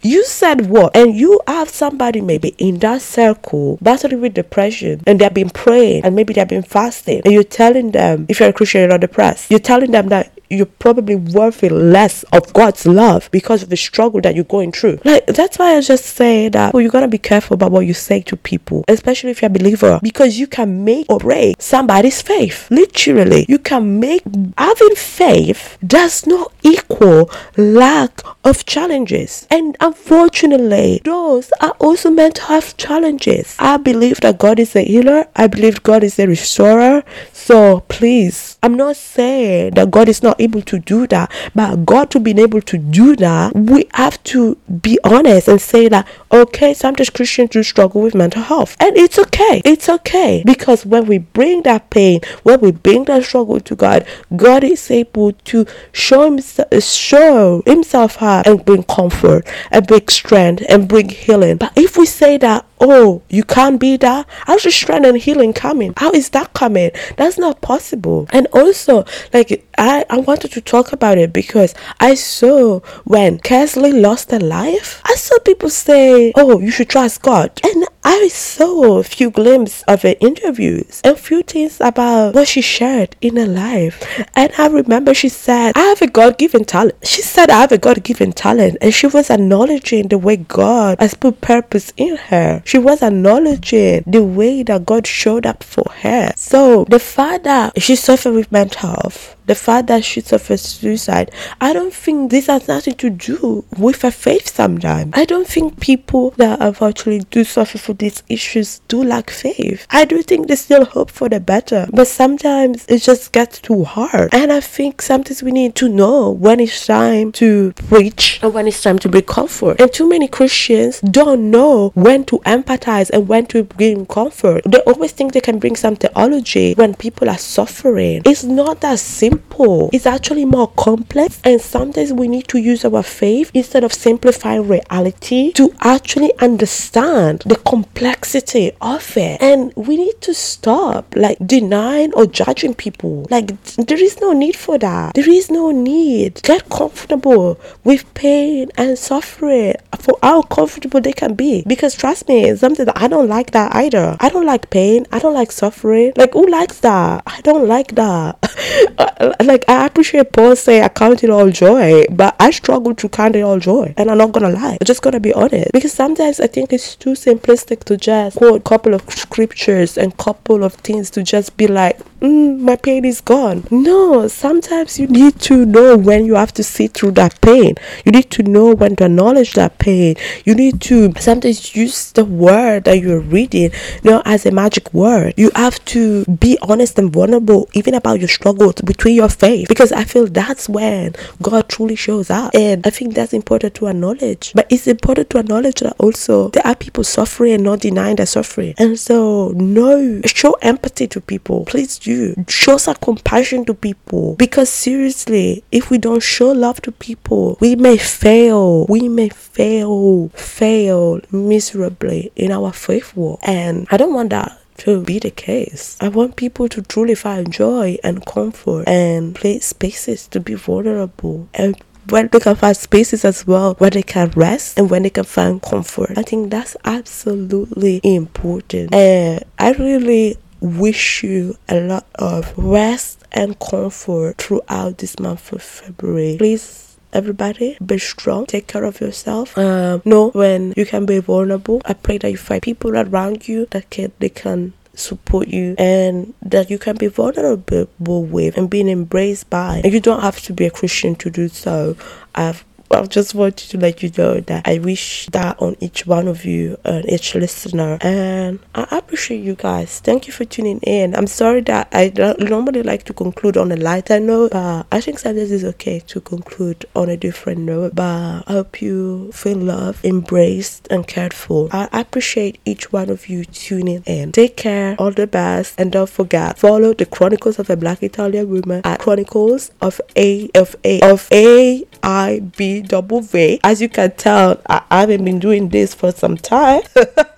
You 0.02 0.24
said 0.24 0.68
what? 0.70 0.96
And 0.96 1.14
you 1.14 1.40
have 1.46 1.68
somebody 1.68 2.22
maybe 2.22 2.54
in 2.56 2.78
that 2.78 3.02
circle 3.02 3.78
battling 3.82 4.22
with 4.22 4.32
depression 4.32 5.02
and 5.06 5.18
they've 5.18 5.32
been 5.32 5.50
praying 5.50 6.04
and 6.04 6.16
maybe 6.16 6.32
they've 6.32 6.48
been 6.48 6.62
fasting 6.62 7.20
and 7.24 7.34
you're 7.34 7.42
telling 7.42 7.90
them 7.90 8.24
if 8.28 8.40
you're 8.40 8.48
a 8.48 8.52
Christian 8.52 8.80
you're 8.80 8.88
not 8.88 9.00
depressed. 9.00 9.50
You're 9.50 9.60
telling 9.60 9.90
them 9.90 10.08
that 10.08 10.32
you're 10.50 10.66
probably 10.66 11.14
worthy 11.16 11.68
less 11.68 12.24
of 12.24 12.52
God's 12.52 12.84
love 12.84 13.28
because 13.30 13.62
of 13.62 13.68
the 13.68 13.76
struggle 13.76 14.20
that 14.20 14.34
you're 14.34 14.44
going 14.44 14.72
through. 14.72 14.98
Like 15.04 15.26
that's 15.26 15.58
why 15.58 15.76
I 15.76 15.80
just 15.80 16.04
say 16.04 16.48
that 16.48 16.74
well, 16.74 16.82
you 16.82 16.90
gotta 16.90 17.08
be 17.08 17.18
careful 17.18 17.54
about 17.54 17.70
what 17.70 17.86
you 17.86 17.94
say 17.94 18.20
to 18.22 18.36
people, 18.36 18.84
especially 18.88 19.30
if 19.30 19.40
you're 19.40 19.50
a 19.50 19.54
believer, 19.54 20.00
because 20.02 20.38
you 20.38 20.46
can 20.46 20.84
make 20.84 21.06
or 21.08 21.18
break 21.18 21.56
somebody's 21.62 22.20
faith. 22.20 22.68
Literally, 22.70 23.46
you 23.48 23.58
can 23.58 24.00
make 24.00 24.22
having 24.58 24.96
faith 24.96 25.78
does 25.86 26.26
not 26.26 26.52
equal 26.62 27.30
lack 27.56 28.20
of 28.44 28.66
challenges. 28.66 29.46
And 29.50 29.76
unfortunately, 29.80 31.00
those 31.04 31.52
are 31.60 31.76
also 31.78 32.10
meant 32.10 32.36
to 32.36 32.42
have 32.42 32.76
challenges. 32.76 33.56
I 33.58 33.76
believe 33.76 34.20
that 34.20 34.38
God 34.38 34.58
is 34.58 34.74
a 34.74 34.82
healer. 34.82 35.26
I 35.36 35.46
believe 35.46 35.82
God 35.82 36.02
is 36.02 36.18
a 36.18 36.26
restorer. 36.26 37.04
So 37.32 37.80
please, 37.88 38.58
I'm 38.62 38.74
not 38.76 38.96
saying 38.96 39.74
that 39.74 39.90
God 39.90 40.08
is 40.08 40.22
not 40.22 40.39
able 40.40 40.62
to 40.62 40.78
do 40.78 41.06
that. 41.08 41.30
But 41.54 41.86
God 41.86 42.10
to 42.10 42.20
be 42.20 42.38
able 42.40 42.62
to 42.62 42.78
do 42.78 43.16
that, 43.16 43.54
we 43.54 43.86
have 43.94 44.22
to 44.24 44.56
be 44.80 44.98
honest 45.04 45.48
and 45.48 45.60
say 45.60 45.88
that, 45.88 46.06
okay, 46.32 46.74
sometimes 46.74 47.10
Christians 47.10 47.50
do 47.50 47.62
struggle 47.62 48.02
with 48.02 48.14
mental 48.14 48.42
health. 48.42 48.76
And 48.80 48.96
it's 48.96 49.18
okay. 49.18 49.62
It's 49.64 49.88
okay. 49.88 50.42
Because 50.44 50.86
when 50.86 51.06
we 51.06 51.18
bring 51.18 51.62
that 51.62 51.90
pain, 51.90 52.20
when 52.42 52.60
we 52.60 52.72
bring 52.72 53.04
that 53.04 53.24
struggle 53.24 53.60
to 53.60 53.76
God, 53.76 54.06
God 54.36 54.64
is 54.64 54.90
able 54.90 55.32
to 55.32 55.66
show 55.92 56.24
himself, 56.24 56.82
show 56.82 57.62
himself 57.66 58.16
high 58.16 58.42
and 58.46 58.64
bring 58.64 58.82
comfort 58.84 59.46
and 59.70 59.86
bring 59.86 60.08
strength 60.08 60.64
and 60.68 60.88
bring 60.88 61.08
healing. 61.08 61.56
But 61.56 61.72
if 61.76 61.96
we 61.96 62.06
say 62.06 62.38
that, 62.38 62.64
oh, 62.80 63.22
you 63.28 63.44
can't 63.44 63.78
be 63.78 63.96
that, 63.98 64.26
how's 64.46 64.62
the 64.62 64.70
strength 64.70 65.06
and 65.06 65.18
healing 65.18 65.52
coming? 65.52 65.92
How 65.96 66.10
is 66.12 66.30
that 66.30 66.52
coming? 66.54 66.90
That's 67.16 67.38
not 67.38 67.60
possible. 67.60 68.26
And 68.30 68.46
also, 68.52 69.04
like, 69.32 69.66
I, 69.78 70.04
I 70.10 70.18
wanted 70.18 70.52
to 70.52 70.60
talk 70.60 70.92
about 70.92 71.18
it 71.18 71.32
because 71.32 71.74
I 72.00 72.14
saw 72.14 72.80
when 73.04 73.40
Cheslie 73.40 73.92
lost 73.92 74.30
her 74.30 74.40
life, 74.40 75.00
I 75.04 75.14
saw 75.14 75.38
people 75.40 75.70
say, 75.70 76.32
oh, 76.36 76.58
you 76.60 76.70
should 76.70 76.88
trust 76.88 77.22
God. 77.22 77.50
And 77.64 77.86
I 78.02 78.28
saw 78.28 78.98
a 78.98 79.02
few 79.02 79.30
glimpses 79.30 79.84
of 79.86 80.02
her 80.02 80.14
interviews 80.20 81.02
and 81.04 81.18
few 81.18 81.42
things 81.42 81.80
about 81.80 82.34
what 82.34 82.48
she 82.48 82.62
shared 82.62 83.14
in 83.20 83.36
her 83.36 83.46
life. 83.46 84.24
And 84.34 84.50
I 84.56 84.68
remember 84.68 85.12
she 85.12 85.28
said, 85.28 85.72
I 85.76 85.80
have 85.80 86.00
a 86.00 86.06
God 86.06 86.38
given 86.38 86.64
talent. 86.64 86.94
She 87.02 87.20
said, 87.20 87.50
I 87.50 87.60
have 87.60 87.72
a 87.72 87.78
God 87.78 88.02
given 88.02 88.32
talent. 88.32 88.78
And 88.80 88.94
she 88.94 89.06
was 89.06 89.28
acknowledging 89.28 90.08
the 90.08 90.18
way 90.18 90.36
God 90.36 90.98
has 90.98 91.14
put 91.14 91.40
purpose 91.40 91.92
in 91.96 92.16
her. 92.16 92.62
She 92.64 92.78
was 92.78 93.02
acknowledging 93.02 94.04
the 94.06 94.24
way 94.24 94.62
that 94.62 94.86
God 94.86 95.06
showed 95.06 95.44
up 95.44 95.62
for 95.62 95.84
her. 96.02 96.32
So 96.36 96.84
the 96.84 96.98
fact 96.98 97.44
that 97.44 97.80
she 97.82 97.96
suffered 97.96 98.32
with 98.32 98.50
mental 98.50 98.88
health, 98.88 99.36
the 99.50 99.56
fact 99.56 99.88
that 99.88 100.04
she 100.04 100.20
suffered 100.20 100.60
suicide, 100.60 101.32
I 101.60 101.72
don't 101.72 101.92
think 101.92 102.30
this 102.30 102.46
has 102.46 102.68
nothing 102.68 102.94
to 102.94 103.10
do 103.10 103.64
with 103.76 104.02
her 104.02 104.12
faith 104.12 104.54
sometimes. 104.54 105.10
I 105.14 105.24
don't 105.24 105.48
think 105.48 105.80
people 105.80 106.30
that 106.36 106.60
unfortunately 106.60 107.26
do 107.32 107.42
suffer 107.42 107.76
from 107.76 107.96
these 107.96 108.22
issues 108.28 108.80
do 108.86 109.02
lack 109.02 109.28
faith. 109.28 109.88
I 109.90 110.04
do 110.04 110.22
think 110.22 110.46
there's 110.46 110.60
still 110.60 110.84
hope 110.84 111.10
for 111.10 111.28
the 111.28 111.40
better, 111.40 111.88
but 111.92 112.06
sometimes 112.06 112.86
it 112.86 112.98
just 112.98 113.32
gets 113.32 113.58
too 113.58 113.82
hard. 113.82 114.32
And 114.32 114.52
I 114.52 114.60
think 114.60 115.02
sometimes 115.02 115.42
we 115.42 115.50
need 115.50 115.74
to 115.76 115.88
know 115.88 116.30
when 116.30 116.60
it's 116.60 116.86
time 116.86 117.32
to 117.32 117.72
preach 117.72 118.38
and 118.44 118.54
when 118.54 118.68
it's 118.68 118.80
time 118.80 119.00
to 119.00 119.08
bring 119.08 119.24
comfort. 119.24 119.80
And 119.80 119.92
too 119.92 120.08
many 120.08 120.28
Christians 120.28 121.00
don't 121.00 121.50
know 121.50 121.90
when 121.96 122.24
to 122.26 122.38
empathize 122.46 123.10
and 123.10 123.26
when 123.26 123.46
to 123.46 123.64
bring 123.64 124.06
comfort. 124.06 124.62
They 124.64 124.78
always 124.82 125.10
think 125.10 125.32
they 125.32 125.40
can 125.40 125.58
bring 125.58 125.74
some 125.74 125.96
theology 125.96 126.74
when 126.74 126.94
people 126.94 127.28
are 127.28 127.38
suffering. 127.38 128.22
It's 128.24 128.44
not 128.44 128.80
that 128.82 129.00
simple 129.00 129.39
simple. 129.40 129.90
It's 129.92 130.06
actually 130.06 130.44
more 130.44 130.68
complex, 130.68 131.40
and 131.44 131.60
sometimes 131.60 132.12
we 132.12 132.28
need 132.28 132.48
to 132.48 132.58
use 132.58 132.84
our 132.84 133.02
faith 133.02 133.50
instead 133.54 133.84
of 133.84 133.92
simplifying 133.92 134.68
reality 134.68 135.52
to 135.52 135.72
actually 135.80 136.32
understand 136.38 137.42
the 137.46 137.56
complexity 137.56 138.72
of 138.80 139.16
it. 139.16 139.40
And 139.40 139.72
we 139.76 139.96
need 139.96 140.20
to 140.22 140.34
stop 140.34 141.14
like 141.16 141.38
denying 141.44 142.12
or 142.14 142.26
judging 142.26 142.74
people. 142.74 143.26
Like, 143.30 143.48
there 143.76 144.02
is 144.02 144.20
no 144.20 144.32
need 144.32 144.56
for 144.56 144.78
that. 144.78 145.14
There 145.14 145.30
is 145.30 145.50
no 145.50 145.70
need. 145.70 146.42
Get 146.42 146.68
comfortable 146.68 147.58
with 147.84 148.12
pain 148.14 148.70
and 148.76 148.98
suffering 148.98 149.74
for 149.98 150.18
how 150.22 150.42
comfortable 150.42 151.00
they 151.00 151.12
can 151.12 151.34
be. 151.34 151.64
Because 151.66 151.94
trust 151.94 152.28
me, 152.28 152.52
that 152.60 152.92
I 152.96 153.08
don't 153.08 153.28
like 153.28 153.50
that 153.50 153.74
either. 153.74 154.16
I 154.20 154.28
don't 154.28 154.46
like 154.46 154.70
pain. 154.70 155.06
I 155.12 155.18
don't 155.18 155.34
like 155.34 155.50
suffering. 155.52 156.12
Like, 156.16 156.32
who 156.32 156.46
likes 156.46 156.80
that? 156.80 157.22
I 157.26 157.40
don't 157.42 157.66
like 157.66 157.94
that. 157.96 158.38
like 159.42 159.64
I 159.68 159.86
appreciate 159.86 160.32
Paul 160.32 160.56
say 160.56 160.82
I 160.82 160.88
count 160.88 161.22
it 161.24 161.30
all 161.30 161.50
joy, 161.50 162.04
but 162.10 162.36
I 162.38 162.50
struggle 162.50 162.94
to 162.94 163.08
count 163.08 163.36
it 163.36 163.42
all 163.42 163.58
joy. 163.58 163.94
And 163.96 164.10
I'm 164.10 164.18
not 164.18 164.32
gonna 164.32 164.50
lie. 164.50 164.78
I'm 164.80 164.84
just 164.84 165.02
gonna 165.02 165.20
be 165.20 165.32
honest. 165.32 165.72
Because 165.72 165.92
sometimes 165.92 166.40
I 166.40 166.46
think 166.46 166.72
it's 166.72 166.96
too 166.96 167.10
simplistic 167.10 167.84
to 167.84 167.96
just 167.96 168.36
quote 168.36 168.60
a 168.60 168.64
couple 168.64 168.94
of 168.94 169.02
scriptures 169.10 169.96
and 169.98 170.16
couple 170.16 170.64
of 170.64 170.74
things 170.74 171.10
to 171.10 171.22
just 171.22 171.56
be 171.56 171.66
like, 171.66 171.98
mm, 172.20 172.58
my 172.60 172.76
pain 172.76 173.04
is 173.04 173.20
gone. 173.20 173.66
No, 173.70 174.28
sometimes 174.28 174.98
you 174.98 175.06
need 175.06 175.38
to 175.40 175.64
know 175.64 175.96
when 175.96 176.24
you 176.24 176.34
have 176.34 176.52
to 176.54 176.62
see 176.62 176.86
through 176.86 177.12
that 177.12 177.40
pain. 177.40 177.74
You 178.04 178.12
need 178.12 178.30
to 178.32 178.42
know 178.42 178.74
when 178.74 178.96
to 178.96 179.04
acknowledge 179.04 179.54
that 179.54 179.78
pain. 179.78 180.16
You 180.44 180.54
need 180.54 180.80
to 180.82 181.12
sometimes 181.18 181.74
use 181.74 182.12
the 182.12 182.24
word 182.24 182.84
that 182.84 183.00
you're 183.00 183.20
reading, 183.20 183.70
you 184.02 184.10
know, 184.10 184.22
as 184.24 184.46
a 184.46 184.50
magic 184.50 184.92
word. 184.92 185.34
You 185.36 185.50
have 185.54 185.82
to 185.86 186.24
be 186.26 186.58
honest 186.62 186.98
and 186.98 187.12
vulnerable, 187.12 187.68
even 187.72 187.94
about 187.94 188.20
your 188.20 188.28
struggles 188.28 188.74
between 188.82 189.14
your 189.14 189.28
faith, 189.28 189.68
because 189.68 189.92
I 189.92 190.04
feel 190.04 190.26
that's 190.26 190.68
when 190.68 191.14
God 191.42 191.68
truly 191.68 191.96
shows 191.96 192.30
up. 192.30 192.54
And 192.54 192.86
I 192.86 192.90
think 192.90 193.14
that's 193.14 193.32
important 193.32 193.74
to 193.76 193.86
acknowledge. 193.86 194.52
But 194.54 194.66
it's 194.70 194.86
important 194.86 195.30
to 195.30 195.38
acknowledge 195.38 195.80
that 195.80 195.96
also 195.98 196.48
there 196.50 196.66
are 196.66 196.74
people 196.74 197.04
suffering 197.04 197.52
and 197.54 197.64
not 197.64 197.80
denying 197.80 198.16
their 198.16 198.26
suffering. 198.26 198.74
And 198.78 198.98
so, 198.98 199.52
no, 199.54 200.20
show 200.26 200.52
empathy 200.62 201.06
to 201.08 201.20
people. 201.20 201.64
Please 201.64 201.98
do. 201.98 202.09
Show 202.48 202.76
some 202.76 202.96
compassion 202.96 203.64
to 203.66 203.74
people. 203.74 204.34
Because 204.36 204.68
seriously, 204.68 205.64
if 205.72 205.90
we 205.90 205.98
don't 205.98 206.22
show 206.22 206.52
love 206.52 206.80
to 206.82 206.92
people, 206.92 207.58
we 207.60 207.76
may 207.76 207.96
fail. 207.98 208.86
We 208.86 209.08
may 209.08 209.28
fail, 209.28 210.28
fail 210.30 211.20
miserably 211.30 212.32
in 212.36 212.50
our 212.52 212.72
faith 212.72 213.16
walk. 213.16 213.40
And 213.42 213.86
I 213.90 213.96
don't 213.96 214.14
want 214.14 214.30
that 214.30 214.60
to 214.78 215.02
be 215.02 215.18
the 215.18 215.30
case. 215.30 215.96
I 216.00 216.08
want 216.08 216.36
people 216.36 216.68
to 216.70 216.82
truly 216.82 217.14
find 217.14 217.52
joy 217.52 217.98
and 218.02 218.24
comfort 218.24 218.88
and 218.88 219.34
play 219.34 219.58
spaces 219.60 220.26
to 220.28 220.40
be 220.40 220.54
vulnerable 220.54 221.48
and 221.54 221.76
when 222.08 222.28
they 222.28 222.40
can 222.40 222.56
find 222.56 222.76
spaces 222.76 223.24
as 223.24 223.46
well 223.46 223.74
where 223.74 223.90
they 223.90 224.02
can 224.02 224.30
rest 224.30 224.78
and 224.78 224.90
when 224.90 225.02
they 225.02 225.10
can 225.10 225.24
find 225.24 225.62
comfort. 225.62 226.16
I 226.16 226.22
think 226.22 226.50
that's 226.50 226.76
absolutely 226.84 228.00
important. 228.02 228.94
And 228.94 229.44
I 229.58 229.72
really 229.72 230.38
wish 230.60 231.22
you 231.22 231.56
a 231.68 231.80
lot 231.80 232.06
of 232.16 232.52
rest 232.56 233.24
and 233.32 233.58
comfort 233.58 234.38
throughout 234.38 234.98
this 234.98 235.18
month 235.18 235.52
of 235.52 235.62
February. 235.62 236.36
Please 236.38 236.96
everybody 237.12 237.76
be 237.84 237.98
strong. 237.98 238.46
Take 238.46 238.66
care 238.66 238.84
of 238.84 239.00
yourself. 239.00 239.56
Um 239.58 240.02
know 240.04 240.30
when 240.30 240.74
you 240.76 240.86
can 240.86 241.06
be 241.06 241.18
vulnerable. 241.18 241.82
I 241.84 241.94
pray 241.94 242.18
that 242.18 242.30
you 242.30 242.36
find 242.36 242.62
people 242.62 242.96
around 242.96 243.48
you 243.48 243.66
that 243.70 243.90
can 243.90 244.12
they 244.18 244.28
can 244.28 244.72
support 244.94 245.48
you 245.48 245.74
and 245.78 246.34
that 246.42 246.70
you 246.70 246.78
can 246.78 246.96
be 246.96 247.06
vulnerable 247.06 247.86
with 247.98 248.56
and 248.56 248.68
being 248.68 248.88
embraced 248.88 249.48
by. 249.50 249.80
And 249.82 249.92
you 249.92 250.00
don't 250.00 250.20
have 250.20 250.40
to 250.42 250.52
be 250.52 250.66
a 250.66 250.70
christian 250.70 251.14
to 251.16 251.30
do 251.30 251.48
so. 251.48 251.96
I've 252.34 252.64
I 252.92 253.06
just 253.06 253.34
wanted 253.34 253.70
to 253.70 253.78
let 253.78 254.02
you 254.02 254.10
know 254.18 254.40
that 254.40 254.66
I 254.66 254.78
wish 254.78 255.26
that 255.26 255.60
on 255.62 255.76
each 255.80 256.06
one 256.06 256.26
of 256.26 256.44
you 256.44 256.76
and 256.84 257.08
each 257.08 257.34
listener. 257.36 257.98
And 258.00 258.58
I 258.74 258.98
appreciate 258.98 259.44
you 259.44 259.54
guys. 259.54 260.00
Thank 260.00 260.26
you 260.26 260.32
for 260.32 260.44
tuning 260.44 260.80
in. 260.80 261.14
I'm 261.14 261.28
sorry 261.28 261.60
that 261.62 261.88
I 261.92 262.08
don't 262.08 262.40
normally 262.40 262.82
like 262.82 263.04
to 263.04 263.12
conclude 263.12 263.56
on 263.56 263.70
a 263.70 263.76
lighter 263.76 264.18
note, 264.18 264.50
but 264.52 264.86
I 264.90 265.00
think 265.00 265.20
sometimes 265.20 265.52
it's 265.52 265.64
okay 265.64 266.00
to 266.00 266.20
conclude 266.20 266.84
on 266.96 267.08
a 267.08 267.16
different 267.16 267.60
note. 267.60 267.94
But 267.94 268.44
I 268.48 268.52
hope 268.52 268.82
you 268.82 269.30
feel 269.32 269.58
loved, 269.58 270.04
embraced, 270.04 270.88
and 270.90 271.06
cared 271.06 271.32
for. 271.32 271.68
I 271.72 271.88
appreciate 271.92 272.60
each 272.64 272.92
one 272.92 273.08
of 273.08 273.28
you 273.28 273.44
tuning 273.44 274.02
in. 274.06 274.32
Take 274.32 274.56
care, 274.56 274.96
all 274.98 275.12
the 275.12 275.28
best, 275.28 275.78
and 275.78 275.92
don't 275.92 276.10
forget 276.10 276.58
follow 276.58 276.92
the 276.92 277.06
Chronicles 277.06 277.58
of 277.58 277.70
a 277.70 277.76
Black 277.76 278.02
Italian 278.02 278.50
Woman 278.50 278.82
at 278.84 278.98
Chronicles 278.98 279.70
of 279.80 280.00
A 280.16 280.50
of 280.54 280.74
A 280.84 281.00
of 281.02 281.28
A 281.32 281.84
I 282.02 282.40
B 282.56 282.82
W. 282.82 283.58
As 283.64 283.80
you 283.80 283.88
can 283.88 284.12
tell, 284.12 284.60
I 284.66 284.82
haven't 284.90 285.24
been 285.24 285.38
doing 285.38 285.68
this 285.68 285.94
for 285.94 286.12
some 286.12 286.36
time. 286.36 286.82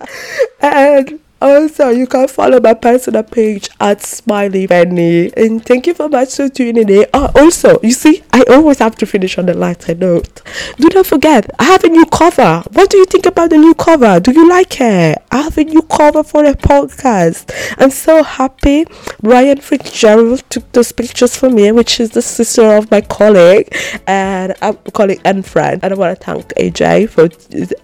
and 0.61 1.19
also, 1.51 1.89
you 1.89 2.07
can 2.07 2.27
follow 2.27 2.59
my 2.59 2.73
personal 2.73 3.23
page 3.23 3.69
at 3.79 4.01
Smiley 4.01 4.67
Benny. 4.67 5.31
And 5.35 5.63
thank 5.63 5.87
you 5.87 5.93
so 5.93 6.07
much 6.07 6.35
for 6.35 6.49
tuning 6.49 6.89
in. 6.89 7.05
Uh, 7.13 7.31
also, 7.35 7.79
you 7.81 7.91
see, 7.91 8.23
I 8.31 8.43
always 8.49 8.79
have 8.79 8.95
to 8.97 9.05
finish 9.05 9.37
on 9.37 9.49
a 9.49 9.53
lighter 9.53 9.95
note. 9.95 10.41
Do 10.77 10.89
not 10.93 11.05
forget, 11.05 11.49
I 11.59 11.65
have 11.65 11.83
a 11.83 11.89
new 11.89 12.05
cover. 12.05 12.63
What 12.71 12.89
do 12.89 12.97
you 12.97 13.05
think 13.05 13.25
about 13.25 13.49
the 13.49 13.57
new 13.57 13.73
cover? 13.73 14.19
Do 14.19 14.31
you 14.31 14.49
like 14.49 14.79
it? 14.79 15.21
I 15.31 15.41
have 15.41 15.57
a 15.57 15.63
new 15.63 15.81
cover 15.81 16.23
for 16.23 16.45
a 16.45 16.53
podcast. 16.53 17.51
I'm 17.77 17.91
so 17.91 18.23
happy. 18.23 18.85
Ryan 19.21 19.59
Fitzgerald 19.59 20.43
took 20.49 20.71
those 20.71 20.91
pictures 20.91 21.35
for 21.35 21.49
me, 21.49 21.71
which 21.71 21.99
is 21.99 22.11
the 22.11 22.21
sister 22.21 22.75
of 22.75 22.89
my 22.91 23.01
colleague 23.01 23.73
and 24.07 24.53
I'm 24.61 24.77
colleague 24.93 25.21
and 25.25 25.45
friend. 25.45 25.79
And 25.83 25.93
I 25.93 25.97
want 25.97 26.19
to 26.19 26.25
thank 26.25 26.47
AJ 26.55 27.09
for 27.09 27.29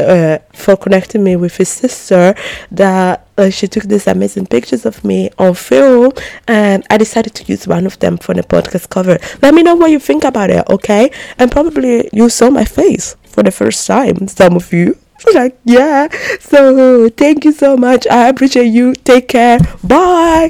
uh, 0.03 0.39
for 0.53 0.77
connecting 0.77 1.23
me 1.23 1.35
with 1.35 1.57
his 1.57 1.69
sister. 1.69 2.35
That 2.71 3.27
uh, 3.39 3.49
she 3.49 3.67
took 3.67 3.83
these 3.83 4.05
amazing 4.07 4.45
pictures 4.45 4.85
of 4.85 5.03
me 5.03 5.29
on 5.39 5.53
film 5.53 6.11
and 6.47 6.85
I 6.89 6.97
decided 6.97 7.33
to 7.35 7.43
use 7.45 7.67
one 7.67 7.85
of 7.85 7.97
them 7.99 8.17
for 8.17 8.35
the 8.35 8.43
podcast 8.43 8.89
cover. 8.89 9.17
Let 9.41 9.53
me 9.53 9.63
know 9.63 9.75
what 9.75 9.91
you 9.91 9.99
think 9.99 10.23
about 10.23 10.49
it, 10.49 10.69
okay? 10.69 11.11
And 11.37 11.51
probably 11.51 12.09
you 12.11 12.29
saw 12.29 12.49
my 12.49 12.65
face 12.65 13.15
for 13.23 13.41
the 13.41 13.51
first 13.51 13.87
time, 13.87 14.27
some 14.27 14.55
of 14.55 14.71
you. 14.73 14.97
Like, 15.33 15.59
yeah. 15.65 16.07
So, 16.39 17.09
thank 17.09 17.43
you 17.43 17.51
so 17.51 17.75
much. 17.75 18.07
I 18.07 18.29
appreciate 18.29 18.71
you. 18.71 18.95
Take 18.95 19.27
care. 19.27 19.59
Bye. 19.83 20.47